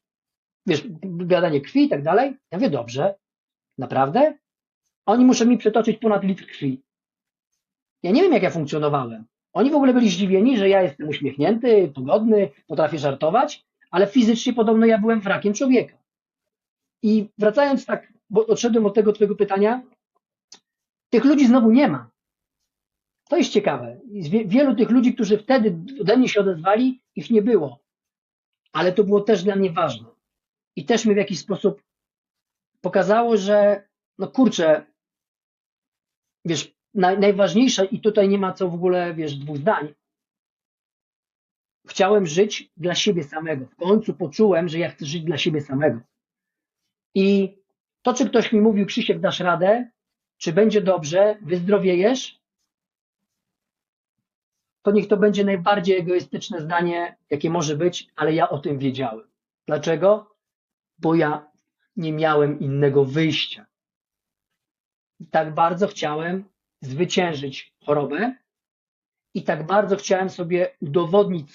Wiesz, 0.66 0.84
badanie 1.04 1.61
krwi 1.61 1.84
i 1.84 1.88
tak 1.88 2.02
dalej. 2.02 2.36
Ja 2.50 2.59
mówię, 2.59 2.70
dobrze. 2.70 3.14
Naprawdę? 3.83 4.39
Oni 5.07 5.24
muszą 5.24 5.47
mi 5.47 5.59
przetoczyć 5.59 5.99
ponad 5.99 6.24
litr 6.24 6.47
krwi. 6.47 6.83
Ja 8.03 8.11
nie 8.11 8.22
wiem, 8.22 8.33
jak 8.33 8.43
ja 8.43 8.51
funkcjonowałem. 8.51 9.24
Oni 9.53 9.70
w 9.70 9.74
ogóle 9.74 9.95
byli 9.95 10.11
zdziwieni, 10.11 10.59
że 10.59 10.68
ja 10.68 10.83
jestem 10.83 11.09
uśmiechnięty, 11.09 11.93
pogodny, 11.95 12.51
potrafię 12.66 12.99
żartować, 12.99 13.64
ale 13.91 14.07
fizycznie 14.07 14.53
podobno 14.53 14.87
ja 14.87 14.99
byłem 14.99 15.20
wrakiem 15.20 15.55
człowieka. 15.55 15.97
I 17.03 17.28
wracając 17.39 17.87
tak, 17.87 18.12
bo 18.30 18.47
odszedłem 18.47 18.87
od 18.87 18.95
tego 18.95 19.12
twojego 19.12 19.35
pytania, 19.35 19.83
tych 21.11 21.24
ludzi 21.24 21.47
znowu 21.47 21.70
nie 21.70 21.89
ma. 21.89 22.11
To 23.28 23.37
jest 23.37 23.53
ciekawe. 23.53 24.01
Wielu 24.47 24.76
tych 24.76 24.91
ludzi, 24.91 25.14
którzy 25.14 25.39
wtedy 25.39 25.78
ode 26.01 26.16
mnie 26.16 26.28
się 26.28 26.41
odezwali, 26.41 27.03
ich 27.16 27.30
nie 27.30 27.43
było. 27.43 27.78
Ale 28.72 28.93
to 28.93 29.05
było 29.05 29.20
też 29.20 29.45
dla 29.45 29.57
mnie 29.57 29.72
ważne. 29.72 30.09
I 30.76 30.85
też 30.85 31.07
mi 31.07 31.14
w 31.14 31.16
jakiś 31.16 31.39
sposób 31.39 31.83
pokazało, 32.83 33.37
że 33.37 33.89
no 34.18 34.28
kurczę, 34.28 34.87
wiesz, 36.45 36.74
naj, 36.95 37.18
najważniejsze 37.18 37.85
i 37.85 38.01
tutaj 38.01 38.28
nie 38.28 38.39
ma 38.39 38.53
co 38.53 38.68
w 38.68 38.74
ogóle, 38.74 39.14
wiesz, 39.14 39.35
dwóch 39.35 39.57
zdań. 39.57 39.95
Chciałem 41.89 42.26
żyć 42.26 42.70
dla 42.76 42.95
siebie 42.95 43.24
samego. 43.24 43.66
W 43.66 43.76
końcu 43.76 44.14
poczułem, 44.14 44.68
że 44.68 44.78
ja 44.78 44.91
chcę 44.91 45.07
żyć 45.07 45.22
dla 45.22 45.39
siebie 45.39 45.61
samego. 45.61 46.01
I 47.14 47.57
to, 48.03 48.14
czy 48.14 48.28
ktoś 48.28 48.53
mi 48.53 48.61
mówił, 48.61 48.87
Krzysiek, 48.87 49.20
dasz 49.20 49.41
radę, 49.41 49.91
czy 50.39 50.53
będzie 50.53 50.80
dobrze, 50.80 51.39
wyzdrowiejesz, 51.43 52.43
to 54.83 54.93
niech 54.93 55.09
to 55.09 55.16
będzie 55.16 55.45
najbardziej 55.45 55.99
egoistyczne 55.99 56.61
zdanie, 56.61 57.16
jakie 57.30 57.51
może 57.51 57.76
być, 57.76 58.11
ale 58.16 58.35
ja 58.35 58.49
o 58.49 58.59
tym 58.59 58.78
wiedziałem. 58.78 59.28
Dlaczego? 59.66 60.37
Bo 60.99 61.14
ja 61.14 61.51
nie 61.97 62.12
miałem 62.12 62.61
innego 62.61 63.05
wyjścia. 63.05 63.66
Tak 65.30 65.55
bardzo 65.55 65.88
chciałem 65.88 66.45
zwyciężyć 66.80 67.74
chorobę 67.84 68.34
i 69.34 69.43
tak 69.43 69.66
bardzo 69.66 69.97
chciałem 69.97 70.30
sobie 70.30 70.76
udowodnić 70.80 71.49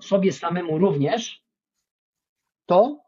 sobie 0.00 0.32
samemu 0.32 0.78
również 0.78 1.42
to, 2.66 3.04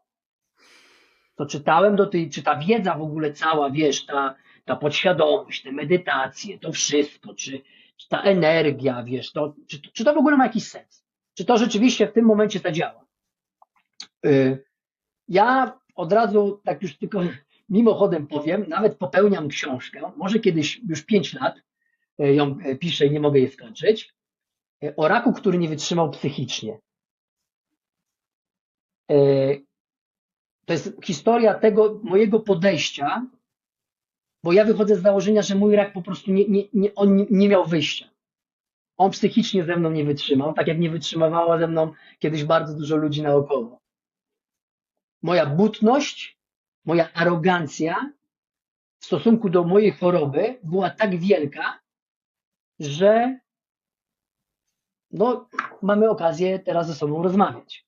co 1.37 1.45
czytałem 1.45 1.95
do 1.95 2.05
tej, 2.05 2.29
czy 2.29 2.43
ta 2.43 2.55
wiedza 2.55 2.95
w 2.95 3.01
ogóle 3.01 3.33
cała, 3.33 3.69
wiesz, 3.69 4.05
ta, 4.05 4.35
ta 4.65 4.75
podświadomość, 4.75 5.63
te 5.63 5.71
medytacje, 5.71 6.59
to 6.59 6.71
wszystko, 6.71 7.33
czy, 7.33 7.61
czy 7.97 8.09
ta 8.09 8.21
energia, 8.21 9.03
wiesz, 9.03 9.31
to, 9.31 9.55
czy, 9.67 9.81
czy 9.81 10.05
to 10.05 10.13
w 10.13 10.17
ogóle 10.17 10.37
ma 10.37 10.45
jakiś 10.45 10.67
sens? 10.67 11.05
Czy 11.33 11.45
to 11.45 11.57
rzeczywiście 11.57 12.07
w 12.07 12.13
tym 12.13 12.25
momencie 12.25 12.59
zadziała? 12.59 13.05
Y, 14.25 14.63
ja 15.27 15.79
od 15.95 16.13
razu, 16.13 16.61
tak 16.63 16.81
już 16.81 16.97
tylko 16.97 17.21
mimochodem 17.69 18.27
powiem, 18.27 18.65
nawet 18.67 18.97
popełniam 18.97 19.47
książkę, 19.47 20.11
może 20.17 20.39
kiedyś 20.39 20.81
już 20.89 21.03
pięć 21.03 21.33
lat 21.33 21.55
y, 22.19 22.33
ją 22.33 22.57
y, 22.65 22.75
piszę 22.75 23.05
i 23.05 23.11
nie 23.11 23.19
mogę 23.19 23.39
jej 23.39 23.51
skończyć, 23.51 24.13
o 24.97 25.07
raku, 25.07 25.33
który 25.33 25.57
nie 25.57 25.69
wytrzymał 25.69 26.11
psychicznie. 26.11 26.79
To 30.65 30.73
jest 30.73 30.93
historia 31.03 31.53
tego 31.53 31.99
mojego 32.03 32.39
podejścia 32.39 33.27
bo 34.43 34.53
ja 34.53 34.65
wychodzę 34.65 34.95
z 34.95 35.01
założenia, 35.01 35.41
że 35.41 35.55
mój 35.55 35.75
rak 35.75 35.93
po 35.93 36.01
prostu 36.01 36.31
nie, 36.31 36.47
nie, 36.47 36.63
nie, 36.73 36.95
on 36.95 37.25
nie 37.29 37.49
miał 37.49 37.65
wyjścia. 37.65 38.09
On 38.97 39.11
psychicznie 39.11 39.63
ze 39.63 39.75
mną 39.75 39.91
nie 39.91 40.03
wytrzymał, 40.03 40.53
tak 40.53 40.67
jak 40.67 40.79
nie 40.79 40.89
wytrzymywała 40.89 41.59
ze 41.59 41.67
mną 41.67 41.91
kiedyś 42.19 42.43
bardzo 42.43 42.77
dużo 42.77 42.95
ludzi 42.95 43.21
naokoło. 43.21 43.82
Moja 45.23 45.45
butność, 45.45 46.39
moja 46.85 47.13
arogancja 47.13 48.13
w 48.99 49.05
stosunku 49.05 49.49
do 49.49 49.63
mojej 49.63 49.91
choroby 49.91 50.59
była 50.63 50.89
tak 50.89 51.19
wielka, 51.19 51.79
że 52.79 53.39
no, 55.11 55.49
mamy 55.81 56.09
okazję 56.09 56.59
teraz 56.59 56.87
ze 56.87 56.95
sobą 56.95 57.23
rozmawiać. 57.23 57.85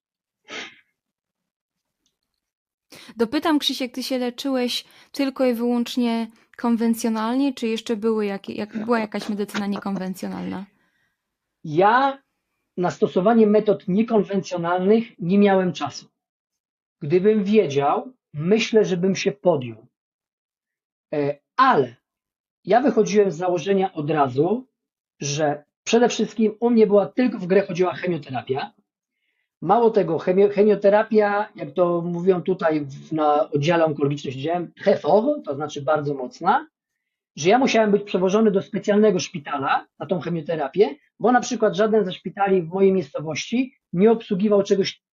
Dopytam, 3.16 3.60
Krzysiek, 3.60 3.94
ty 3.94 4.04
się 4.04 4.18
leczyłeś 4.18 4.86
tylko 5.12 5.46
i 5.46 5.54
wyłącznie 5.54 6.28
konwencjonalnie, 6.58 7.54
czy 7.54 7.68
jeszcze 7.68 7.96
były 7.96 8.26
jak, 8.26 8.50
jak, 8.50 8.86
była 8.86 9.00
jakaś 9.00 9.30
medycyna 9.30 9.68
niekonwencjonalna? 9.68 10.66
Ja 11.64 12.24
na 12.78 12.92
stosowanie 12.92 13.48
metod 13.48 13.88
niekonwencjonalnych 13.88 15.20
nie 15.20 15.38
miałem 15.40 15.74
czasu. 15.74 16.15
Gdybym 17.06 17.44
wiedział, 17.44 18.14
myślę, 18.34 18.86
że 18.86 18.98
bym 18.98 19.16
się 19.16 19.32
podjął. 19.32 19.88
E, 21.14 21.38
ale 21.56 21.96
ja 22.64 22.82
wychodziłem 22.82 23.32
z 23.32 23.38
założenia 23.38 23.94
od 23.94 24.10
razu, 24.10 24.68
że 25.20 25.64
przede 25.84 26.10
wszystkim 26.10 26.56
u 26.60 26.70
mnie 26.70 26.88
była 26.88 27.06
tylko 27.06 27.40
w 27.40 27.48
grę 27.48 27.62
chodziła 27.68 27.94
chemioterapia. 27.94 28.72
Mało 29.62 29.90
tego, 29.90 30.18
chemioterapia, 30.54 31.50
jak 31.56 31.72
to 31.72 32.02
mówią 32.02 32.42
tutaj 32.42 32.88
na 33.12 33.50
oddziale 33.50 33.86
onkologicznym, 33.86 34.34
siedziałem, 34.34 34.72
fort, 35.02 35.46
to 35.46 35.56
znaczy 35.56 35.82
bardzo 35.82 36.14
mocna, 36.14 36.68
że 37.36 37.50
ja 37.50 37.60
musiałem 37.60 37.92
być 37.92 38.04
przewożony 38.04 38.52
do 38.52 38.62
specjalnego 38.62 39.20
szpitala 39.20 39.88
na 40.00 40.06
tą 40.06 40.20
chemioterapię, 40.20 40.96
bo 41.20 41.32
na 41.32 41.42
przykład 41.42 41.76
żaden 41.76 42.06
ze 42.06 42.14
szpitali 42.14 42.62
w 42.62 42.68
mojej 42.68 42.94
miejscowości 42.94 43.74
nie 43.94 44.12
obsługiwał 44.12 44.64
czegoś, 44.64 45.05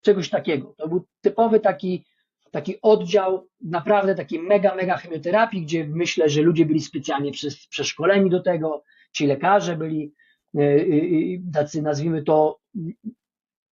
czegoś 0.00 0.30
takiego. 0.30 0.74
To 0.76 0.88
był 0.88 1.06
typowy 1.20 1.60
taki, 1.60 2.04
taki 2.50 2.80
oddział, 2.82 3.48
naprawdę 3.60 4.14
takiej 4.14 4.38
mega, 4.38 4.74
mega 4.74 4.96
chemioterapii, 4.96 5.62
gdzie 5.62 5.86
myślę, 5.86 6.28
że 6.28 6.42
ludzie 6.42 6.66
byli 6.66 6.80
specjalnie 6.80 7.32
przeszkoleni 7.70 8.30
do 8.30 8.40
tego, 8.40 8.84
ci 9.12 9.26
lekarze 9.26 9.76
byli 9.76 10.14
e, 10.54 10.62
e, 10.62 10.66
e, 10.66 11.52
tacy, 11.52 11.82
nazwijmy 11.82 12.22
to, 12.22 12.60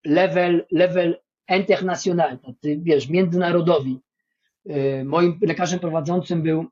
level, 0.06 0.66
level 0.72 1.20
international, 1.50 2.40
tacy, 2.40 2.80
wiesz, 2.82 3.10
międzynarodowi. 3.10 4.00
Moim 5.06 5.40
lekarzem 5.42 5.80
prowadzącym 5.80 6.42
był, 6.42 6.66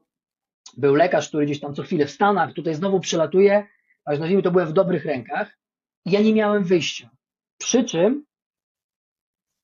był 0.78 0.95
lekarz, 0.95 1.28
który 1.28 1.45
gdzieś 1.45 1.60
tam 1.60 1.76
co 1.76 1.84
chwilę 1.84 2.06
w 2.06 2.12
Stanach, 2.12 2.54
tutaj 2.54 2.76
znowu 2.76 2.99
przylatuje, 2.99 3.68
aż 4.06 4.20
nazwijmy 4.20 4.43
to 4.43 4.51
byłem 4.51 4.68
w 4.68 4.74
dobrych 4.74 5.06
rękach. 5.06 5.58
Ja 6.06 6.22
nie 6.22 6.34
miałem 6.34 6.64
wyjścia. 6.64 7.10
Przy 7.58 7.84
czym, 7.84 8.26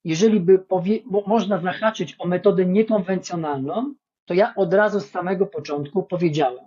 jeżeli 0.04 0.40
by 0.40 0.60
powie, 0.60 1.00
można 1.28 1.62
zahaczyć 1.62 2.16
o 2.20 2.28
metodę 2.28 2.66
niekonwencjonalną, 2.66 3.94
to 4.26 4.34
ja 4.34 4.54
od 4.56 4.74
razu 4.74 5.00
z 5.00 5.12
samego 5.12 5.46
początku 5.46 6.04
powiedziałem, 6.04 6.66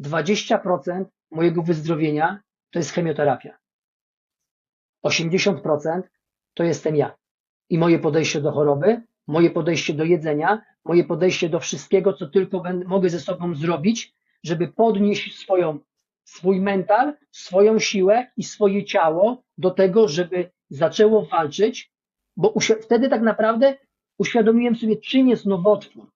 20% 0.00 1.04
mojego 1.30 1.62
wyzdrowienia 1.62 2.40
to 2.70 2.78
jest 2.78 2.90
chemioterapia. 2.90 3.58
80% 5.06 6.02
to 6.54 6.64
jestem 6.64 6.96
ja. 6.96 7.16
I 7.70 7.78
moje 7.78 7.98
podejście 7.98 8.40
do 8.40 8.52
choroby, 8.52 9.02
moje 9.26 9.50
podejście 9.50 9.94
do 9.94 10.04
jedzenia, 10.04 10.62
moje 10.84 11.04
podejście 11.04 11.48
do 11.48 11.60
wszystkiego, 11.60 12.12
co 12.12 12.26
tylko 12.26 12.60
będę, 12.60 12.84
mogę 12.84 13.10
ze 13.10 13.20
sobą 13.20 13.54
zrobić, 13.54 14.14
żeby 14.44 14.68
podnieść 14.68 15.38
swoją, 15.38 15.78
swój 16.24 16.60
mental, 16.60 17.14
swoją 17.30 17.78
siłę 17.78 18.26
i 18.36 18.44
swoje 18.44 18.84
ciało 18.84 19.42
do 19.58 19.70
tego, 19.70 20.08
żeby 20.08 20.50
zaczęło 20.70 21.26
walczyć, 21.26 21.92
bo 22.36 22.54
wtedy 22.82 23.08
tak 23.08 23.22
naprawdę 23.22 23.78
uświadomiłem 24.18 24.76
sobie, 24.76 24.96
czym 24.96 25.28
jest 25.28 25.46
nowotwór. 25.46 26.10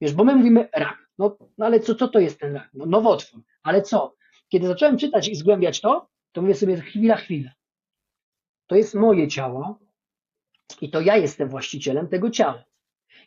Wiesz, 0.00 0.12
bo 0.12 0.24
my 0.24 0.36
mówimy 0.36 0.68
rak. 0.72 1.08
No, 1.18 1.36
no 1.58 1.66
ale 1.66 1.80
co, 1.80 1.94
co 1.94 2.08
to 2.08 2.18
jest 2.18 2.40
ten 2.40 2.54
rak? 2.54 2.70
No, 2.74 2.86
nowotwór. 2.86 3.42
Ale 3.62 3.82
co? 3.82 4.16
Kiedy 4.48 4.66
zacząłem 4.66 4.98
czytać 4.98 5.28
i 5.28 5.34
zgłębiać 5.34 5.80
to, 5.80 6.08
to 6.32 6.42
mówię 6.42 6.54
sobie 6.54 6.76
chwila, 6.76 7.16
chwila. 7.16 7.50
To 8.66 8.76
jest 8.76 8.94
moje 8.94 9.28
ciało 9.28 9.78
i 10.80 10.90
to 10.90 11.00
ja 11.00 11.16
jestem 11.16 11.48
właścicielem 11.48 12.08
tego 12.08 12.30
ciała. 12.30 12.64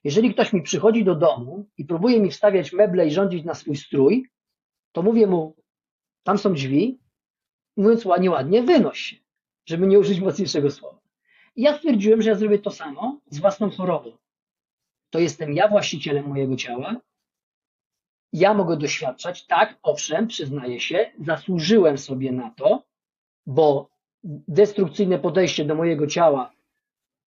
Jeżeli 0.03 0.33
ktoś 0.33 0.53
mi 0.53 0.61
przychodzi 0.61 1.03
do 1.03 1.15
domu 1.15 1.69
i 1.77 1.85
próbuje 1.85 2.21
mi 2.21 2.31
wstawiać 2.31 2.73
meble 2.73 3.07
i 3.07 3.11
rządzić 3.11 3.45
na 3.45 3.53
swój 3.53 3.75
strój, 3.75 4.29
to 4.91 5.01
mówię 5.01 5.27
mu, 5.27 5.55
tam 6.23 6.37
są 6.37 6.53
drzwi, 6.53 6.99
mówiąc 7.77 8.05
ładnie, 8.05 8.31
ładnie, 8.31 8.63
wynoś 8.63 8.99
się, 8.99 9.15
żeby 9.65 9.87
nie 9.87 9.99
użyć 9.99 10.19
mocniejszego 10.19 10.71
słowa. 10.71 10.99
Ja 11.57 11.77
stwierdziłem, 11.77 12.21
że 12.21 12.29
ja 12.29 12.35
zrobię 12.35 12.59
to 12.59 12.71
samo 12.71 13.19
z 13.29 13.39
własną 13.39 13.69
chorobą. 13.71 14.17
To 15.09 15.19
jestem 15.19 15.53
ja 15.53 15.67
właścicielem 15.67 16.27
mojego 16.27 16.55
ciała. 16.55 16.95
Ja 18.33 18.53
mogę 18.53 18.77
doświadczać, 18.77 19.45
tak, 19.45 19.79
owszem, 19.83 20.27
przyznaję 20.27 20.79
się, 20.79 21.11
zasłużyłem 21.19 21.97
sobie 21.97 22.31
na 22.31 22.51
to, 22.51 22.83
bo 23.45 23.89
destrukcyjne 24.47 25.19
podejście 25.19 25.65
do 25.65 25.75
mojego 25.75 26.07
ciała 26.07 26.51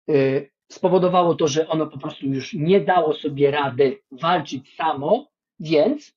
y, 0.09 0.51
spowodowało 0.71 1.35
to, 1.35 1.47
że 1.47 1.67
ono 1.67 1.87
po 1.87 1.97
prostu 1.97 2.25
już 2.25 2.53
nie 2.53 2.81
dało 2.81 3.13
sobie 3.13 3.51
rady 3.51 4.01
walczyć 4.11 4.75
samo, 4.75 5.27
więc 5.59 6.13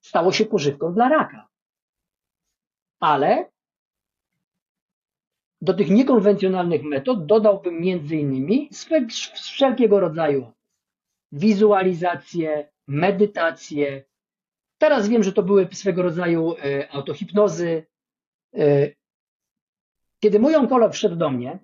stało 0.00 0.32
się 0.32 0.44
pożywką 0.44 0.94
dla 0.94 1.08
raka. 1.08 1.48
Ale 3.00 3.50
do 5.60 5.74
tych 5.74 5.90
niekonwencjonalnych 5.90 6.82
metod 6.82 7.26
dodałbym 7.26 7.84
innymi 7.84 8.70
wszelkiego 9.34 10.00
rodzaju 10.00 10.52
wizualizacje, 11.32 12.68
medytacje. 12.86 14.04
Teraz 14.78 15.08
wiem, 15.08 15.22
że 15.22 15.32
to 15.32 15.42
były 15.42 15.68
swego 15.72 16.02
rodzaju 16.02 16.52
y, 16.52 16.90
autohipnozy, 16.90 17.86
y, 18.58 18.96
kiedy 20.20 20.38
mój 20.38 20.54
onkolog 20.54 20.92
wszedł 20.92 21.16
do 21.16 21.30
mnie 21.30 21.58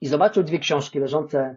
i 0.00 0.06
zobaczył 0.06 0.42
dwie 0.42 0.58
książki 0.58 0.98
leżące 0.98 1.56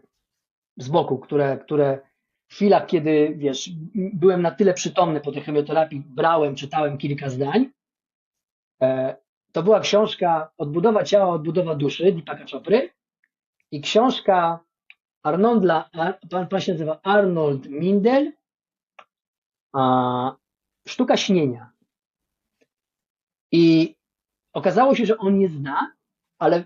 z 0.77 0.89
boku, 0.89 1.17
które, 1.17 1.57
które 1.57 1.99
w 2.47 2.53
chwilach, 2.53 2.85
kiedy 2.85 3.33
wiesz, 3.35 3.69
byłem 3.95 4.41
na 4.41 4.51
tyle 4.51 4.73
przytomny 4.73 5.21
po 5.21 5.31
tej 5.31 5.41
chemioterapii, 5.41 6.03
brałem, 6.07 6.55
czytałem 6.55 6.97
kilka 6.97 7.29
zdań, 7.29 7.69
E, 8.81 9.15
to 9.55 9.63
była 9.63 9.79
książka 9.79 10.51
Odbudowa 10.57 11.03
ciała, 11.03 11.33
odbudowa 11.33 11.75
duszy 11.75 12.11
Deepaka 12.11 12.45
Chopry 12.51 12.89
i 13.71 13.81
książka 13.81 14.59
Arnoldla, 15.23 15.89
pan, 16.29 16.47
pan 16.47 16.61
się 16.61 16.71
nazywa 16.71 16.99
Arnold 17.03 17.69
Mindel, 17.69 18.33
a, 19.73 20.35
Sztuka 20.87 21.17
śnienia. 21.17 21.71
I 23.51 23.95
okazało 24.53 24.95
się, 24.95 25.05
że 25.05 25.17
on 25.17 25.39
nie 25.39 25.49
zna, 25.49 25.91
ale 26.39 26.63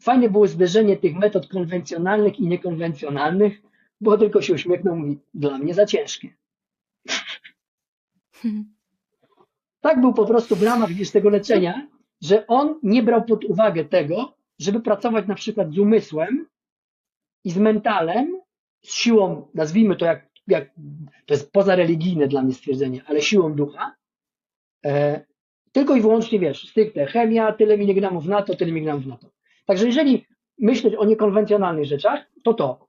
fajne 0.00 0.30
było 0.30 0.46
zderzenie 0.46 0.96
tych 0.96 1.16
metod 1.16 1.48
konwencjonalnych 1.48 2.38
i 2.38 2.46
niekonwencjonalnych, 2.46 3.62
bo 4.00 4.18
tylko 4.18 4.42
się 4.42 4.54
uśmiechnął, 4.54 4.96
mówi, 4.96 5.18
dla 5.34 5.58
mnie 5.58 5.74
za 5.74 5.86
ciężkie. 5.86 6.34
Tak 9.80 10.00
był 10.00 10.14
po 10.14 10.26
prostu 10.26 10.56
w 10.56 10.62
ramach 10.62 10.92
wiesz, 10.92 11.10
tego 11.10 11.30
leczenia, 11.30 11.88
że 12.26 12.46
on 12.46 12.80
nie 12.82 13.02
brał 13.02 13.24
pod 13.24 13.44
uwagę 13.44 13.84
tego, 13.84 14.36
żeby 14.58 14.80
pracować 14.80 15.26
na 15.26 15.34
przykład 15.34 15.72
z 15.72 15.78
umysłem 15.78 16.46
i 17.44 17.50
z 17.50 17.56
mentalem, 17.56 18.40
z 18.82 18.92
siłą, 18.92 19.48
nazwijmy 19.54 19.96
to 19.96 20.04
jak, 20.04 20.28
jak 20.46 20.70
to 21.26 21.34
jest 21.34 21.52
pozareligijne 21.52 22.28
dla 22.28 22.42
mnie 22.42 22.54
stwierdzenie, 22.54 23.02
ale 23.06 23.22
siłą 23.22 23.54
ducha, 23.54 23.94
e, 24.84 25.24
tylko 25.72 25.96
i 25.96 26.00
wyłącznie 26.00 26.38
wiesz, 26.38 26.68
stricte 26.68 27.06
chemia, 27.06 27.52
tyle 27.52 27.78
miligramów 27.78 28.26
na 28.26 28.42
to, 28.42 28.56
tyle 28.56 28.72
miligramów 28.72 29.06
na 29.06 29.16
to. 29.16 29.30
Także 29.66 29.86
jeżeli 29.86 30.26
myśleć 30.58 30.94
o 30.94 31.04
niekonwencjonalnych 31.04 31.84
rzeczach, 31.84 32.26
to 32.44 32.54
to. 32.54 32.86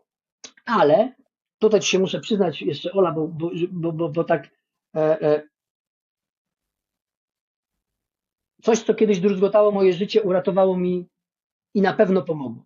Ale 0.65 1.13
tutaj 1.59 1.81
się 1.81 1.99
muszę 1.99 2.19
przyznać 2.19 2.61
jeszcze, 2.61 2.91
Ola, 2.91 3.11
bo, 3.11 3.27
bo, 3.27 3.51
bo, 3.71 3.91
bo, 3.91 4.09
bo 4.09 4.23
tak 4.23 4.47
e, 4.95 5.21
e, 5.21 5.43
coś, 8.61 8.83
co 8.83 8.93
kiedyś 8.93 9.19
druzgotało 9.19 9.71
moje 9.71 9.93
życie, 9.93 10.21
uratowało 10.21 10.77
mi 10.77 11.07
i 11.73 11.81
na 11.81 11.93
pewno 11.93 12.21
pomogło. 12.21 12.63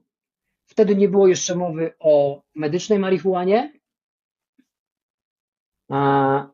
Wtedy 0.66 0.96
nie 0.96 1.10
było 1.10 1.28
jeszcze 1.28 1.56
mowy 1.56 1.94
o 2.00 2.42
medycznej 2.56 3.00
marihuanie, 3.00 3.74
a, 5.90 6.48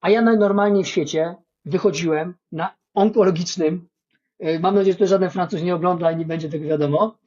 a 0.00 0.10
ja 0.10 0.22
najnormalniej 0.22 0.84
w 0.84 0.88
świecie 0.88 1.36
wychodziłem 1.64 2.34
na 2.52 2.76
onkologicznym, 2.94 3.88
y, 4.44 4.60
mam 4.60 4.74
nadzieję, 4.74 4.92
że 4.92 4.98
to 4.98 5.06
żaden 5.06 5.30
Francuz 5.30 5.62
nie 5.62 5.74
ogląda 5.74 6.12
i 6.12 6.16
nie 6.16 6.24
będzie 6.24 6.48
tego 6.48 6.64
wiadomo, 6.64 7.18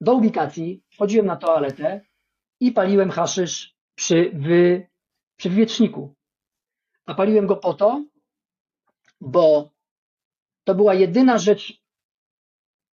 do 0.00 0.14
ubikacji, 0.14 0.82
wchodziłem 0.90 1.26
na 1.26 1.36
toaletę 1.36 2.00
i 2.60 2.72
paliłem 2.72 3.10
haszysz 3.10 3.76
przy, 3.94 4.30
wy, 4.34 4.86
przy. 5.36 5.50
A 7.06 7.14
paliłem 7.14 7.46
go 7.46 7.56
po 7.56 7.74
to, 7.74 8.04
bo 9.20 9.70
to 10.66 10.74
była 10.74 10.94
jedyna 10.94 11.38
rzecz, 11.38 11.80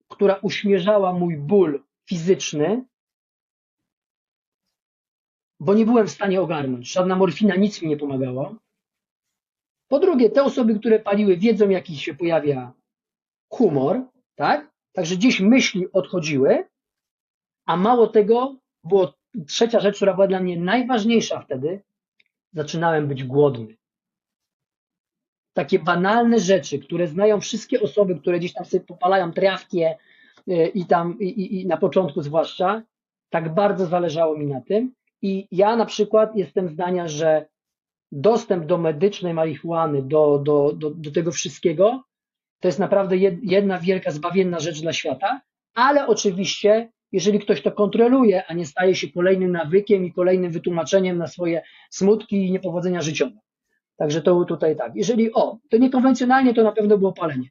która 0.08 0.36
uśmierzała 0.42 1.14
mój 1.14 1.38
ból 1.38 1.84
fizyczny, 2.06 2.86
bo 5.60 5.74
nie 5.74 5.86
byłem 5.86 6.08
w 6.08 6.12
stanie 6.12 6.42
ogarnąć. 6.42 6.92
Żadna 6.92 7.16
morfina 7.16 7.56
nic 7.56 7.82
mi 7.82 7.90
nie 7.90 7.98
pomagała. 7.98 8.56
Po 9.88 10.00
drugie, 10.00 10.30
te 10.30 10.44
osoby, 10.44 10.80
które 10.80 11.00
paliły, 11.00 11.38
wiedzą, 11.38 11.70
jaki 11.70 11.98
się 11.98 12.14
pojawia 12.14 12.74
humor, 13.50 14.02
tak? 14.36 14.72
Także 14.94 15.16
gdzieś 15.16 15.40
myśli 15.40 15.92
odchodziły, 15.92 16.68
a 17.66 17.78
mało 17.78 18.08
tego, 18.08 18.56
było 18.84 19.14
trzecia 19.48 19.80
rzecz, 19.80 19.96
która 19.96 20.14
była 20.14 20.28
dla 20.28 20.40
mnie 20.40 20.60
najważniejsza 20.60 21.42
wtedy, 21.42 21.82
zaczynałem 22.52 23.08
być 23.08 23.24
głodny. 23.24 23.76
Takie 25.54 25.80
banalne 25.80 26.40
rzeczy, 26.40 26.80
które 26.80 27.08
znają 27.08 27.42
wszystkie 27.42 27.82
osoby, 27.82 28.16
które 28.16 28.40
gdzieś 28.40 28.54
tam 28.54 28.66
sobie 28.66 28.86
popalają 28.86 29.32
trawkę 29.32 29.96
e, 30.48 30.68
i 30.68 30.86
tam, 30.86 31.20
i, 31.20 31.26
i, 31.26 31.62
i 31.62 31.68
na 31.68 31.78
początku 31.78 32.22
zwłaszcza, 32.22 32.84
tak 33.30 33.54
bardzo 33.54 33.86
zależało 33.86 34.38
mi 34.38 34.46
na 34.46 34.62
tym. 34.62 34.94
I 35.22 35.48
ja 35.52 35.76
na 35.76 35.86
przykład 35.86 36.36
jestem 36.36 36.70
zdania, 36.70 37.08
że 37.08 37.46
dostęp 38.12 38.66
do 38.66 38.78
medycznej 38.78 39.34
marihuany, 39.34 40.02
do, 40.02 40.40
do, 40.40 40.74
do, 40.74 40.90
do 40.90 41.12
tego 41.12 41.32
wszystkiego, 41.32 42.04
to 42.60 42.68
jest 42.68 42.80
naprawdę 42.80 43.18
jedna 43.44 43.80
wielka, 43.80 44.12
zbawienna 44.12 44.60
rzecz 44.60 44.82
dla 44.82 44.94
świata, 44.94 45.42
ale 45.74 46.08
oczywiście, 46.08 46.92
jeżeli 47.12 47.40
ktoś 47.40 47.62
to 47.62 47.72
kontroluje, 47.72 48.46
a 48.48 48.54
nie 48.54 48.66
staje 48.66 48.96
się 48.96 49.12
kolejnym 49.12 49.52
nawykiem 49.52 50.06
i 50.06 50.14
kolejnym 50.14 50.52
wytłumaczeniem 50.52 51.18
na 51.18 51.28
swoje 51.28 51.62
smutki 51.90 52.48
i 52.48 52.52
niepowodzenia 52.52 53.02
życiowe. 53.02 53.43
Także 53.98 54.22
to 54.22 54.46
tutaj 54.46 54.76
tak. 54.76 54.96
Jeżeli, 54.96 55.34
o, 55.34 55.58
to 55.70 55.78
niekonwencjonalnie 55.78 56.54
to 56.54 56.64
na 56.64 56.72
pewno 56.72 56.98
było 56.98 57.14
palenie. 57.14 57.50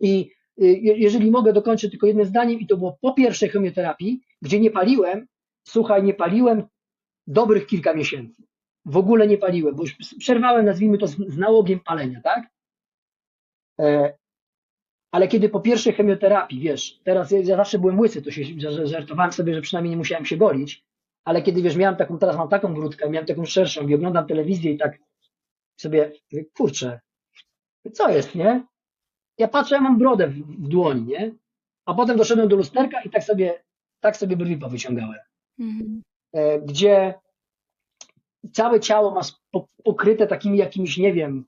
I 0.00 0.30
y, 0.62 0.66
jeżeli 0.96 1.30
mogę, 1.30 1.52
dokończę 1.52 1.90
tylko 1.90 2.06
jednym 2.06 2.26
zdaniem, 2.26 2.60
i 2.60 2.66
to 2.66 2.76
było 2.76 2.98
po 3.00 3.12
pierwszej 3.12 3.48
chemioterapii, 3.48 4.20
gdzie 4.42 4.60
nie 4.60 4.70
paliłem, 4.70 5.26
słuchaj, 5.64 6.02
nie 6.02 6.14
paliłem 6.14 6.62
dobrych 7.26 7.66
kilka 7.66 7.94
miesięcy 7.94 8.46
w 8.86 8.96
ogóle 8.96 9.26
nie 9.26 9.38
paliłem, 9.38 9.74
bo 9.74 9.82
już 9.82 9.96
przerwałem, 10.18 10.66
nazwijmy 10.66 10.98
to, 10.98 11.06
z 11.06 11.36
nałogiem 11.36 11.80
palenia, 11.80 12.20
tak? 12.20 12.46
E, 13.80 14.14
ale 15.10 15.28
kiedy 15.28 15.48
po 15.48 15.60
pierwszej 15.60 15.92
chemioterapii, 15.92 16.60
wiesz, 16.60 17.00
teraz 17.04 17.30
ja 17.30 17.56
zawsze 17.56 17.78
byłem 17.78 18.00
łysy, 18.00 18.22
to 18.22 18.30
się 18.30 18.42
żartowałem 18.84 19.32
sobie, 19.32 19.54
że 19.54 19.60
przynajmniej 19.60 19.90
nie 19.90 19.96
musiałem 19.96 20.24
się 20.24 20.36
golić, 20.36 20.84
ale 21.24 21.42
kiedy, 21.42 21.62
wiesz, 21.62 21.76
miałem 21.76 21.96
taką, 21.96 22.18
teraz 22.18 22.36
mam 22.36 22.48
taką 22.48 22.74
brudkę, 22.74 23.10
miałem 23.10 23.26
taką 23.26 23.44
szerszą 23.44 23.88
i 23.88 23.94
oglądam 23.94 24.26
telewizję 24.26 24.72
i 24.72 24.78
tak 24.78 24.98
sobie, 25.76 26.12
kurczę, 26.56 27.00
co 27.92 28.08
jest, 28.10 28.34
nie? 28.34 28.66
Ja 29.38 29.48
patrzę, 29.48 29.74
ja 29.74 29.80
mam 29.80 29.98
brodę 29.98 30.28
w, 30.28 30.34
w 30.34 30.68
dłoni, 30.68 31.02
nie? 31.02 31.34
A 31.84 31.94
potem 31.94 32.16
doszedłem 32.16 32.48
do 32.48 32.56
lusterka 32.56 33.02
i 33.02 33.10
tak 33.10 33.24
sobie, 33.24 33.62
tak 34.00 34.16
sobie 34.16 34.36
brwi 34.36 34.56
powyciągałem. 34.56 35.18
Mhm. 35.58 36.02
E, 36.32 36.60
gdzie 36.60 37.14
całe 38.52 38.80
ciało 38.80 39.10
masz 39.10 39.32
pokryte 39.84 40.26
takimi 40.26 40.58
jakimiś, 40.58 40.98
nie 40.98 41.12
wiem, 41.12 41.44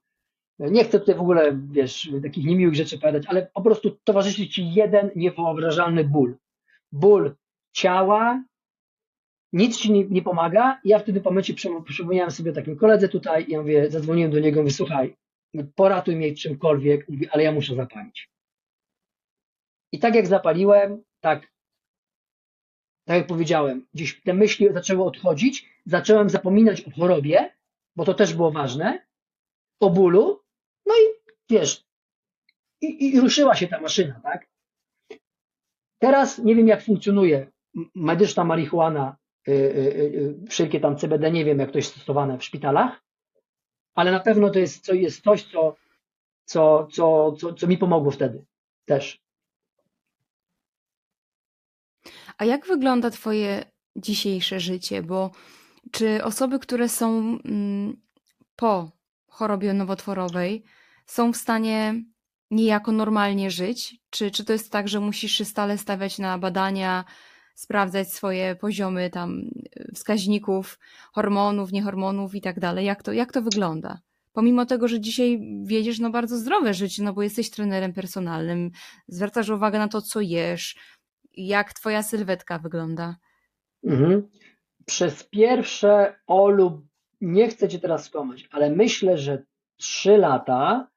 nie 0.59 0.83
chcę 0.83 0.99
tutaj 0.99 1.15
w 1.15 1.21
ogóle, 1.21 1.59
wiesz, 1.71 2.09
takich 2.23 2.45
niemiłych 2.45 2.75
rzeczy 2.75 2.99
powiedzieć, 2.99 3.25
ale 3.27 3.49
po 3.53 3.61
prostu 3.61 3.97
towarzyszy 4.03 4.47
ci 4.47 4.73
jeden 4.73 5.11
niewyobrażalny 5.15 6.03
ból. 6.03 6.37
Ból 6.91 7.35
ciała, 7.73 8.43
nic 9.53 9.77
ci 9.77 9.91
nie, 9.91 10.05
nie 10.05 10.21
pomaga. 10.21 10.79
Ja 10.83 10.99
wtedy 10.99 11.21
po 11.21 11.29
momencie 11.29 11.53
przypomniałem 11.85 12.31
sobie 12.31 12.51
o 12.51 12.55
takim 12.55 12.75
koledze 12.75 13.09
tutaj 13.09 13.45
i 13.47 13.51
ja 13.51 13.61
mówię, 13.61 13.91
zadzwoniłem 13.91 14.31
do 14.31 14.39
niego, 14.39 14.59
mówię, 14.59 14.73
słuchaj, 14.73 15.15
poratuj 15.75 16.15
mnie 16.15 16.35
czymkolwiek, 16.35 17.09
mówię, 17.09 17.27
ale 17.31 17.43
ja 17.43 17.51
muszę 17.51 17.75
zapalić. 17.75 18.29
I 19.91 19.99
tak 19.99 20.15
jak 20.15 20.27
zapaliłem, 20.27 21.03
tak 21.19 21.47
tak 23.09 23.17
jak 23.17 23.27
powiedziałem, 23.27 23.87
gdzieś 23.93 24.21
te 24.21 24.33
myśli 24.33 24.73
zaczęły 24.73 25.03
odchodzić, 25.03 25.69
zacząłem 25.85 26.29
zapominać 26.29 26.81
o 26.81 26.91
chorobie, 26.91 27.53
bo 27.95 28.05
to 28.05 28.13
też 28.13 28.33
było 28.33 28.51
ważne, 28.51 29.05
o 29.79 29.89
bólu, 29.89 30.39
no 30.85 30.93
i 30.95 31.33
wiesz, 31.49 31.85
i, 32.81 33.05
i 33.05 33.19
ruszyła 33.19 33.55
się 33.55 33.67
ta 33.67 33.81
maszyna, 33.81 34.19
tak? 34.23 34.47
Teraz 35.99 36.37
nie 36.37 36.55
wiem, 36.55 36.67
jak 36.67 36.83
funkcjonuje 36.83 37.51
medyczna 37.95 38.43
marihuana, 38.43 39.17
wszelkie 40.49 40.79
tam 40.79 40.97
CBD, 40.97 41.31
nie 41.31 41.45
wiem, 41.45 41.59
jak 41.59 41.71
to 41.71 41.77
jest 41.77 41.91
stosowane 41.91 42.37
w 42.37 42.43
szpitalach, 42.43 43.03
ale 43.95 44.11
na 44.11 44.19
pewno 44.19 44.49
to 44.49 44.59
jest, 44.59 44.85
to 44.85 44.93
jest 44.93 45.23
coś, 45.23 45.43
co, 45.43 45.75
co, 46.45 46.87
co, 46.91 47.31
co, 47.31 47.53
co 47.53 47.67
mi 47.67 47.77
pomogło 47.77 48.11
wtedy 48.11 48.45
też. 48.85 49.21
A 52.37 52.45
jak 52.45 52.65
wygląda 52.65 53.09
Twoje 53.09 53.65
dzisiejsze 53.95 54.59
życie? 54.59 55.03
Bo 55.03 55.31
czy 55.91 56.23
osoby, 56.23 56.59
które 56.59 56.89
są 56.89 57.37
mm, 57.45 58.01
po 58.55 58.91
chorobie 59.27 59.73
nowotworowej, 59.73 60.63
są 61.05 61.33
w 61.33 61.37
stanie 61.37 62.03
niejako 62.51 62.91
normalnie 62.91 63.51
żyć? 63.51 63.95
Czy, 64.09 64.31
czy 64.31 64.45
to 64.45 64.53
jest 64.53 64.71
tak, 64.71 64.87
że 64.87 64.99
musisz 64.99 65.31
się 65.31 65.45
stale 65.45 65.77
stawiać 65.77 66.19
na 66.19 66.37
badania, 66.37 67.05
sprawdzać 67.59 68.13
swoje 68.13 68.55
poziomy 68.55 69.09
tam 69.09 69.39
y, 69.39 69.91
wskaźników, 69.95 70.79
hormonów, 71.13 71.71
niehormonów 71.71 72.35
i 72.35 72.41
tak 72.41 72.59
dalej? 72.59 72.85
Jak 72.85 73.03
to, 73.03 73.13
jak 73.13 73.31
to 73.31 73.41
wygląda? 73.41 73.99
Pomimo 74.33 74.65
tego, 74.65 74.87
że 74.87 74.99
dzisiaj 74.99 75.39
wiedziesz 75.63 75.99
no 75.99 76.09
bardzo 76.09 76.37
zdrowe 76.37 76.73
życie, 76.73 77.03
no 77.03 77.13
bo 77.13 77.23
jesteś 77.23 77.49
trenerem 77.49 77.93
personalnym, 77.93 78.71
zwracasz 79.07 79.49
uwagę 79.49 79.79
na 79.79 79.87
to, 79.87 80.01
co 80.01 80.21
jesz, 80.21 80.75
jak 81.37 81.73
twoja 81.73 82.03
sylwetka 82.03 82.59
wygląda? 82.59 83.15
Mhm. 83.83 84.29
Przez 84.85 85.23
pierwsze, 85.23 86.15
Olu, 86.27 86.87
nie 87.21 87.47
chcę 87.47 87.69
cię 87.69 87.79
teraz 87.79 88.05
skłamać, 88.05 88.47
ale 88.51 88.69
myślę, 88.69 89.17
że 89.17 89.43
trzy 89.77 90.17
lata 90.17 90.87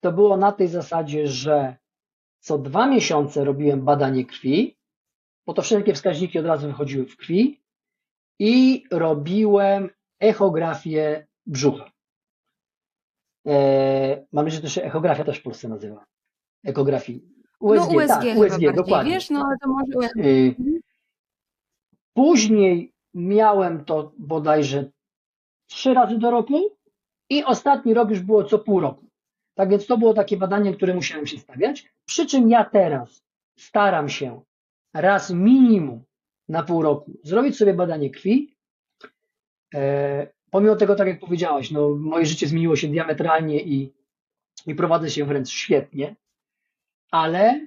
to 0.00 0.12
było 0.12 0.36
na 0.36 0.52
tej 0.52 0.68
zasadzie, 0.68 1.26
że 1.26 1.76
co 2.40 2.58
dwa 2.58 2.86
miesiące 2.86 3.44
robiłem 3.44 3.84
badanie 3.84 4.24
krwi, 4.24 4.76
bo 5.46 5.54
to 5.54 5.62
wszelkie 5.62 5.94
wskaźniki 5.94 6.38
od 6.38 6.46
razu 6.46 6.66
wychodziły 6.66 7.06
w 7.06 7.16
krwi 7.16 7.60
i 8.38 8.84
robiłem 8.90 9.90
echografię 10.20 11.26
brzucha. 11.46 11.90
E, 13.46 14.26
mam 14.32 14.44
nadzieję, 14.44 14.62
że 14.62 14.68
to 14.68 14.74
się 14.74 14.82
echografia 14.82 15.24
też 15.24 15.38
w 15.38 15.42
Polsce 15.42 15.68
nazywa. 15.68 16.04
Ekografii. 16.64 17.34
USG, 17.60 17.90
no 17.92 17.96
USG, 17.96 18.08
tak, 18.08 18.24
USG, 18.24 18.50
bardziej, 18.50 18.74
dokładnie. 18.74 19.12
wiesz, 19.12 19.30
no 19.30 19.44
ale 19.46 19.56
to 19.58 19.68
może... 19.68 20.10
Y, 20.28 20.54
Później 22.14 22.92
miałem 23.14 23.84
to 23.84 24.12
bodajże 24.18 24.90
trzy 25.66 25.94
razy 25.94 26.18
do 26.18 26.30
roku 26.30 26.76
i 27.30 27.44
ostatni 27.44 27.94
rok 27.94 28.10
już 28.10 28.20
było 28.20 28.44
co 28.44 28.58
pół 28.58 28.80
roku. 28.80 29.06
Tak 29.54 29.70
więc 29.70 29.86
to 29.86 29.98
było 29.98 30.14
takie 30.14 30.36
badanie, 30.36 30.74
które 30.74 30.94
musiałem 30.94 31.26
się 31.26 31.38
stawiać. 31.38 31.92
Przy 32.06 32.26
czym 32.26 32.50
ja 32.50 32.64
teraz 32.64 33.24
staram 33.58 34.08
się 34.08 34.42
raz 34.94 35.30
minimum 35.30 36.04
na 36.48 36.62
pół 36.62 36.82
roku 36.82 37.12
zrobić 37.22 37.56
sobie 37.56 37.74
badanie 37.74 38.10
krwi. 38.10 38.56
E, 39.74 40.26
pomimo 40.50 40.76
tego, 40.76 40.94
tak 40.94 41.08
jak 41.08 41.20
powiedziałaś, 41.20 41.70
no, 41.70 41.94
moje 41.94 42.26
życie 42.26 42.46
zmieniło 42.46 42.76
się 42.76 42.88
diametralnie 42.88 43.62
i, 43.62 43.92
i 44.66 44.74
prowadzę 44.74 45.10
się 45.10 45.24
wręcz 45.24 45.48
świetnie, 45.48 46.16
ale 47.10 47.60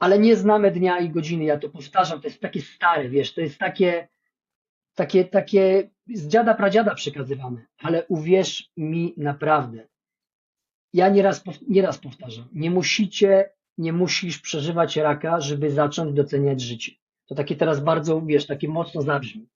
ale 0.00 0.18
nie 0.18 0.36
znamy 0.36 0.70
dnia 0.70 0.98
i 0.98 1.10
godziny. 1.10 1.44
Ja 1.44 1.58
to 1.58 1.68
powtarzam, 1.68 2.20
to 2.20 2.28
jest 2.28 2.40
takie 2.40 2.62
stare, 2.62 3.08
wiesz, 3.08 3.34
to 3.34 3.40
jest 3.40 3.58
takie, 3.58 4.08
takie, 4.94 5.24
takie 5.24 5.90
z 6.14 6.26
dziada 6.26 6.54
pradziada 6.54 6.94
przekazywane, 6.94 7.66
ale 7.78 8.06
uwierz 8.06 8.70
mi 8.76 9.14
naprawdę. 9.16 9.86
Ja 10.92 11.08
nieraz, 11.08 11.44
nieraz 11.68 11.98
powtarzam, 11.98 12.48
nie 12.52 12.70
musicie, 12.70 13.50
nie 13.78 13.92
musisz 13.92 14.38
przeżywać 14.38 14.96
raka, 14.96 15.40
żeby 15.40 15.70
zacząć 15.70 16.12
doceniać 16.14 16.60
życie. 16.60 16.92
To 17.26 17.34
takie 17.34 17.56
teraz 17.56 17.80
bardzo, 17.80 18.22
wiesz, 18.22 18.46
takie 18.46 18.68
mocno 18.68 19.02
zabrzmi, 19.02 19.48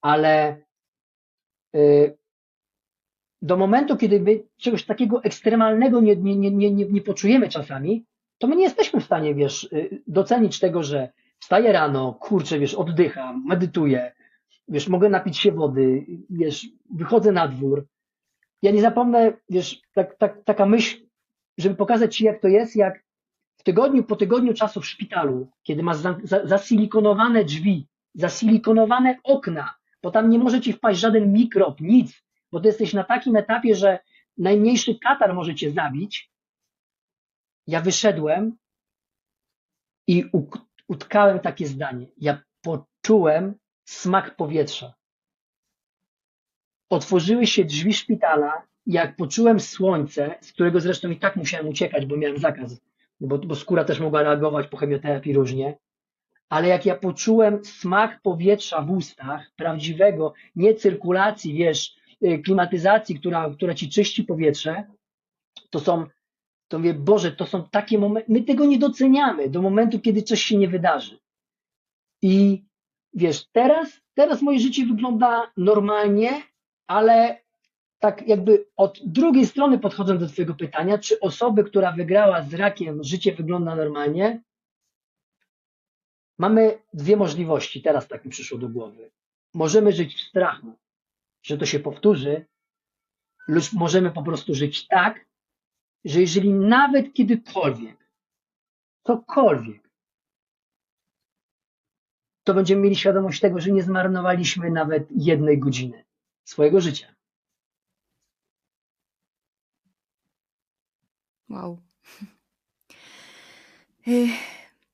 ale 0.00 0.62
y, 1.76 2.18
do 3.42 3.56
momentu, 3.56 3.96
kiedy 3.96 4.20
my 4.20 4.42
czegoś 4.56 4.84
takiego 4.84 5.24
ekstremalnego 5.24 6.00
nie, 6.00 6.16
nie, 6.16 6.36
nie, 6.36 6.50
nie, 6.50 6.70
nie 6.70 6.84
nie 6.84 7.02
poczujemy 7.02 7.48
czasami, 7.48 8.04
to 8.38 8.46
my 8.46 8.56
nie 8.56 8.62
jesteśmy 8.62 9.00
w 9.00 9.04
stanie, 9.04 9.34
wiesz, 9.34 9.64
y, 9.64 10.02
docenić 10.06 10.60
tego, 10.60 10.82
że 10.82 11.12
wstaję 11.38 11.72
rano, 11.72 12.14
kurczę, 12.14 12.58
wiesz, 12.58 12.74
oddycham, 12.74 13.44
medytuję, 13.46 14.12
wiesz, 14.68 14.88
mogę 14.88 15.08
napić 15.08 15.38
się 15.38 15.52
wody, 15.52 16.06
wiesz, 16.30 16.66
wychodzę 16.94 17.32
na 17.32 17.48
dwór. 17.48 17.86
Ja 18.62 18.70
nie 18.70 18.80
zapomnę, 18.80 19.32
wiesz, 19.50 19.80
tak, 19.94 20.16
tak, 20.18 20.44
taka 20.44 20.66
myśl, 20.66 21.06
żeby 21.58 21.74
pokazać 21.74 22.16
Ci, 22.16 22.24
jak 22.24 22.40
to 22.40 22.48
jest, 22.48 22.76
jak 22.76 23.04
w 23.60 23.62
tygodniu, 23.62 24.04
po 24.04 24.16
tygodniu 24.16 24.54
czasu 24.54 24.80
w 24.80 24.86
szpitalu, 24.86 25.50
kiedy 25.62 25.82
masz 25.82 25.96
za, 25.96 26.16
za, 26.22 26.46
zasilikonowane 26.46 27.44
drzwi, 27.44 27.86
zasilikonowane 28.14 29.18
okna, 29.24 29.74
bo 30.02 30.10
tam 30.10 30.30
nie 30.30 30.38
może 30.38 30.60
Ci 30.60 30.72
wpaść 30.72 31.00
żaden 31.00 31.32
mikrob, 31.32 31.80
nic, 31.80 32.22
bo 32.52 32.60
Ty 32.60 32.66
jesteś 32.66 32.92
na 32.92 33.04
takim 33.04 33.36
etapie, 33.36 33.74
że 33.74 33.98
najmniejszy 34.38 34.98
katar 34.98 35.34
może 35.34 35.54
Cię 35.54 35.70
zabić, 35.70 36.30
ja 37.66 37.80
wyszedłem 37.80 38.56
i 40.06 40.24
utkałem 40.88 41.40
takie 41.40 41.66
zdanie. 41.66 42.06
Ja 42.18 42.42
poczułem 42.60 43.54
smak 43.84 44.36
powietrza. 44.36 44.94
Otworzyły 46.90 47.46
się 47.46 47.64
drzwi 47.64 47.94
szpitala, 47.94 48.62
jak 48.86 49.16
poczułem 49.16 49.60
słońce, 49.60 50.34
z 50.40 50.52
którego 50.52 50.80
zresztą 50.80 51.10
i 51.10 51.16
tak 51.16 51.36
musiałem 51.36 51.68
uciekać, 51.68 52.06
bo 52.06 52.16
miałem 52.16 52.38
zakaz, 52.38 52.80
bo, 53.20 53.38
bo 53.38 53.54
skóra 53.54 53.84
też 53.84 54.00
mogła 54.00 54.22
reagować 54.22 54.66
po 54.66 54.76
chemioterapii 54.76 55.32
różnie, 55.32 55.78
ale 56.48 56.68
jak 56.68 56.86
ja 56.86 56.96
poczułem 56.96 57.64
smak 57.64 58.20
powietrza 58.22 58.82
w 58.82 58.90
ustach, 58.90 59.50
prawdziwego, 59.56 60.32
nie 60.56 60.74
cyrkulacji, 60.74 61.54
wiesz, 61.54 61.96
y, 62.24 62.38
klimatyzacji, 62.38 63.20
która, 63.20 63.50
która 63.50 63.74
ci 63.74 63.88
czyści 63.88 64.24
powietrze, 64.24 64.84
to 65.70 65.80
są 65.80 66.06
to 66.70 66.78
mówię, 66.78 66.94
Boże, 66.94 67.32
to 67.32 67.46
są 67.46 67.68
takie 67.68 67.98
momenty, 67.98 68.32
my 68.32 68.42
tego 68.42 68.66
nie 68.66 68.78
doceniamy 68.78 69.48
do 69.48 69.62
momentu, 69.62 70.00
kiedy 70.00 70.22
coś 70.22 70.42
się 70.42 70.56
nie 70.56 70.68
wydarzy. 70.68 71.18
I 72.22 72.64
wiesz, 73.14 73.46
teraz, 73.52 74.00
teraz 74.14 74.42
moje 74.42 74.60
życie 74.60 74.86
wygląda 74.86 75.52
normalnie, 75.56 76.42
ale 76.86 77.40
tak 78.00 78.28
jakby 78.28 78.66
od 78.76 79.00
drugiej 79.04 79.46
strony 79.46 79.78
podchodząc 79.78 80.20
do 80.20 80.28
Twojego 80.28 80.54
pytania, 80.54 80.98
czy 80.98 81.20
osoby, 81.20 81.64
która 81.64 81.92
wygrała 81.92 82.42
z 82.42 82.54
rakiem, 82.54 83.04
życie 83.04 83.34
wygląda 83.34 83.76
normalnie? 83.76 84.42
Mamy 86.38 86.78
dwie 86.94 87.16
możliwości, 87.16 87.82
teraz 87.82 88.08
tak 88.08 88.24
mi 88.24 88.30
przyszło 88.30 88.58
do 88.58 88.68
głowy. 88.68 89.10
Możemy 89.54 89.92
żyć 89.92 90.14
w 90.14 90.20
strachu, 90.20 90.78
że 91.42 91.58
to 91.58 91.66
się 91.66 91.80
powtórzy, 91.80 92.46
lub 93.48 93.64
możemy 93.72 94.10
po 94.10 94.22
prostu 94.22 94.54
żyć 94.54 94.86
tak, 94.88 95.26
że 96.04 96.20
jeżeli 96.20 96.52
nawet 96.52 97.14
kiedykolwiek, 97.14 98.10
cokolwiek, 99.06 99.90
to 102.44 102.54
będziemy 102.54 102.82
mieli 102.82 102.96
świadomość 102.96 103.40
tego, 103.40 103.60
że 103.60 103.70
nie 103.70 103.82
zmarnowaliśmy 103.82 104.70
nawet 104.70 105.08
jednej 105.10 105.58
godziny 105.58 106.04
swojego 106.44 106.80
życia. 106.80 107.19
Wow. 111.50 111.78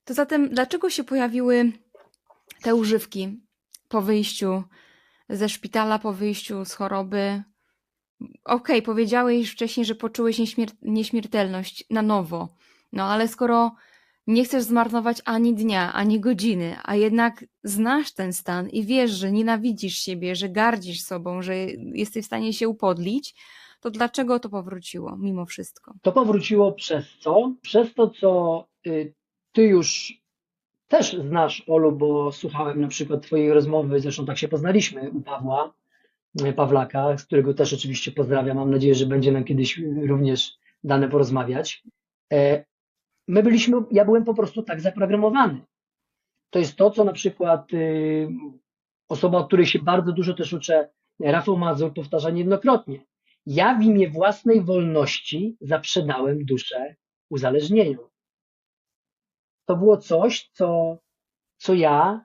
To 0.04 0.14
zatem, 0.14 0.48
dlaczego 0.48 0.90
się 0.90 1.04
pojawiły 1.04 1.72
te 2.62 2.74
używki 2.74 3.40
po 3.88 4.02
wyjściu 4.02 4.62
ze 5.28 5.48
szpitala, 5.48 5.98
po 5.98 6.12
wyjściu 6.12 6.64
z 6.64 6.72
choroby? 6.72 7.42
Okej, 8.44 8.82
powiedziałeś 8.82 9.50
wcześniej, 9.50 9.86
że 9.86 9.94
poczułeś 9.94 10.38
nieśmier- 10.38 10.74
nieśmiertelność 10.82 11.84
na 11.90 12.02
nowo. 12.02 12.48
No 12.92 13.04
ale 13.04 13.28
skoro 13.28 13.74
nie 14.26 14.44
chcesz 14.44 14.62
zmarnować 14.62 15.22
ani 15.24 15.54
dnia, 15.54 15.92
ani 15.92 16.20
godziny, 16.20 16.76
a 16.82 16.96
jednak 16.96 17.44
znasz 17.64 18.12
ten 18.12 18.32
stan 18.32 18.68
i 18.68 18.84
wiesz, 18.84 19.10
że 19.10 19.32
nienawidzisz 19.32 19.98
siebie, 19.98 20.36
że 20.36 20.48
gardzisz 20.48 21.02
sobą, 21.02 21.42
że 21.42 21.56
jesteś 21.94 22.24
w 22.24 22.26
stanie 22.26 22.52
się 22.52 22.68
upodlić, 22.68 23.34
to 23.86 23.90
dlaczego 23.90 24.38
to 24.40 24.48
powróciło 24.48 25.16
mimo 25.16 25.46
wszystko? 25.46 25.94
To 26.02 26.12
powróciło 26.12 26.72
przez 26.72 27.18
co? 27.18 27.52
Przez 27.62 27.94
to, 27.94 28.10
co 28.10 28.64
y, 28.86 29.14
ty 29.52 29.62
już 29.62 30.12
też 30.88 31.16
znasz, 31.16 31.64
Olu, 31.68 31.92
bo 31.92 32.32
słuchałem 32.32 32.80
na 32.80 32.88
przykład 32.88 33.22
twojej 33.22 33.52
rozmowy, 33.52 34.00
zresztą 34.00 34.26
tak 34.26 34.38
się 34.38 34.48
poznaliśmy 34.48 35.10
u 35.10 35.20
Pawła, 35.20 35.74
y, 36.46 36.52
Pawlaka, 36.52 37.18
z 37.18 37.24
którego 37.24 37.54
też 37.54 37.72
oczywiście 37.72 38.12
pozdrawiam. 38.12 38.56
Mam 38.56 38.70
nadzieję, 38.70 38.94
że 38.94 39.06
będzie 39.06 39.32
nam 39.32 39.44
kiedyś 39.44 39.82
również 40.08 40.58
dane 40.84 41.08
porozmawiać. 41.08 41.82
E, 42.32 42.64
My 43.28 43.42
byliśmy, 43.42 43.76
ja 43.90 44.04
byłem 44.04 44.24
po 44.24 44.34
prostu 44.34 44.62
tak 44.62 44.80
zaprogramowany. 44.80 45.60
To 46.50 46.58
jest 46.58 46.76
to, 46.76 46.90
co 46.90 47.04
na 47.04 47.12
przykład 47.12 47.72
y, 47.72 48.28
osoba, 49.08 49.38
od 49.38 49.46
której 49.46 49.66
się 49.66 49.78
bardzo 49.78 50.12
dużo 50.12 50.34
też 50.34 50.52
uczę, 50.52 50.88
Rafał 51.20 51.56
Mazur 51.56 51.94
powtarza 51.94 52.30
niejednokrotnie. 52.30 53.00
Ja 53.46 53.78
w 53.78 53.82
imię 53.82 54.10
własnej 54.10 54.64
wolności 54.64 55.56
zaprzedałem 55.60 56.44
duszę 56.44 56.96
uzależnieniu. 57.30 58.10
To 59.64 59.76
było 59.76 59.96
coś, 59.96 60.50
co, 60.52 60.98
co 61.56 61.74
ja 61.74 62.24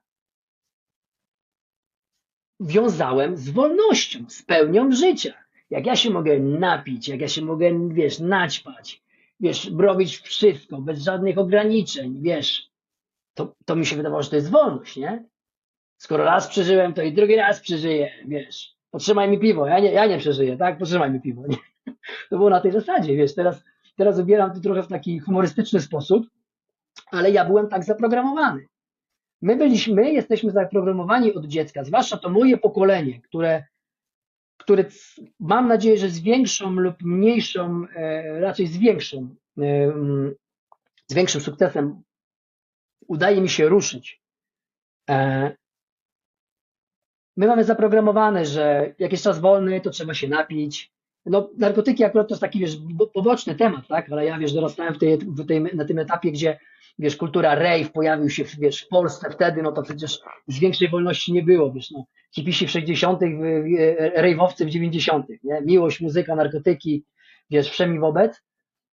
wiązałem 2.60 3.38
z 3.38 3.50
wolnością, 3.50 4.26
z 4.30 4.44
pełnią 4.44 4.92
życia. 4.92 5.34
Jak 5.70 5.86
ja 5.86 5.96
się 5.96 6.10
mogę 6.10 6.40
napić, 6.40 7.08
jak 7.08 7.22
ja 7.22 7.28
się 7.28 7.42
mogę, 7.42 7.90
wiesz, 7.94 8.20
naćpać, 8.20 9.04
wiesz, 9.40 9.72
robić 9.78 10.18
wszystko 10.18 10.82
bez 10.82 11.04
żadnych 11.04 11.38
ograniczeń, 11.38 12.22
wiesz, 12.22 12.70
to, 13.34 13.56
to 13.66 13.76
mi 13.76 13.86
się 13.86 13.96
wydawało, 13.96 14.24
że 14.24 14.30
to 14.30 14.36
jest 14.36 14.52
wolność, 14.52 14.98
nie? 14.98 15.26
Skoro 15.98 16.24
raz 16.24 16.48
przeżyłem, 16.48 16.94
to 16.94 17.02
i 17.02 17.14
drugi 17.14 17.36
raz 17.36 17.60
przeżyję, 17.60 18.12
wiesz. 18.28 18.81
Potrzymaj 18.92 19.30
mi 19.30 19.40
piwo, 19.40 19.68
ja 19.68 19.80
nie, 19.80 19.92
ja 19.92 20.06
nie 20.06 20.18
przeżyję, 20.18 20.58
tak? 20.58 20.78
Potrzymaj 20.78 21.12
mi 21.12 21.22
piwo. 21.22 21.48
Nie? 21.48 21.58
To 22.30 22.38
było 22.38 22.50
na 22.50 22.62
tej 22.62 22.72
zasadzie, 22.72 23.16
wiesz, 23.16 23.36
teraz, 23.36 23.64
teraz 23.96 24.20
ubieram 24.20 24.54
to 24.54 24.60
trochę 24.60 24.84
w 24.84 24.88
taki 24.88 25.20
humorystyczny 25.20 25.82
sposób, 25.82 26.28
ale 27.12 27.32
ja 27.32 27.46
byłem 27.46 27.68
tak 27.68 27.84
zaprogramowany. 27.84 28.68
My 29.42 29.56
byliśmy, 29.56 30.12
jesteśmy 30.12 30.52
zaprogramowani 30.52 31.34
od 31.34 31.46
dziecka, 31.46 31.84
zwłaszcza 31.84 32.18
to 32.18 32.30
moje 32.30 32.58
pokolenie, 32.58 33.22
które, 33.22 33.64
które 34.58 34.86
mam 35.40 35.68
nadzieję, 35.68 35.98
że 35.98 36.10
z 36.10 36.20
większą 36.20 36.72
lub 36.72 36.96
mniejszą, 37.02 37.86
e, 37.96 38.40
raczej 38.40 38.68
z 38.68 38.78
większym, 38.78 39.36
e, 39.58 39.94
z 41.08 41.14
większym 41.14 41.42
sukcesem 41.42 42.02
udaje 43.08 43.42
mi 43.42 43.50
się 43.50 43.70
ruszyć. 43.70 44.22
My 47.42 47.48
mamy 47.48 47.64
zaprogramowane, 47.64 48.46
że 48.46 48.94
jak 49.00 49.12
jest 49.12 49.24
czas 49.24 49.40
wolny, 49.40 49.82
to 49.82 49.90
trzeba 49.90 50.14
się 50.14 50.28
napić. 50.28 50.92
No, 51.26 51.50
narkotyki 51.58 52.04
akurat 52.04 52.28
to 52.28 52.34
jest 52.34 52.42
taki, 52.42 52.60
wiesz, 52.60 52.78
bo- 52.78 53.08
poboczny 53.08 53.56
temat, 53.56 53.88
tak? 53.88 54.12
Ale 54.12 54.26
ja, 54.26 54.38
wiesz, 54.38 54.54
dorastałem 54.54 54.94
w 54.94 54.98
tej, 54.98 55.18
w 55.18 55.46
tej, 55.46 55.62
na 55.62 55.86
tym 55.86 56.00
etapie, 56.00 56.32
gdzie 56.32 56.60
wiesz, 57.00 57.16
kultura 57.18 57.56
rave 57.56 57.92
pojawił 57.92 58.30
się, 58.30 58.44
wiesz, 58.60 58.82
w 58.82 58.88
Polsce 58.88 59.30
wtedy, 59.32 59.62
no 59.62 59.72
to 59.72 59.84
przecież 59.84 60.20
już 60.48 60.60
większej 60.60 60.90
wolności 60.90 61.34
nie 61.34 61.44
było, 61.44 61.72
wiesz, 61.72 61.92
no, 61.92 62.06
hipisi 62.36 62.68
w 62.68 62.72
60., 62.72 63.22
rave'owcy 64.18 64.66
w 64.66 64.70
90., 64.70 65.26
nie? 65.44 65.62
Miłość, 65.66 66.02
muzyka, 66.02 66.36
narkotyki, 66.36 67.06
wiesz, 67.50 67.70
wszemi 67.70 68.00
wobec, 68.00 68.42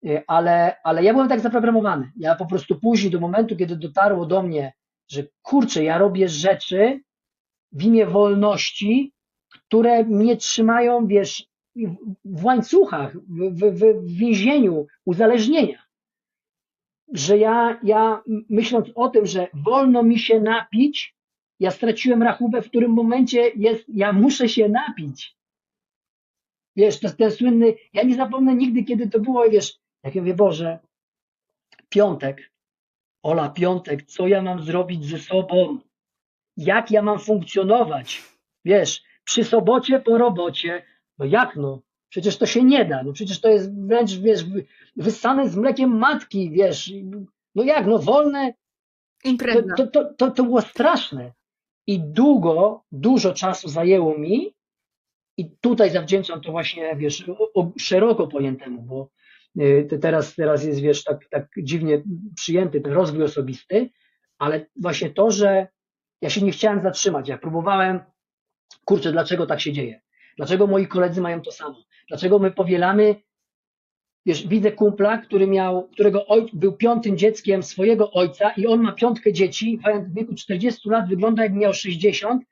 y, 0.07 0.23
ale, 0.27 0.77
ale 0.85 1.05
ja 1.05 1.13
byłem 1.13 1.29
tak 1.29 1.41
zaprogramowany. 1.41 2.11
Ja 2.17 2.35
po 2.35 2.47
prostu 2.47 2.81
później, 2.81 3.11
do 3.11 3.21
momentu, 3.21 3.57
kiedy 3.57 3.77
dotarło 3.77 4.27
do 4.27 4.43
mnie, 4.43 4.73
że 5.09 5.23
kurczę, 5.43 5.85
ja 5.85 5.99
robię 5.99 6.29
rzeczy 6.29 7.01
w 7.73 7.83
imię 7.83 8.07
wolności, 8.07 9.13
które 9.49 10.05
mnie 10.05 10.37
trzymają, 10.37 11.07
wiesz, 11.07 11.49
w 12.25 12.45
łańcuchach, 12.45 13.17
w, 13.17 13.71
w, 13.71 13.83
w 14.03 14.19
więzieniu 14.19 14.87
uzależnienia. 15.05 15.87
Że 17.13 17.39
ja, 17.39 17.81
ja 17.83 18.23
myśląc 18.51 18.89
o 18.95 19.09
tym, 19.09 19.27
że 19.27 19.49
wolno 19.55 20.03
mi 20.03 20.19
się 20.19 20.41
napić, 20.41 21.17
ja 21.61 21.71
straciłem 21.71 22.23
rachubę, 22.23 22.63
w 22.63 22.69
którym 22.69 22.91
momencie 22.91 23.51
jest, 23.57 23.85
ja 23.89 24.13
muszę 24.13 24.49
się 24.49 24.69
napić. 24.69 25.37
Wiesz, 26.77 27.01
to 27.01 27.07
jest 27.07 27.19
ten 27.19 27.31
słynny, 27.31 27.75
ja 27.93 28.03
nie 28.03 28.15
zapomnę 28.15 28.55
nigdy, 28.55 28.85
kiedy 28.85 29.11
to 29.11 29.21
było, 29.21 29.51
wiesz, 29.51 29.79
jak 30.05 30.15
ja 30.15 30.23
mówię, 30.23 30.35
Boże, 30.35 30.79
piątek, 31.89 32.53
Ola, 33.23 33.49
piątek, 33.51 34.03
co 34.03 34.27
ja 34.27 34.43
mam 34.43 34.63
zrobić 34.63 35.05
ze 35.05 35.19
sobą? 35.19 35.79
Jak 36.57 36.91
ja 36.91 37.03
mam 37.03 37.19
funkcjonować? 37.19 38.23
Wiesz, 38.65 39.03
przy 39.25 39.45
sobocie 39.45 40.01
po 40.01 40.19
robocie, 40.19 40.83
no 41.19 41.25
jak 41.25 41.57
no? 41.57 41.83
Przecież 42.09 42.39
to 42.39 42.47
się 42.47 42.65
nie 42.65 42.85
da, 42.85 43.03
no 43.03 43.13
przecież 43.13 43.41
to 43.41 43.49
jest 43.49 43.87
wręcz, 43.87 44.15
wiesz, 44.15 44.45
wyssane 44.97 45.49
z 45.49 45.57
mlekiem 45.57 45.99
matki, 45.99 46.51
wiesz, 46.51 46.93
no 47.55 47.65
jak, 47.65 47.87
no 47.87 47.99
wolne, 47.99 48.55
Impreza. 49.25 49.75
to, 49.77 49.87
to, 49.87 50.15
to, 50.15 50.31
to 50.31 50.43
było 50.43 50.61
straszne. 50.61 51.33
I 51.87 52.01
długo, 52.01 52.85
dużo 52.93 53.35
czasu 53.35 53.69
zajęło 53.69 54.19
mi 54.19 54.55
i 55.37 55.51
tutaj 55.61 55.91
zawdzięczam 55.91 56.41
to 56.41 56.51
właśnie, 56.51 56.97
wiesz, 56.97 57.25
szeroko 57.79 58.27
pojętemu, 58.27 58.83
bo 58.83 59.11
y, 59.61 59.99
teraz, 60.01 60.35
teraz 60.35 60.65
jest, 60.65 60.81
wiesz, 60.81 61.05
tak, 61.05 61.29
tak 61.31 61.49
dziwnie 61.63 62.03
przyjęty 62.37 62.81
ten 62.81 62.93
rozwój 62.93 63.23
osobisty, 63.23 63.91
ale 64.39 64.67
właśnie 64.77 65.11
to, 65.11 65.31
że 65.31 65.69
ja 66.23 66.31
się 66.31 66.43
nie 66.43 66.53
chciałem 66.53 66.83
zatrzymać, 66.83 67.29
ja 67.29 67.39
próbowałem, 67.39 68.01
kurczę, 68.85 69.13
dlaczego 69.13 69.47
tak 69.47 69.61
się 69.61 69.73
dzieje? 69.73 70.01
Dlaczego 70.37 70.67
moi 70.67 70.87
koledzy 70.87 71.21
mają 71.21 71.43
to 71.43 71.53
samo? 71.53 71.83
Dlaczego 72.09 72.39
my 72.39 72.51
powielamy 72.51 73.15
Wiesz, 74.27 74.49
widzę 74.49 74.73
kumpla, 74.73 75.19
który 75.19 75.47
miał, 75.47 75.89
którego 75.89 76.27
ojc 76.27 76.51
był 76.53 76.73
piątym 76.73 77.19
dzieckiem 77.19 77.63
swojego 77.63 78.11
ojca 78.11 78.51
i 78.51 78.67
on 78.67 78.81
ma 78.83 78.93
piątkę 78.93 79.33
dzieci, 79.33 79.81
w 80.07 80.15
wieku 80.15 80.35
40 80.35 80.89
lat 80.89 81.09
wygląda 81.09 81.43
jak 81.43 81.55
miał 81.55 81.75
60, 81.75 82.43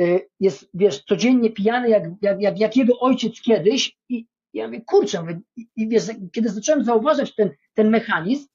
y, 0.00 0.28
jest, 0.40 0.70
wiesz, 0.74 1.04
codziennie 1.04 1.50
pijany 1.50 1.88
jak, 1.88 2.04
jak, 2.22 2.40
jak, 2.40 2.60
jak 2.60 2.76
jego 2.76 2.98
ojciec 2.98 3.40
kiedyś 3.40 3.96
i 4.08 4.26
ja 4.52 4.66
mówię, 4.66 4.80
kurczę, 4.80 5.22
mówię, 5.22 5.40
i 5.76 5.88
wiesz, 5.88 6.04
kiedy 6.32 6.48
zacząłem 6.48 6.84
zauważać 6.84 7.34
ten, 7.34 7.50
ten 7.74 7.90
mechanizm, 7.90 8.46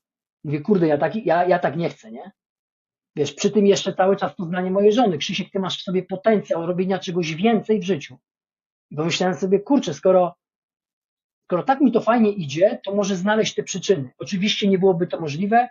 mówię, 0.43 0.61
kurde, 0.61 0.87
ja 0.87 0.97
tak, 0.97 1.15
ja, 1.15 1.45
ja 1.45 1.59
tak 1.59 1.77
nie 1.77 1.89
chcę, 1.89 2.11
nie? 2.11 2.31
Wiesz, 3.15 3.33
przy 3.33 3.51
tym 3.51 3.67
jeszcze 3.67 3.93
cały 3.93 4.15
czas 4.15 4.35
poznanie 4.35 4.71
mojej 4.71 4.93
żony. 4.93 5.17
Krzysiek, 5.17 5.49
ty 5.51 5.59
masz 5.59 5.79
w 5.79 5.83
sobie 5.83 6.03
potencjał 6.03 6.65
robienia 6.65 6.99
czegoś 6.99 7.35
więcej 7.35 7.79
w 7.79 7.83
życiu. 7.83 8.17
I 8.91 8.95
pomyślałem 8.95 9.35
sobie, 9.35 9.59
kurczę, 9.59 9.93
skoro 9.93 10.35
skoro 11.51 11.63
tak 11.63 11.81
mi 11.81 11.91
to 11.91 12.01
fajnie 12.01 12.31
idzie, 12.31 12.79
to 12.85 12.95
może 12.95 13.15
znaleźć 13.15 13.55
te 13.55 13.63
przyczyny. 13.63 14.09
Oczywiście 14.17 14.67
nie 14.67 14.79
byłoby 14.79 15.07
to 15.07 15.19
możliwe 15.19 15.69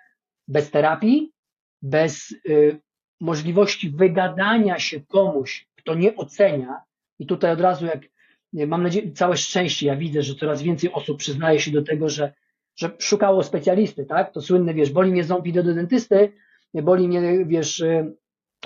bez 0.49 0.71
terapii, 0.71 1.33
bez 1.83 2.35
y, 2.49 2.81
możliwości 3.21 3.91
wygadania 3.91 4.79
się 4.79 5.01
komuś, 5.01 5.69
kto 5.77 5.95
nie 5.95 6.17
ocenia. 6.17 6.81
I 7.19 7.27
tutaj 7.27 7.53
od 7.53 7.61
razu, 7.61 7.87
jak 7.87 8.01
mam 8.53 8.83
nadzieję, 8.83 9.13
całe 9.13 9.37
szczęście, 9.37 9.87
ja 9.87 9.97
widzę, 9.97 10.23
że 10.23 10.35
coraz 10.35 10.63
więcej 10.63 10.93
osób 10.93 11.19
przyznaje 11.19 11.61
się 11.61 11.71
do 11.71 11.83
tego, 11.83 12.09
że, 12.09 12.33
że 12.77 12.91
szukało 12.99 13.43
specjalisty, 13.43 14.05
tak? 14.05 14.33
To 14.33 14.41
słynne, 14.41 14.75
wiesz, 14.75 14.91
boli 14.91 15.13
mnie 15.13 15.25
ząb, 15.25 15.47
idę 15.47 15.63
do 15.63 15.75
dentysty, 15.75 16.33
boli 16.75 17.09
mnie, 17.09 17.45
wiesz, 17.45 17.81
y, 17.81 18.17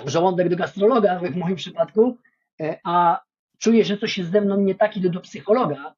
żołądek 0.05 0.49
do 0.49 0.55
gastrologa, 0.55 1.19
w 1.19 1.35
moim 1.35 1.55
przypadku, 1.55 2.17
y, 2.61 2.75
a 2.83 3.21
czuję, 3.59 3.85
że 3.85 3.97
coś 3.97 4.17
jest 4.17 4.31
ze 4.31 4.41
mną 4.41 4.57
nie 4.57 4.75
tak, 4.75 4.97
idę 4.97 5.09
do 5.09 5.21
psychologa, 5.21 5.95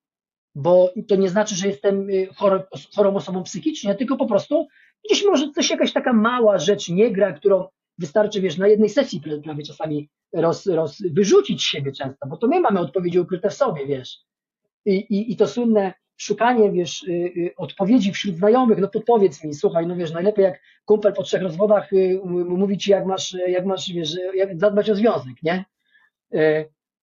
bo 0.56 0.94
to 1.08 1.16
nie 1.16 1.30
znaczy, 1.30 1.56
że 1.56 1.68
jestem 1.68 2.10
y, 2.10 2.28
chorą 2.96 3.16
osobą 3.16 3.44
psychicznie, 3.44 3.96
tylko 3.96 4.18
po 4.18 4.26
prostu 4.26 4.68
gdzieś 5.06 5.26
może 5.26 5.52
coś, 5.52 5.70
jakaś 5.70 5.94
taka 5.94 6.14
mała 6.14 6.58
rzecz 6.58 6.90
nie 6.90 7.12
gra, 7.12 7.34
którą 7.34 7.68
wystarczy, 7.98 8.42
wiesz, 8.42 8.58
na 8.58 8.68
jednej 8.68 8.90
sesji 8.90 9.22
prawie 9.44 9.64
czasami 9.64 10.10
roz, 10.34 10.66
roz, 10.66 11.02
wyrzucić 11.12 11.64
siebie 11.64 11.92
często, 11.92 12.28
bo 12.28 12.38
to 12.38 12.48
my 12.48 12.60
mamy 12.60 12.80
odpowiedzi 12.80 13.20
ukryte 13.20 13.50
w 13.50 13.54
sobie, 13.54 13.86
wiesz. 13.86 14.20
I, 14.86 14.92
i, 14.92 15.32
i 15.32 15.36
to 15.36 15.48
słynne 15.48 15.94
szukanie, 16.18 16.72
wiesz, 16.72 17.04
y, 17.04 17.12
y, 17.12 17.54
odpowiedzi 17.58 18.12
wśród 18.12 18.36
znajomych, 18.36 18.78
no 18.78 18.88
to 18.88 19.02
powiedz 19.02 19.44
mi, 19.44 19.54
słuchaj, 19.54 19.88
no 19.88 19.96
wiesz, 19.96 20.12
najlepiej 20.12 20.44
jak 20.44 20.62
kumpel 20.86 21.14
po 21.14 21.24
trzech 21.24 21.42
rozwodach 21.42 21.94
y, 21.94 22.20
mówi 22.26 22.78
ci, 22.78 22.92
jak 22.92 23.06
masz, 23.06 23.36
jak 23.48 23.66
masz, 23.66 23.94
wiesz, 23.94 24.12
jak 24.36 24.60
zadbać 24.60 24.90
o 24.90 24.96
związek, 24.96 25.36
nie? 25.44 25.66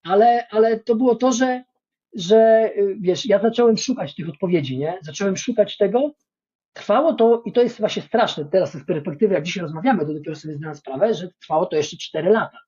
Ale, 0.04 0.46
ale 0.50 0.80
to 0.80 0.94
było 0.94 1.14
to, 1.14 1.32
że 1.32 1.64
że 2.14 2.70
wiesz, 3.00 3.26
ja 3.26 3.40
zacząłem 3.40 3.76
szukać 3.76 4.14
tych 4.14 4.28
odpowiedzi, 4.28 4.78
nie? 4.78 4.98
Zacząłem 5.02 5.36
szukać 5.36 5.76
tego. 5.76 6.14
Trwało 6.72 7.14
to, 7.14 7.42
i 7.46 7.52
to 7.52 7.62
jest 7.62 7.78
właśnie 7.78 8.02
straszne 8.02 8.44
teraz 8.44 8.76
z 8.76 8.86
perspektywy, 8.86 9.34
jak 9.34 9.44
dzisiaj 9.44 9.62
rozmawiamy, 9.62 10.06
to 10.06 10.14
dopiero 10.14 10.36
sobie 10.36 10.54
zdałem 10.54 10.76
sprawę, 10.76 11.14
że 11.14 11.28
trwało 11.40 11.66
to 11.66 11.76
jeszcze 11.76 11.96
4 11.96 12.30
lata. 12.30 12.58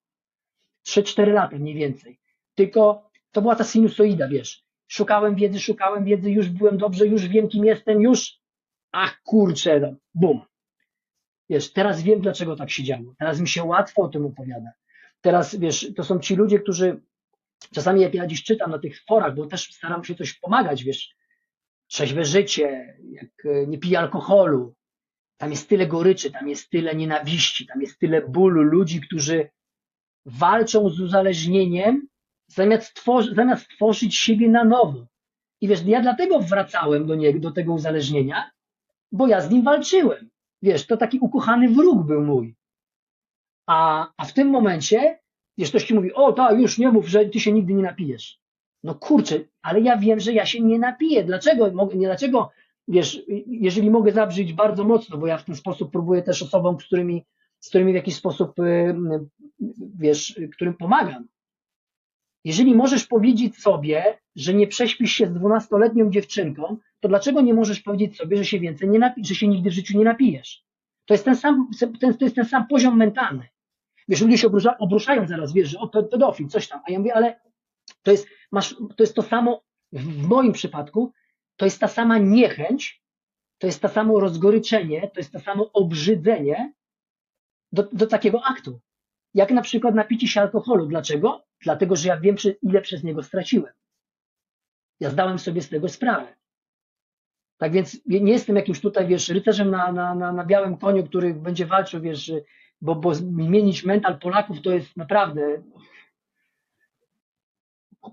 3-4 0.87 1.33
lata 1.33 1.57
mniej 1.57 1.75
więcej. 1.75 2.21
Tylko 2.55 3.11
to 3.33 3.43
była 3.43 3.57
ta 3.57 3.65
sinusoida, 3.65 4.29
wiesz. 4.29 4.66
Szukałem 4.89 5.35
wiedzy, 5.35 5.61
szukałem 5.61 6.05
wiedzy, 6.05 6.31
już 6.31 6.49
byłem 6.49 6.79
dobrze, 6.79 7.07
już 7.07 7.29
wiem, 7.29 7.49
kim 7.49 7.65
jestem, 7.65 8.01
już. 8.01 8.39
Ach 8.93 9.23
kurczę, 9.23 9.81
no, 9.81 9.95
bum. 10.15 10.41
Wiesz, 11.51 11.73
teraz 11.73 12.03
wiem, 12.03 12.21
dlaczego 12.21 12.57
tak 12.57 12.71
się 12.71 12.85
działo. 12.85 13.15
Teraz 13.19 13.41
mi 13.41 13.49
się 13.49 13.65
łatwo 13.65 14.03
o 14.03 14.09
tym 14.09 14.27
opowiada. 14.27 14.71
Teraz, 15.21 15.57
wiesz, 15.57 15.93
to 15.97 16.05
są 16.05 16.19
ci 16.19 16.37
ludzie, 16.37 16.59
którzy 16.59 17.01
Czasami 17.75 18.01
jak 18.01 18.15
ja 18.15 18.27
dziś 18.27 18.45
czytam 18.45 18.71
na 18.71 18.79
tych 18.79 19.05
forach, 19.05 19.35
bo 19.35 19.47
też 19.47 19.73
staram 19.73 20.05
się 20.05 20.15
coś 20.15 20.35
pomagać, 20.35 20.85
wiesz, 20.85 21.17
trzeźwe 21.87 22.25
życie, 22.25 22.99
jak 23.11 23.31
e, 23.45 23.67
nie 23.67 23.79
piję 23.79 23.99
alkoholu, 23.99 24.75
tam 25.37 25.51
jest 25.51 25.69
tyle 25.69 25.87
goryczy, 25.87 26.31
tam 26.31 26.49
jest 26.49 26.71
tyle 26.71 26.95
nienawiści, 26.95 27.67
tam 27.67 27.81
jest 27.81 27.99
tyle 27.99 28.29
bólu 28.29 28.63
ludzi, 28.63 29.01
którzy 29.01 29.51
walczą 30.27 30.91
z 30.91 31.01
uzależnieniem, 31.01 32.09
zamiast, 32.47 32.95
tworzy, 32.95 33.35
zamiast 33.35 33.69
tworzyć 33.69 34.17
siebie 34.17 34.49
na 34.49 34.65
nowo. 34.65 35.07
I 35.61 35.69
wiesz, 35.69 35.83
ja 35.87 36.01
dlatego 36.01 36.41
wracałem 36.41 37.07
do 37.07 37.15
niego, 37.15 37.39
do 37.39 37.51
tego 37.51 37.73
uzależnienia, 37.73 38.51
bo 39.13 39.27
ja 39.27 39.41
z 39.41 39.51
nim 39.51 39.63
walczyłem. 39.63 40.31
Wiesz, 40.63 40.87
to 40.87 40.97
taki 40.97 41.19
ukochany 41.19 41.69
wróg 41.69 42.07
był 42.07 42.25
mój. 42.25 42.57
A, 43.67 44.09
a 44.17 44.25
w 44.25 44.33
tym 44.33 44.49
momencie 44.49 45.19
Wiesz, 45.59 45.71
ktoś 45.71 45.85
ci 45.85 45.95
mówi, 45.95 46.13
o 46.13 46.33
tak, 46.33 46.59
już 46.61 46.79
nie 46.79 46.89
mów, 46.89 47.09
że 47.09 47.27
ty 47.27 47.41
się 47.41 47.53
nigdy 47.53 47.75
nie 47.75 47.83
napijesz. 47.83 48.41
No 48.83 48.95
kurczę, 48.95 49.41
ale 49.63 49.81
ja 49.81 49.97
wiem, 49.97 50.21
że 50.21 50.33
ja 50.33 50.47
się 50.47 50.61
nie 50.61 50.79
napiję. 50.79 51.25
Dlaczego? 51.25 51.89
Nie 51.95 52.07
dlaczego, 52.07 52.51
wiesz, 52.89 53.23
jeżeli 53.47 53.91
mogę 53.91 54.13
zabrzyć 54.13 54.53
bardzo 54.53 54.85
mocno, 54.85 55.19
bo 55.19 55.27
ja 55.27 55.39
w 55.39 55.45
ten 55.45 55.55
sposób 55.55 55.93
próbuję 55.93 56.23
też 56.23 56.43
osobom, 56.43 56.81
z 56.81 56.85
którymi, 56.85 57.25
z 57.61 57.69
którymi 57.69 57.93
w 57.93 57.95
jakiś 57.95 58.17
sposób, 58.17 58.59
y, 58.59 58.95
wiesz, 59.99 60.41
którym 60.53 60.75
pomagam. 60.75 61.27
Jeżeli 62.47 62.75
możesz 62.75 63.07
powiedzieć 63.07 63.59
sobie, 63.59 64.19
że 64.37 64.55
nie 64.55 64.67
prześpisz 64.67 65.13
się 65.13 65.27
z 65.27 65.33
dwunastoletnią 65.33 66.11
dziewczynką, 66.11 66.77
to 67.01 67.09
dlaczego 67.09 67.41
nie 67.41 67.55
możesz 67.55 67.81
powiedzieć 67.81 68.17
sobie, 68.17 68.37
że 68.37 68.45
się 68.45 68.61
więcej 68.61 68.89
nie 68.89 69.15
że 69.23 69.35
się 69.35 69.49
nigdy 69.49 69.71
w 69.71 69.73
życiu 69.73 69.99
nie 69.99 70.05
napijesz? 70.05 70.65
To 71.07 71.15
jest 71.15 71.25
ten 71.25 71.37
sam, 71.37 71.71
ten, 72.01 72.17
to 72.17 72.25
jest 72.25 72.37
ten 72.37 72.45
sam 72.45 72.67
poziom 72.67 72.97
mentalny. 72.97 73.49
Wiesz, 74.09 74.21
ludzie 74.21 74.39
się 74.39 74.47
obrusza, 74.47 74.79
obruszają 74.79 75.29
zaraz, 75.29 75.53
wiesz, 75.53 75.69
że 75.69 75.79
o, 75.79 75.89
pedofil, 75.89 76.49
coś 76.49 76.69
tam. 76.69 76.81
A 76.89 76.93
ja 76.93 76.99
mówię, 76.99 77.15
ale 77.15 77.41
to 78.03 78.11
jest, 78.11 78.29
masz, 78.53 78.75
to 78.97 79.03
jest 79.03 79.15
to 79.15 79.23
samo, 79.23 79.63
w 79.93 80.29
moim 80.29 80.53
przypadku, 80.53 81.13
to 81.57 81.65
jest 81.65 81.81
ta 81.81 81.89
sama 81.89 82.19
niechęć, 82.19 83.03
to 83.59 83.67
jest 83.67 83.83
to 83.83 83.89
samo 83.89 84.21
rozgoryczenie, 84.21 85.11
to 85.15 85.21
jest 85.21 85.33
to 85.33 85.41
samo 85.41 85.73
obrzydzenie 85.73 86.73
do, 87.73 87.89
do 87.93 88.07
takiego 88.07 88.43
aktu. 88.45 88.81
Jak 89.37 89.51
na 89.51 89.63
przykład 89.63 89.95
napicie 89.95 90.29
się 90.29 90.41
alkoholu. 90.41 90.87
Dlaczego? 90.87 91.45
Dlatego, 91.63 91.97
że 91.97 92.09
ja 92.09 92.21
wiem, 92.21 92.37
ile 92.63 92.83
przez 92.83 93.05
niego 93.05 93.23
straciłem. 93.23 93.73
Ja 95.01 95.11
zdałem 95.11 95.39
sobie 95.39 95.63
z 95.63 95.69
tego 95.69 95.89
sprawę. 95.89 96.37
Tak 97.59 97.73
więc 97.73 98.01
nie 98.07 98.33
jestem 98.33 98.57
jakimś 98.57 98.81
tutaj, 98.81 99.07
wiesz, 99.07 99.29
rycerzem 99.29 99.71
na, 99.71 99.93
na, 99.93 100.15
na, 100.15 100.33
na 100.33 100.45
białym 100.45 100.77
koniu, 100.77 101.05
który 101.05 101.35
będzie 101.35 101.67
walczył, 101.67 102.01
wiesz, 102.01 102.33
bo, 102.81 102.95
bo 102.95 103.15
zmienić 103.15 103.85
mental 103.85 104.19
Polaków 104.19 104.63
to 104.63 104.71
jest 104.71 104.97
naprawdę. 104.97 105.63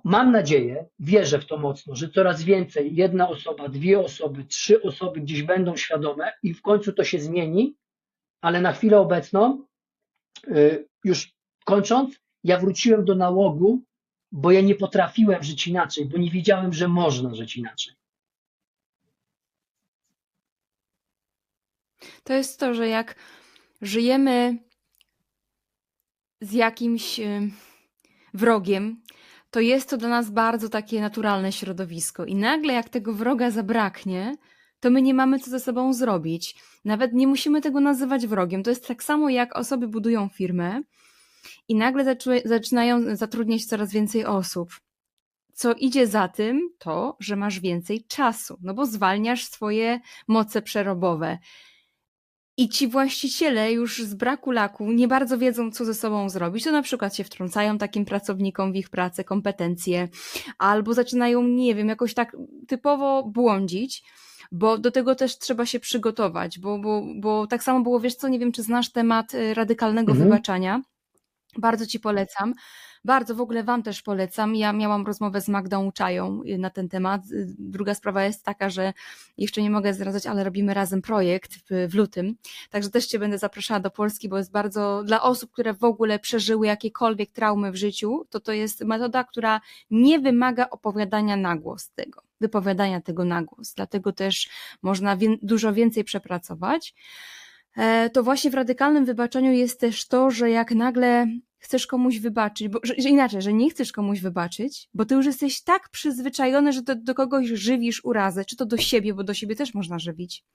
Mam 0.04 0.32
nadzieję, 0.32 0.86
wierzę 1.00 1.40
w 1.40 1.46
to 1.46 1.58
mocno, 1.58 1.96
że 1.96 2.10
coraz 2.10 2.44
więcej, 2.44 2.96
jedna 2.96 3.30
osoba, 3.30 3.70
dwie 3.70 4.00
osoby, 4.00 4.44
trzy 4.44 4.82
osoby 4.82 5.22
gdzieś 5.22 5.44
będą 5.44 5.76
świadome 5.76 6.34
i 6.44 6.54
w 6.54 6.62
końcu 6.62 6.94
to 6.94 7.04
się 7.04 7.20
zmieni 7.20 7.76
ale 8.44 8.62
na 8.62 8.74
chwilę 8.74 9.00
obecną, 9.00 9.66
y, 10.48 10.88
już 11.04 11.34
kończąc, 11.66 12.16
ja 12.44 12.60
wróciłem 12.60 13.06
do 13.06 13.16
nałogu, 13.16 13.84
bo 14.32 14.52
ja 14.52 14.62
nie 14.62 14.76
potrafiłem 14.76 15.44
żyć 15.44 15.68
inaczej, 15.68 16.06
bo 16.06 16.18
nie 16.18 16.32
wiedziałem, 16.32 16.74
że 16.74 16.88
można 16.88 17.36
żyć 17.36 17.58
inaczej. 17.58 17.94
To 22.24 22.34
jest 22.34 22.60
to, 22.60 22.74
że 22.74 22.88
jak 22.88 23.16
żyjemy 23.82 24.58
z 26.42 26.52
jakimś 26.54 27.20
y, 27.20 27.52
wrogiem, 28.34 29.02
to 29.52 29.60
jest 29.60 29.90
to 29.90 29.98
dla 29.98 30.10
nas 30.10 30.32
bardzo 30.32 30.70
takie 30.70 31.02
naturalne 31.02 31.52
środowisko. 31.52 32.26
I 32.26 32.36
nagle, 32.36 32.74
jak 32.74 32.90
tego 32.90 33.14
wroga 33.14 33.52
zabraknie, 33.52 34.36
to 34.84 34.90
my 34.90 35.02
nie 35.02 35.14
mamy 35.14 35.40
co 35.40 35.50
ze 35.50 35.60
sobą 35.60 35.94
zrobić. 35.94 36.56
Nawet 36.86 37.14
nie 37.14 37.28
musimy 37.28 37.62
tego 37.62 37.80
nazywać 37.80 38.28
wrogiem. 38.28 38.64
To 38.64 38.70
jest 38.70 38.88
tak 38.88 39.04
samo, 39.04 39.30
jak 39.30 39.56
osoby 39.56 39.88
budują 39.88 40.30
firmę 40.30 40.82
i 41.68 41.76
nagle 41.76 42.18
zaczynają 42.46 43.16
zatrudniać 43.16 43.66
coraz 43.66 43.92
więcej 43.92 44.26
osób. 44.26 44.70
Co 45.54 45.74
idzie 45.74 46.08
za 46.08 46.28
tym, 46.28 46.70
to, 46.80 47.18
że 47.20 47.36
masz 47.36 47.60
więcej 47.60 48.04
czasu, 48.04 48.58
no 48.62 48.74
bo 48.74 48.86
zwalniasz 48.86 49.46
swoje 49.46 50.00
moce 50.28 50.62
przerobowe. 50.62 51.38
I 52.58 52.70
ci 52.70 52.88
właściciele 52.88 53.72
już 53.72 54.04
z 54.04 54.14
braku 54.14 54.52
laku 54.52 54.92
nie 54.92 55.08
bardzo 55.08 55.38
wiedzą, 55.38 55.72
co 55.72 55.86
ze 55.86 55.94
sobą 55.94 56.30
zrobić. 56.30 56.64
To 56.64 56.72
na 56.72 56.82
przykład 56.82 57.16
się 57.16 57.24
wtrącają 57.24 57.78
takim 57.78 58.06
pracownikom 58.06 58.74
w 58.74 58.76
ich 58.76 58.90
pracę, 58.90 59.24
kompetencje, 59.24 60.08
albo 60.58 60.94
zaczynają, 60.94 61.44
nie 61.44 61.76
wiem, 61.76 61.90
jakoś 61.90 62.14
tak 62.14 62.38
typowo 62.68 63.24
błądzić 63.24 64.04
bo 64.54 64.78
do 64.78 64.92
tego 64.92 65.16
też 65.16 65.38
trzeba 65.38 65.66
się 65.66 65.80
przygotować, 65.80 66.60
bo, 66.60 66.80
bo, 66.80 67.04
bo 67.16 67.48
tak 67.48 67.64
samo 67.64 67.82
było, 67.82 68.00
wiesz 68.00 68.16
co, 68.16 68.28
nie 68.28 68.40
wiem, 68.40 68.52
czy 68.52 68.64
znasz 68.64 68.92
temat 68.92 69.34
y, 69.34 69.54
radykalnego 69.54 70.12
mhm. 70.12 70.30
wybaczania. 70.30 70.82
Bardzo 71.58 71.86
Ci 71.86 72.00
polecam. 72.00 72.54
Bardzo 73.06 73.36
w 73.36 73.42
ogóle 73.42 73.64
Wam 73.64 73.84
też 73.84 74.02
polecam. 74.02 74.56
Ja 74.56 74.74
miałam 74.74 75.06
rozmowę 75.06 75.42
z 75.42 75.48
Magdą 75.48 75.92
Czają 75.92 76.42
y, 76.44 76.58
na 76.58 76.70
ten 76.70 76.90
temat. 76.90 77.22
Y, 77.32 77.48
druga 77.60 77.96
sprawa 77.96 78.24
jest 78.24 78.44
taka, 78.44 78.70
że 78.70 78.94
jeszcze 79.38 79.62
nie 79.62 79.70
mogę 79.70 79.94
zdradzać, 79.94 80.28
ale 80.28 80.44
robimy 80.44 80.74
razem 80.74 81.02
projekt 81.02 81.54
w, 81.54 81.92
w 81.92 81.96
lutym. 81.96 82.36
Także 82.70 82.90
też 82.90 83.06
Cię 83.06 83.20
będę 83.20 83.38
zapraszała 83.38 83.80
do 83.80 83.92
Polski, 83.92 84.30
bo 84.30 84.38
jest 84.38 84.52
bardzo 84.52 85.04
dla 85.04 85.22
osób, 85.22 85.52
które 85.52 85.74
w 85.74 85.84
ogóle 85.84 86.20
przeżyły 86.20 86.68
jakiekolwiek 86.68 87.32
traumy 87.32 87.72
w 87.72 87.76
życiu, 87.76 88.26
to 88.30 88.40
to 88.40 88.52
jest 88.52 88.84
metoda, 88.84 89.24
która 89.24 89.62
nie 89.92 90.20
wymaga 90.20 90.70
opowiadania 90.70 91.38
na 91.38 91.56
głos 91.56 91.90
tego 91.90 92.24
wypowiadania 92.42 93.02
tego 93.02 93.26
na 93.26 93.44
głos. 93.44 93.74
Dlatego 93.74 94.14
też 94.14 94.50
można 94.82 95.18
wie, 95.18 95.38
dużo 95.42 95.74
więcej 95.74 96.04
przepracować. 96.04 96.94
E, 97.78 98.10
to 98.10 98.24
właśnie 98.24 98.52
w 98.52 98.54
radykalnym 98.54 99.06
wybaczeniu 99.06 99.52
jest 99.52 99.80
też 99.80 100.08
to, 100.08 100.32
że 100.32 100.50
jak 100.50 100.72
nagle 100.72 101.28
chcesz 101.64 101.88
komuś 101.88 102.20
wybaczyć, 102.20 102.68
bo, 102.68 102.80
że, 102.84 102.94
że, 102.98 103.10
inaczej, 103.10 103.42
że 103.42 103.54
nie 103.54 103.70
chcesz 103.70 103.92
komuś 103.92 104.20
wybaczyć, 104.20 104.90
bo 104.94 105.06
ty 105.06 105.16
już 105.16 105.26
jesteś 105.26 105.62
tak 105.62 105.90
przyzwyczajony, 105.90 106.74
że 106.74 106.82
do, 106.82 106.96
do 106.96 107.16
kogoś 107.16 107.48
żywisz 107.48 108.06
urazę, 108.06 108.46
czy 108.46 108.56
to 108.56 108.66
do 108.66 108.78
siebie, 108.78 109.14
bo 109.14 109.24
do 109.24 109.34
siebie 109.34 109.56
też 109.56 109.74
można 109.74 110.00
żywić, 110.00 110.46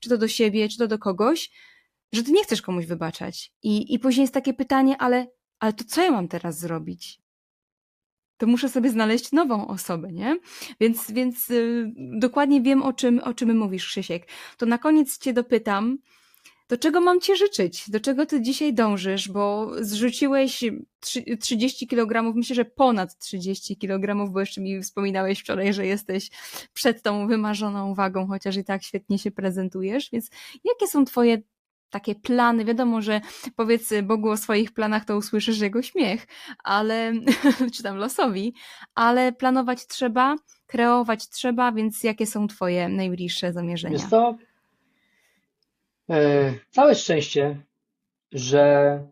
czy 0.00 0.08
to 0.08 0.18
do 0.18 0.28
siebie, 0.28 0.68
czy 0.68 0.78
to 0.78 0.86
do 0.86 0.98
kogoś, 0.98 1.50
że 2.12 2.22
ty 2.22 2.32
nie 2.32 2.44
chcesz 2.44 2.62
komuś 2.62 2.86
wybaczać. 2.86 3.52
I, 3.62 3.94
i 3.94 3.98
później 3.98 4.22
jest 4.22 4.34
takie 4.34 4.54
pytanie, 4.54 4.96
ale, 4.98 5.26
ale 5.58 5.72
to 5.72 5.84
co 5.84 6.02
ja 6.02 6.10
mam 6.10 6.28
teraz 6.28 6.58
zrobić? 6.58 7.20
To 8.36 8.46
muszę 8.46 8.68
sobie 8.68 8.90
znaleźć 8.90 9.32
nową 9.32 9.66
osobę, 9.66 10.12
nie? 10.12 10.38
Więc, 10.80 11.10
więc 11.10 11.48
yy, 11.48 11.92
dokładnie 12.18 12.62
wiem, 12.62 12.82
o 12.82 12.92
czym, 12.92 13.18
o 13.18 13.34
czym 13.34 13.58
mówisz, 13.58 13.86
Krzysiek. 13.86 14.28
To 14.56 14.66
na 14.66 14.78
koniec 14.78 15.18
cię 15.18 15.32
dopytam, 15.32 15.98
do 16.68 16.76
czego 16.76 17.00
mam 17.00 17.20
Ci 17.20 17.36
życzyć? 17.36 17.90
Do 17.90 18.00
czego 18.00 18.26
Ty 18.26 18.42
dzisiaj 18.42 18.74
dążysz? 18.74 19.28
Bo 19.28 19.70
zrzuciłeś 19.80 20.64
30 21.40 21.86
kg, 21.86 22.34
myślę, 22.36 22.56
że 22.56 22.64
ponad 22.64 23.18
30 23.18 23.76
kg, 23.76 24.32
bo 24.32 24.40
jeszcze 24.40 24.60
mi 24.60 24.82
wspominałeś 24.82 25.40
wczoraj, 25.40 25.72
że 25.72 25.86
jesteś 25.86 26.30
przed 26.72 27.02
tą 27.02 27.26
wymarzoną 27.26 27.94
wagą, 27.94 28.26
chociaż 28.26 28.56
i 28.56 28.64
tak 28.64 28.82
świetnie 28.82 29.18
się 29.18 29.30
prezentujesz. 29.30 30.10
Więc 30.10 30.30
jakie 30.64 30.86
są 30.86 31.04
Twoje 31.04 31.42
takie 31.90 32.14
plany? 32.14 32.64
Wiadomo, 32.64 33.02
że 33.02 33.20
powiedz 33.56 33.92
Bogu 34.02 34.30
o 34.30 34.36
swoich 34.36 34.72
planach, 34.72 35.04
to 35.04 35.16
usłyszysz 35.16 35.60
jego 35.60 35.82
śmiech, 35.82 36.26
ale 36.64 37.12
czy 37.74 37.82
tam 37.82 37.96
losowi, 37.96 38.54
ale 38.94 39.32
planować 39.32 39.86
trzeba, 39.86 40.36
kreować 40.66 41.28
trzeba, 41.28 41.72
więc 41.72 42.02
jakie 42.02 42.26
są 42.26 42.46
Twoje 42.46 42.88
najbliższe 42.88 43.52
zamierzenia? 43.52 43.98
Wiesz 43.98 44.10
co? 44.10 44.36
E, 46.10 46.54
całe 46.70 46.94
szczęście, 46.94 47.62
że 48.32 49.06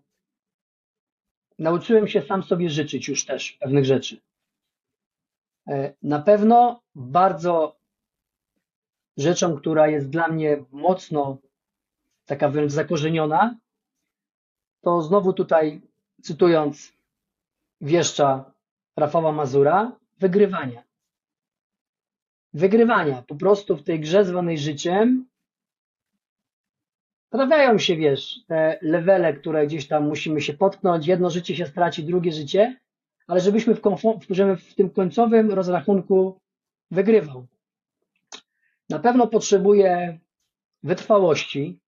nauczyłem 1.58 2.08
się 2.08 2.22
sam 2.22 2.42
sobie 2.42 2.70
życzyć 2.70 3.08
już 3.08 3.24
też 3.24 3.52
pewnych 3.52 3.84
rzeczy. 3.84 4.20
E, 5.68 5.94
na 6.02 6.22
pewno 6.22 6.82
bardzo 6.94 7.76
rzeczą, 9.16 9.56
która 9.56 9.88
jest 9.88 10.10
dla 10.10 10.28
mnie 10.28 10.64
mocno 10.72 11.38
taka 12.26 12.48
wręcz 12.48 12.72
zakorzeniona, 12.72 13.56
to 14.80 15.02
znowu 15.02 15.32
tutaj 15.32 15.80
cytując 16.22 16.92
wieszcza 17.80 18.52
Rafała 18.96 19.32
Mazura, 19.32 19.92
wygrywania. 20.18 20.82
Wygrywania. 22.52 23.22
Po 23.22 23.34
prostu 23.34 23.76
w 23.76 23.82
tej 23.82 24.00
grze 24.00 24.24
zwanej 24.24 24.58
życiem 24.58 25.26
Pojawiają 27.34 27.78
się, 27.78 27.96
wiesz, 27.96 28.40
te 28.46 28.78
levele, 28.82 29.34
które 29.34 29.66
gdzieś 29.66 29.88
tam 29.88 30.08
musimy 30.08 30.40
się 30.40 30.54
potknąć. 30.54 31.06
Jedno 31.06 31.30
życie 31.30 31.56
się 31.56 31.66
straci, 31.66 32.04
drugie 32.04 32.32
życie, 32.32 32.76
ale 33.26 33.40
żebyśmy 33.40 33.74
w, 33.74 33.80
żebym 34.30 34.56
w 34.56 34.74
tym 34.74 34.90
końcowym 34.90 35.50
rozrachunku 35.50 36.40
wygrywał. 36.90 37.46
Na 38.88 38.98
pewno 38.98 39.26
potrzebuję 39.26 40.18
wytrwałości, 40.82 41.78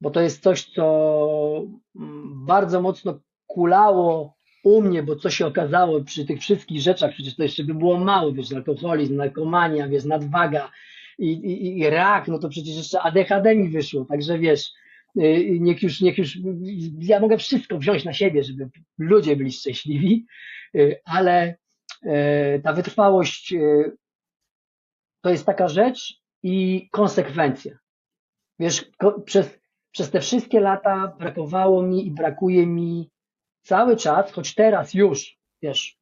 bo 0.00 0.10
to 0.10 0.20
jest 0.20 0.42
coś, 0.42 0.64
co 0.64 1.64
mm, 1.96 2.46
bardzo 2.46 2.80
mocno 2.80 3.18
kulało 3.46 4.36
u 4.64 4.82
mnie, 4.82 5.02
bo 5.02 5.16
co 5.16 5.30
się 5.30 5.46
okazało 5.46 6.04
przy 6.04 6.26
tych 6.26 6.40
wszystkich 6.40 6.80
rzeczach, 6.80 7.12
przecież 7.12 7.36
to 7.36 7.42
jeszcze 7.42 7.64
by 7.64 7.74
było 7.74 7.98
mało, 7.98 8.32
wiesz, 8.32 8.52
alkoholizm, 8.52 9.16
narkomania, 9.16 9.88
wiesz, 9.88 10.04
nadwaga, 10.04 10.70
i, 11.18 11.32
i, 11.32 11.78
i 11.78 11.90
rak, 11.90 12.28
no 12.28 12.38
to 12.38 12.48
przecież 12.48 12.76
jeszcze 12.76 13.02
ADHD 13.02 13.56
mi 13.56 13.68
wyszło, 13.68 14.04
także 14.04 14.38
wiesz, 14.38 14.72
y, 15.16 15.58
niech 15.60 15.82
już, 15.82 16.00
niech 16.00 16.18
już, 16.18 16.38
ja 16.98 17.20
mogę 17.20 17.38
wszystko 17.38 17.78
wziąć 17.78 18.04
na 18.04 18.12
siebie, 18.12 18.44
żeby 18.44 18.70
ludzie 18.98 19.36
byli 19.36 19.52
szczęśliwi, 19.52 20.26
y, 20.74 21.00
ale 21.04 21.56
y, 22.06 22.60
ta 22.64 22.72
wytrwałość 22.72 23.54
to 25.20 25.30
jest 25.30 25.46
taka 25.46 25.68
rzecz 25.68 26.20
i 26.42 26.88
konsekwencja. 26.90 27.78
Wiesz, 28.58 28.90
przez, 29.24 29.58
przez 29.92 30.10
te 30.10 30.20
wszystkie 30.20 30.60
lata 30.60 31.16
brakowało 31.18 31.82
mi 31.82 32.06
i 32.06 32.10
brakuje 32.10 32.66
mi 32.66 33.10
cały 33.62 33.96
czas, 33.96 34.32
choć 34.32 34.54
teraz 34.54 34.94
już, 34.94 35.38
wiesz, 35.62 35.98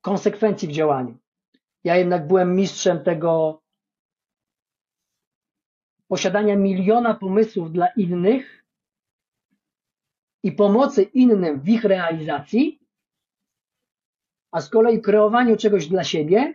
konsekwencji 0.00 0.68
w 0.68 0.72
działaniu. 0.72 1.21
Ja 1.84 1.96
jednak 1.96 2.26
byłem 2.26 2.56
mistrzem 2.56 3.04
tego 3.04 3.62
posiadania 6.08 6.56
miliona 6.56 7.14
pomysłów 7.14 7.72
dla 7.72 7.86
innych 7.86 8.64
i 10.42 10.52
pomocy 10.52 11.02
innym 11.02 11.60
w 11.60 11.68
ich 11.68 11.84
realizacji, 11.84 12.80
a 14.50 14.60
z 14.60 14.70
kolei 14.70 15.00
kreowaniu 15.00 15.56
czegoś 15.56 15.86
dla 15.86 16.04
siebie, 16.04 16.54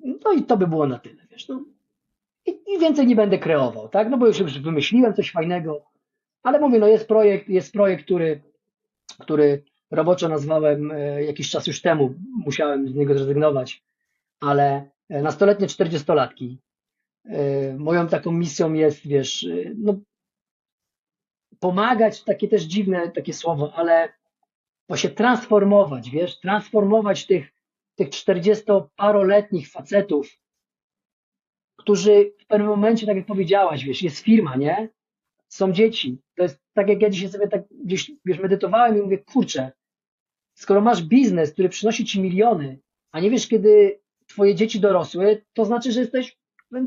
no 0.00 0.32
i 0.32 0.42
to 0.44 0.56
by 0.56 0.66
było 0.66 0.86
na 0.86 0.98
tyle, 0.98 1.26
wiesz, 1.30 1.48
no. 1.48 1.64
I, 2.46 2.50
I, 2.50 2.78
więcej 2.78 3.06
nie 3.06 3.16
będę 3.16 3.38
kreował, 3.38 3.88
tak, 3.88 4.10
no 4.10 4.18
bo 4.18 4.26
już 4.26 4.42
wymyśliłem 4.62 5.14
coś 5.14 5.30
fajnego, 5.30 5.90
ale 6.42 6.60
mówię, 6.60 6.78
no 6.78 6.86
jest 6.86 7.08
projekt, 7.08 7.48
jest 7.48 7.72
projekt, 7.72 8.04
który, 8.04 8.42
który 9.20 9.64
roboczo 9.90 10.28
nazwałem 10.28 10.90
e, 10.90 11.24
jakiś 11.24 11.50
czas 11.50 11.66
już 11.66 11.82
temu, 11.82 12.14
musiałem 12.44 12.88
z 12.88 12.94
niego 12.94 13.14
zrezygnować, 13.14 13.82
ale 14.40 14.90
e, 15.08 15.22
nastoletnie 15.22 15.66
czterdziestolatki, 15.66 16.58
e, 17.24 17.74
moją 17.74 18.08
taką 18.08 18.32
misją 18.32 18.72
jest, 18.72 19.06
wiesz, 19.06 19.46
no, 19.76 19.94
pomagać, 21.60 22.24
takie 22.24 22.48
też 22.48 22.62
dziwne 22.62 23.10
takie 23.10 23.32
słowo, 23.32 23.72
ale 23.74 24.12
właśnie 24.88 25.10
transformować, 25.10 26.10
wiesz, 26.10 26.40
transformować 26.40 27.26
tych, 27.26 27.52
tych 27.94 28.10
czterdziestoparoletnich 28.10 29.70
facetów, 29.70 30.28
którzy 31.76 32.32
w 32.38 32.46
pewnym 32.46 32.68
momencie, 32.68 33.06
tak 33.06 33.16
jak 33.16 33.26
powiedziałaś, 33.26 33.84
wiesz, 33.84 34.02
jest 34.02 34.18
firma, 34.18 34.56
nie? 34.56 34.88
Są 35.48 35.72
dzieci. 35.72 36.18
To 36.36 36.42
jest 36.42 36.65
tak, 36.76 36.88
jak 36.88 37.02
ja 37.02 37.10
dzisiaj 37.10 37.28
sobie 37.28 37.48
tak 37.48 37.62
gdzieś, 37.84 38.12
wiesz, 38.24 38.38
medytowałem 38.38 38.98
i 38.98 39.02
mówię, 39.02 39.18
kurczę, 39.18 39.72
skoro 40.54 40.80
masz 40.80 41.02
biznes, 41.02 41.52
który 41.52 41.68
przynosi 41.68 42.04
ci 42.04 42.20
miliony, 42.20 42.78
a 43.12 43.20
nie 43.20 43.30
wiesz, 43.30 43.48
kiedy 43.48 44.00
twoje 44.26 44.54
dzieci 44.54 44.80
dorosły, 44.80 45.44
to 45.52 45.64
znaczy, 45.64 45.92
że 45.92 46.00
jesteś 46.00 46.38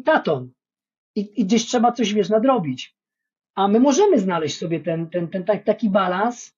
tatą. 0.05 0.49
i, 1.15 1.41
i 1.41 1.45
gdzieś 1.45 1.65
trzeba 1.65 1.91
coś, 1.91 2.13
wiesz, 2.13 2.29
nadrobić. 2.29 2.95
A 3.55 3.67
my 3.67 3.79
możemy 3.79 4.19
znaleźć 4.19 4.57
sobie 4.57 4.79
ten, 4.79 5.09
ten, 5.09 5.27
ten 5.27 5.43
taki 5.65 5.89
balans, 5.89 6.55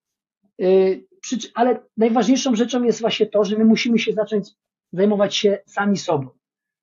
yy, 0.58 1.06
ale 1.54 1.80
najważniejszą 1.98 2.56
rzeczą 2.56 2.84
jest 2.84 3.02
właśnie 3.02 3.26
to, 3.26 3.44
że 3.46 3.58
my 3.58 3.66
musimy 3.66 4.00
się 4.00 4.14
zacząć 4.14 4.50
zajmować 4.94 5.36
się 5.36 5.60
sami 5.66 5.98
sobą. 5.98 6.30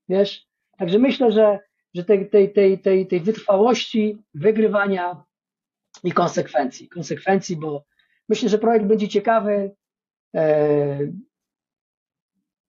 Wiesz? 0.08 0.46
Także 0.78 0.98
myślę, 0.98 1.32
że, 1.32 1.58
że 1.94 2.04
tej, 2.04 2.30
tej, 2.30 2.52
tej, 2.52 2.78
tej, 2.78 3.06
tej 3.06 3.20
wytrwałości, 3.20 4.18
wygrywania 4.34 5.24
i 6.04 6.12
konsekwencji. 6.12 6.88
Konsekwencji, 6.88 7.56
bo 7.56 7.84
myślę, 8.28 8.48
że 8.48 8.58
projekt 8.58 8.86
będzie 8.86 9.08
ciekawy. 9.08 9.74
E, 10.36 10.98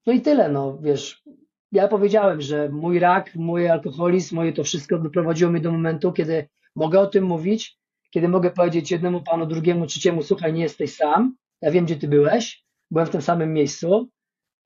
no 0.05 0.13
i 0.13 0.21
tyle, 0.21 0.49
no 0.49 0.77
wiesz. 0.81 1.23
Ja 1.71 1.87
powiedziałem, 1.87 2.41
że 2.41 2.69
mój 2.69 2.99
rak, 2.99 3.35
mój 3.35 3.69
alkoholizm, 3.69 4.35
moje 4.35 4.53
to 4.53 4.63
wszystko 4.63 4.97
doprowadziło 4.97 5.51
mnie 5.51 5.61
do 5.61 5.71
momentu, 5.71 6.11
kiedy 6.11 6.49
mogę 6.75 6.99
o 6.99 7.07
tym 7.07 7.23
mówić, 7.23 7.77
kiedy 8.11 8.27
mogę 8.27 8.51
powiedzieć 8.51 8.91
jednemu 8.91 9.23
panu, 9.23 9.45
drugiemu, 9.45 9.85
trzeciemu, 9.85 10.23
słuchaj, 10.23 10.53
nie 10.53 10.61
jesteś 10.61 10.95
sam, 10.95 11.35
ja 11.61 11.71
wiem, 11.71 11.85
gdzie 11.85 11.95
ty 11.95 12.07
byłeś, 12.07 12.63
byłem 12.91 13.07
w 13.07 13.09
tym 13.09 13.21
samym 13.21 13.53
miejscu. 13.53 14.09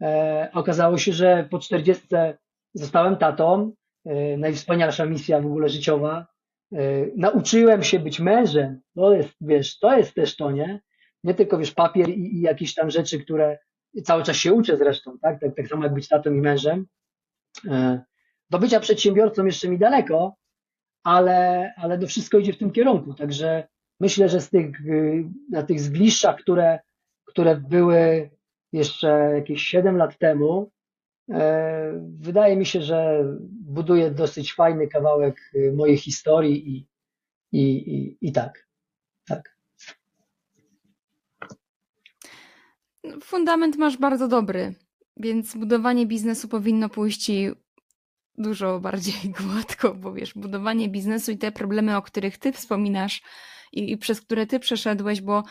E, 0.01 0.49
okazało 0.53 0.97
się, 0.97 1.13
że 1.13 1.47
po 1.51 1.59
40 1.59 2.07
zostałem 2.73 3.17
tatą, 3.17 3.73
e, 4.05 4.37
najwspanialsza 4.37 5.05
misja 5.05 5.41
w 5.41 5.45
ogóle 5.45 5.69
życiowa. 5.69 6.32
E, 6.73 7.07
nauczyłem 7.15 7.83
się 7.83 7.99
być 7.99 8.19
mężem, 8.19 8.81
to 8.95 9.13
jest, 9.13 9.33
wiesz, 9.41 9.79
to 9.79 9.97
jest 9.97 10.13
też 10.13 10.35
to, 10.35 10.51
nie? 10.51 10.81
Nie 11.23 11.33
tylko, 11.33 11.57
wiesz, 11.57 11.71
papier 11.71 12.09
i, 12.09 12.35
i 12.35 12.41
jakieś 12.41 12.73
tam 12.73 12.91
rzeczy, 12.91 13.19
które 13.19 13.57
cały 14.03 14.23
czas 14.23 14.35
się 14.35 14.53
uczę 14.53 14.77
zresztą, 14.77 15.19
tak? 15.19 15.39
Tak, 15.39 15.55
tak 15.55 15.67
samo 15.67 15.83
jak 15.83 15.93
być 15.93 16.07
tatą 16.07 16.33
i 16.33 16.41
mężem. 16.41 16.85
E, 17.67 18.01
do 18.49 18.59
bycia 18.59 18.79
przedsiębiorcą 18.79 19.45
jeszcze 19.45 19.69
mi 19.69 19.77
daleko, 19.77 20.35
ale, 21.03 21.73
ale 21.77 21.99
to 21.99 22.07
wszystko 22.07 22.37
idzie 22.37 22.53
w 22.53 22.57
tym 22.57 22.71
kierunku. 22.71 23.13
Także 23.13 23.67
myślę, 23.99 24.29
że 24.29 24.41
z 24.41 24.49
tych, 24.49 24.81
y, 24.85 25.25
na 25.51 25.63
tych 25.63 25.79
zgliszczach, 25.79 26.37
które, 26.37 26.79
które 27.25 27.55
były 27.55 28.29
jeszcze 28.73 29.07
jakieś 29.35 29.63
7 29.63 29.97
lat 29.97 30.17
temu, 30.17 30.71
wydaje 32.19 32.55
mi 32.55 32.65
się, 32.65 32.81
że 32.81 33.25
buduje 33.49 34.11
dosyć 34.11 34.53
fajny 34.53 34.87
kawałek 34.87 35.51
y, 35.55 35.73
mojej 35.75 35.97
historii 35.97 36.69
i, 36.69 36.87
i, 37.51 37.95
i, 37.95 38.17
i 38.21 38.31
tak. 38.31 38.67
Tak. 39.27 39.57
Fundament 43.23 43.77
masz 43.77 43.97
bardzo 43.97 44.27
dobry, 44.27 44.75
więc 45.17 45.55
budowanie 45.55 46.05
biznesu 46.05 46.47
powinno 46.47 46.89
pójść 46.89 47.25
ci 47.25 47.51
dużo 48.37 48.79
bardziej 48.79 49.13
gładko, 49.39 49.93
bo 49.93 50.13
wiesz, 50.13 50.33
budowanie 50.33 50.89
biznesu 50.89 51.31
i 51.31 51.37
te 51.37 51.51
problemy, 51.51 51.97
o 51.97 52.01
których 52.01 52.37
ty 52.37 52.51
wspominasz 52.51 53.21
i, 53.71 53.91
i 53.91 53.97
przez 53.97 54.21
które 54.21 54.47
ty 54.47 54.59
przeszedłeś, 54.59 55.21
bo 55.21 55.43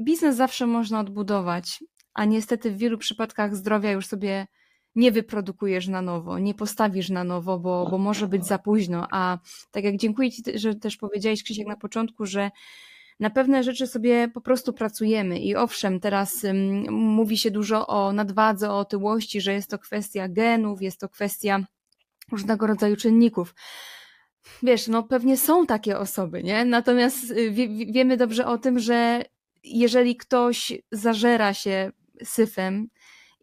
biznes 0.00 0.36
zawsze 0.36 0.66
można 0.66 1.00
odbudować, 1.00 1.84
a 2.14 2.24
niestety 2.24 2.70
w 2.70 2.78
wielu 2.78 2.98
przypadkach 2.98 3.56
zdrowia 3.56 3.90
już 3.90 4.06
sobie 4.06 4.46
nie 4.98 5.12
wyprodukujesz 5.12 5.88
na 5.88 6.02
nowo, 6.02 6.38
nie 6.38 6.54
postawisz 6.54 7.10
na 7.10 7.24
nowo, 7.24 7.58
bo, 7.58 7.88
bo 7.90 7.98
może 7.98 8.28
być 8.28 8.46
za 8.46 8.58
późno. 8.58 9.06
A 9.10 9.38
tak 9.70 9.84
jak 9.84 9.96
dziękuję 9.96 10.30
Ci, 10.30 10.42
że 10.54 10.74
też 10.74 10.96
powiedziałeś, 10.96 11.42
Krzysiek, 11.42 11.66
na 11.66 11.76
początku, 11.76 12.26
że 12.26 12.50
na 13.20 13.30
pewne 13.30 13.62
rzeczy 13.62 13.86
sobie 13.86 14.28
po 14.28 14.40
prostu 14.40 14.72
pracujemy 14.72 15.38
i 15.38 15.56
owszem, 15.56 16.00
teraz 16.00 16.44
um, 16.44 16.92
mówi 16.92 17.38
się 17.38 17.50
dużo 17.50 17.86
o 17.86 18.12
nadwadze, 18.12 18.70
o 18.70 18.78
otyłości, 18.78 19.40
że 19.40 19.52
jest 19.52 19.70
to 19.70 19.78
kwestia 19.78 20.28
genów, 20.28 20.82
jest 20.82 21.00
to 21.00 21.08
kwestia 21.08 21.60
różnego 22.32 22.66
rodzaju 22.66 22.96
czynników. 22.96 23.54
Wiesz, 24.62 24.88
no 24.88 25.02
pewnie 25.02 25.36
są 25.36 25.66
takie 25.66 25.98
osoby, 25.98 26.42
nie? 26.42 26.64
Natomiast 26.64 27.30
y, 27.30 27.50
wie, 27.50 27.68
wiemy 27.92 28.16
dobrze 28.16 28.46
o 28.46 28.58
tym, 28.58 28.78
że 28.78 29.24
jeżeli 29.64 30.16
ktoś 30.16 30.72
zażera 30.92 31.54
się 31.54 31.92
syfem 32.24 32.88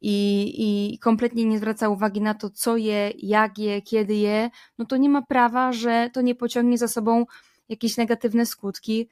i, 0.08 0.94
i 0.94 1.00
kompletnie 1.00 1.46
nie 1.46 1.58
zwraca 1.58 1.90
uwagi 1.90 2.22
na 2.22 2.34
to, 2.34 2.50
co 2.50 2.78
je, 2.78 3.12
jak 3.18 3.58
je, 3.58 3.82
kiedy 3.82 4.16
je, 4.16 4.50
no 4.78 4.86
to 4.86 4.98
nie 4.98 5.10
ma 5.10 5.22
prawa, 5.22 5.72
że 5.72 6.10
to 6.14 6.22
nie 6.22 6.36
pociągnie 6.36 6.78
za 6.78 6.88
sobą 6.88 7.26
jakieś 7.70 7.98
negatywne 7.98 8.46
skutki, 8.46 9.10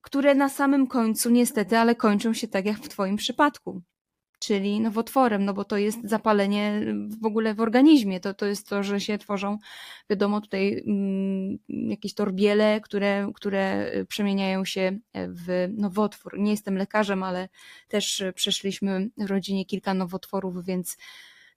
które 0.00 0.34
na 0.34 0.48
samym 0.48 0.86
końcu 0.86 1.30
niestety, 1.30 1.78
ale 1.78 1.94
kończą 1.94 2.34
się 2.34 2.48
tak 2.48 2.66
jak 2.66 2.76
w 2.76 2.88
Twoim 2.88 3.16
przypadku 3.16 3.82
czyli 4.38 4.80
nowotworem, 4.80 5.44
no 5.44 5.54
bo 5.54 5.64
to 5.64 5.76
jest 5.76 5.98
zapalenie 6.04 6.80
w 7.22 7.26
ogóle 7.26 7.54
w 7.54 7.60
organizmie. 7.60 8.20
To, 8.20 8.34
to 8.34 8.46
jest 8.46 8.68
to, 8.68 8.82
że 8.82 9.00
się 9.00 9.18
tworzą, 9.18 9.58
wiadomo, 10.10 10.40
tutaj 10.40 10.82
mm, 10.86 11.58
jakieś 11.68 12.14
torbiele, 12.14 12.80
które, 12.80 13.30
które 13.34 13.92
przemieniają 14.08 14.64
się 14.64 14.98
w 15.14 15.68
nowotwór. 15.76 16.38
Nie 16.38 16.50
jestem 16.50 16.76
lekarzem, 16.76 17.22
ale 17.22 17.48
też 17.88 18.24
przeszliśmy 18.34 19.10
w 19.18 19.30
rodzinie 19.30 19.64
kilka 19.64 19.94
nowotworów, 19.94 20.64
więc 20.64 20.96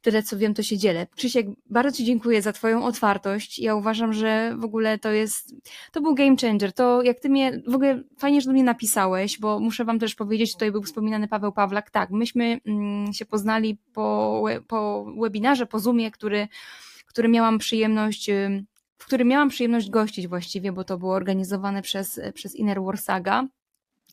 tyle 0.01 0.23
co 0.23 0.37
wiem, 0.37 0.53
to 0.53 0.63
się 0.63 0.77
dzielę. 0.77 1.07
Krzysiek, 1.15 1.47
bardzo 1.69 1.97
Ci 1.97 2.05
dziękuję 2.05 2.41
za 2.41 2.53
Twoją 2.53 2.85
otwartość. 2.85 3.59
Ja 3.59 3.75
uważam, 3.75 4.13
że 4.13 4.55
w 4.57 4.63
ogóle 4.63 4.99
to 4.99 5.11
jest, 5.11 5.53
to 5.91 6.01
był 6.01 6.15
game 6.15 6.35
changer. 6.41 6.73
To 6.73 7.01
jak 7.01 7.19
Ty 7.19 7.29
mnie, 7.29 7.61
w 7.67 7.75
ogóle 7.75 8.03
fajnie, 8.17 8.41
że 8.41 8.45
do 8.45 8.53
mnie 8.53 8.63
napisałeś, 8.63 9.39
bo 9.39 9.59
muszę 9.59 9.85
Wam 9.85 9.99
też 9.99 10.15
powiedzieć, 10.15 10.53
tutaj 10.53 10.71
był 10.71 10.83
wspominany 10.83 11.27
Paweł 11.27 11.51
Pawlak. 11.51 11.89
Tak, 11.89 12.09
myśmy 12.09 12.59
mm, 12.65 13.13
się 13.13 13.25
poznali 13.25 13.77
po, 13.93 14.43
po 14.67 15.05
webinarze, 15.21 15.65
po 15.65 15.79
Zoomie, 15.79 16.11
który, 16.11 16.47
który 17.05 17.29
miałam 17.29 17.57
przyjemność 17.57 18.29
w 18.99 19.05
którym 19.05 19.27
miałam 19.27 19.49
przyjemność 19.49 19.89
gościć 19.89 20.27
właściwie, 20.27 20.71
bo 20.71 20.83
to 20.83 20.97
było 20.97 21.13
organizowane 21.13 21.81
przez, 21.81 22.19
przez 22.33 22.55
Inner 22.55 22.81
Warsaga 22.81 23.47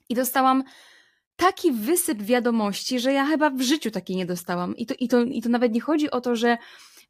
i 0.08 0.14
dostałam 0.14 0.64
taki 1.36 1.72
wysyp 1.72 2.22
wiadomości, 2.22 3.00
że 3.00 3.12
ja 3.12 3.26
chyba 3.26 3.50
w 3.50 3.60
życiu 3.60 3.90
takiej 3.90 4.16
nie 4.16 4.26
dostałam. 4.26 4.76
I 4.76 4.86
to, 4.86 4.94
i 4.98 5.08
to, 5.08 5.22
i 5.22 5.42
to 5.42 5.48
nawet 5.48 5.72
nie 5.72 5.80
chodzi 5.80 6.10
o 6.10 6.20
to, 6.20 6.36
że 6.36 6.58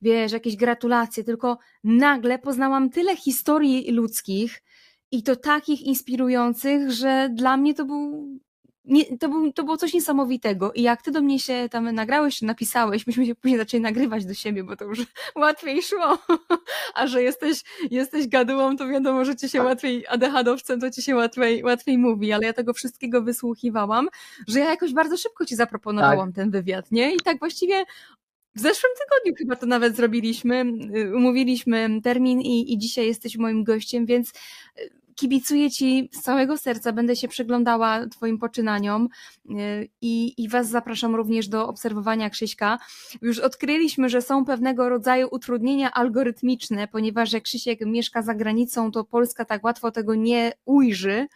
wiesz, 0.02 0.32
jakieś 0.32 0.56
gratulacje, 0.56 1.24
tylko 1.24 1.58
nagle 1.84 2.38
poznałam 2.38 2.90
tyle 2.90 3.16
historii 3.16 3.92
ludzkich 3.92 4.62
i 5.10 5.22
to 5.22 5.36
takich 5.36 5.82
inspirujących, 5.82 6.90
że 6.90 7.28
dla 7.34 7.56
mnie 7.56 7.74
to 7.74 7.84
był 7.84 8.38
nie, 8.86 9.18
to, 9.18 9.28
był, 9.28 9.52
to 9.52 9.64
było 9.64 9.76
coś 9.76 9.94
niesamowitego. 9.94 10.72
I 10.72 10.82
jak 10.82 11.02
ty 11.02 11.10
do 11.10 11.20
mnie 11.20 11.38
się 11.38 11.68
tam 11.70 11.94
nagrałeś, 11.94 12.42
napisałeś, 12.42 13.06
myśmy 13.06 13.26
się 13.26 13.34
później 13.34 13.58
zaczęli 13.58 13.80
nagrywać 13.80 14.26
do 14.26 14.34
siebie, 14.34 14.64
bo 14.64 14.76
to 14.76 14.84
już 14.84 14.98
łatwiej 15.36 15.82
szło. 15.82 16.18
A 16.94 17.06
że 17.06 17.22
jesteś, 17.22 17.62
jesteś 17.90 18.28
gadułą, 18.28 18.76
to 18.76 18.88
wiadomo, 18.88 19.24
że 19.24 19.36
ci 19.36 19.48
się 19.48 19.58
tak. 19.58 19.66
łatwiej, 19.66 20.06
ADHD-owcem 20.08 20.80
to 20.80 20.90
ci 20.90 21.02
się 21.02 21.14
łatwiej, 21.14 21.62
łatwiej 21.62 21.98
mówi, 21.98 22.32
ale 22.32 22.46
ja 22.46 22.52
tego 22.52 22.72
wszystkiego 22.72 23.22
wysłuchiwałam, 23.22 24.08
że 24.48 24.58
ja 24.58 24.70
jakoś 24.70 24.92
bardzo 24.92 25.16
szybko 25.16 25.44
ci 25.44 25.56
zaproponowałam 25.56 26.28
tak. 26.28 26.36
ten 26.36 26.50
wywiad, 26.50 26.92
nie? 26.92 27.14
I 27.14 27.20
tak 27.24 27.38
właściwie 27.38 27.84
w 28.54 28.60
zeszłym 28.60 28.92
tygodniu 28.98 29.34
chyba 29.38 29.56
to 29.56 29.66
nawet 29.66 29.96
zrobiliśmy, 29.96 30.64
y, 30.96 31.16
umówiliśmy 31.16 32.00
termin 32.02 32.40
i, 32.40 32.72
i 32.72 32.78
dzisiaj 32.78 33.06
jesteś 33.06 33.36
moim 33.36 33.64
gościem, 33.64 34.06
więc 34.06 34.30
y, 34.30 34.90
kibicuję 35.16 35.70
Ci 35.70 36.10
z 36.12 36.20
całego 36.20 36.58
serca, 36.58 36.92
będę 36.92 37.16
się 37.16 37.28
przyglądała 37.28 38.06
Twoim 38.06 38.38
poczynaniom 38.38 39.08
y, 39.50 39.88
i, 40.00 40.34
i 40.44 40.48
Was 40.48 40.68
zapraszam 40.68 41.14
również 41.14 41.48
do 41.48 41.68
obserwowania 41.68 42.30
Krzyśka. 42.30 42.78
Już 43.22 43.38
odkryliśmy, 43.38 44.08
że 44.08 44.22
są 44.22 44.44
pewnego 44.44 44.88
rodzaju 44.88 45.28
utrudnienia 45.30 45.92
algorytmiczne, 45.92 46.88
ponieważ 46.88 47.32
jak 47.32 47.42
Krzysiek 47.42 47.80
mieszka 47.86 48.22
za 48.22 48.34
granicą, 48.34 48.92
to 48.92 49.04
Polska 49.04 49.44
tak 49.44 49.64
łatwo 49.64 49.90
tego 49.90 50.14
nie 50.14 50.52
ujrzy, 50.64 51.26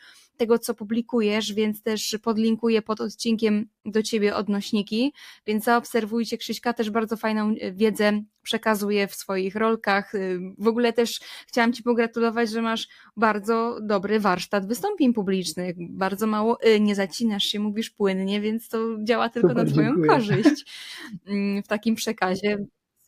tego, 0.41 0.59
co 0.59 0.75
publikujesz, 0.75 1.53
więc 1.53 1.83
też 1.83 2.19
podlinkuję 2.23 2.83
pod 2.83 3.01
odcinkiem 3.01 3.69
do 3.85 4.03
Ciebie 4.03 4.37
odnośniki, 4.37 5.13
więc 5.47 5.65
zaobserwujcie, 5.65 6.39
Krzyśka 6.39 6.73
też 6.73 6.91
bardzo 6.91 7.17
fajną 7.17 7.55
e, 7.61 7.73
wiedzę 7.73 8.23
przekazuje 8.43 9.09
w 9.09 9.15
swoich 9.15 9.57
rolkach. 9.57 10.15
E, 10.15 10.19
w 10.59 10.67
ogóle 10.67 10.93
też 10.93 11.21
chciałam 11.47 11.73
Ci 11.73 11.83
pogratulować, 11.83 12.51
że 12.51 12.63
masz 12.63 12.89
bardzo 13.17 13.79
dobry 13.83 14.21
warsztat 14.21 14.67
wystąpień 14.67 15.15
publicznych. 15.15 15.77
Bardzo 15.79 16.27
mało, 16.27 16.61
e, 16.61 16.81
nie 16.81 16.95
zacinasz 16.95 17.45
się, 17.45 17.61
mówisz 17.61 17.91
płynnie, 17.91 18.41
więc 18.41 18.69
to 18.69 18.79
działa 19.05 19.29
tylko 19.29 19.49
Super, 19.49 19.65
na 19.65 19.73
Twoją 19.73 19.87
dziękuję. 19.89 20.09
korzyść 20.09 20.65
mm, 21.27 21.63
w 21.63 21.69
takim 21.69 21.95
przekazie. 21.95 22.59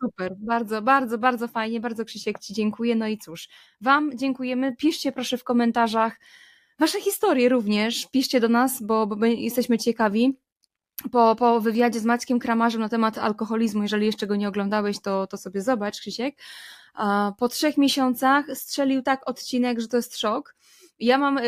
Super, 0.04 0.34
bardzo, 0.38 0.82
bardzo, 0.82 1.18
bardzo 1.18 1.48
fajnie, 1.48 1.80
bardzo 1.80 2.04
Krzysiek 2.04 2.38
Ci 2.38 2.54
dziękuję. 2.54 2.94
No 2.94 3.08
i 3.08 3.18
cóż, 3.18 3.48
Wam 3.80 4.18
dziękujemy. 4.18 4.76
Piszcie 4.76 5.12
proszę 5.12 5.38
w 5.38 5.44
komentarzach, 5.44 6.18
Wasze 6.78 7.00
historie 7.00 7.48
również 7.48 8.06
piszcie 8.06 8.40
do 8.40 8.48
nas, 8.48 8.82
bo, 8.82 9.06
bo 9.06 9.26
jesteśmy 9.26 9.78
ciekawi. 9.78 10.36
Po, 11.12 11.36
po 11.36 11.60
wywiadzie 11.60 12.00
z 12.00 12.04
Maćkiem 12.04 12.38
Kramarzem 12.38 12.80
na 12.80 12.88
temat 12.88 13.18
alkoholizmu, 13.18 13.82
jeżeli 13.82 14.06
jeszcze 14.06 14.26
go 14.26 14.36
nie 14.36 14.48
oglądałeś, 14.48 15.00
to, 15.00 15.26
to 15.26 15.36
sobie 15.36 15.62
zobacz, 15.62 16.00
Krzysiek. 16.00 16.34
Po 17.38 17.48
trzech 17.48 17.78
miesiącach 17.78 18.46
strzelił 18.54 19.02
tak 19.02 19.28
odcinek, 19.28 19.80
że 19.80 19.88
to 19.88 19.96
jest 19.96 20.18
szok. 20.18 20.54
Ja 20.98 21.18
mam, 21.18 21.38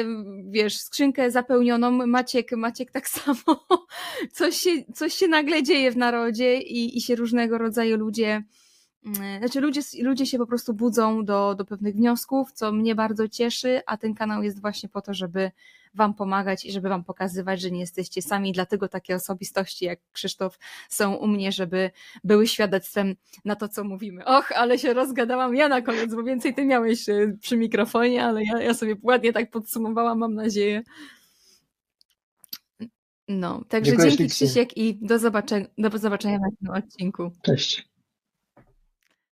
wiesz, 0.50 0.78
skrzynkę 0.78 1.30
zapełnioną, 1.30 2.06
Maciek, 2.06 2.52
Maciek 2.52 2.90
tak 2.90 3.08
samo. 3.18 3.66
Coś 4.32 4.56
się, 4.56 4.70
coś 4.94 5.14
się 5.14 5.28
nagle 5.28 5.62
dzieje 5.62 5.90
w 5.90 5.96
narodzie 5.96 6.58
i, 6.58 6.98
i 6.98 7.00
się 7.00 7.16
różnego 7.16 7.58
rodzaju 7.58 7.96
ludzie 7.96 8.42
znaczy 9.38 9.61
ludzie, 9.61 9.80
ludzie 10.02 10.26
się 10.26 10.38
po 10.38 10.46
prostu 10.46 10.74
budzą 10.74 11.24
do, 11.24 11.55
do 11.55 11.64
pewnych 11.64 11.94
wniosków, 11.94 12.52
co 12.52 12.72
mnie 12.72 12.94
bardzo 12.94 13.28
cieszy, 13.28 13.80
a 13.86 13.96
ten 13.96 14.14
kanał 14.14 14.42
jest 14.42 14.61
właśnie 14.61 14.88
po 14.88 15.02
to, 15.02 15.14
żeby 15.14 15.50
Wam 15.94 16.14
pomagać 16.14 16.64
i 16.64 16.72
żeby 16.72 16.88
Wam 16.88 17.05
pokazywać, 17.05 17.61
że 17.61 17.70
nie 17.70 17.80
jesteście 17.80 18.22
sami. 18.22 18.52
Dlatego 18.52 18.88
takie 18.88 19.14
osobistości 19.14 19.84
jak 19.84 20.00
Krzysztof 20.12 20.59
są 20.88 21.14
u 21.14 21.26
mnie, 21.26 21.52
żeby 21.52 21.90
były 22.24 22.46
świadectwem 22.46 23.14
na 23.44 23.57
to, 23.57 23.68
co 23.68 23.84
mówimy. 23.84 24.24
Och, 24.24 24.52
ale 24.52 24.78
się 24.78 24.94
rozgadałam 24.94 25.55
ja 25.55 25.68
na 25.68 25.82
koniec, 25.82 26.14
bo 26.14 26.22
więcej 26.22 26.55
Ty 26.55 26.64
miałeś 26.64 27.09
e, 27.09 27.36
przy 27.40 27.57
mikrofonie, 27.57 28.24
ale 28.24 28.44
ja, 28.44 28.62
ja 28.62 28.74
sobie 28.74 28.96
ładnie 29.02 29.32
tak 29.32 29.50
podsumowałam, 29.50 30.18
mam 30.18 30.34
nadzieję. 30.34 30.82
No, 33.28 33.64
także 33.68 33.90
Dziękuję 33.90 34.11
dzięki. 34.11 34.34
Krzysiek 34.34 34.76
i 34.76 34.94
do 34.94 35.18
zobaczenia, 35.18 35.66
do 35.78 35.98
zobaczenia 35.98 36.38
na 36.38 36.48
tym 36.61 36.84
odcinku. 36.84 37.30
Cześć. 37.42 37.93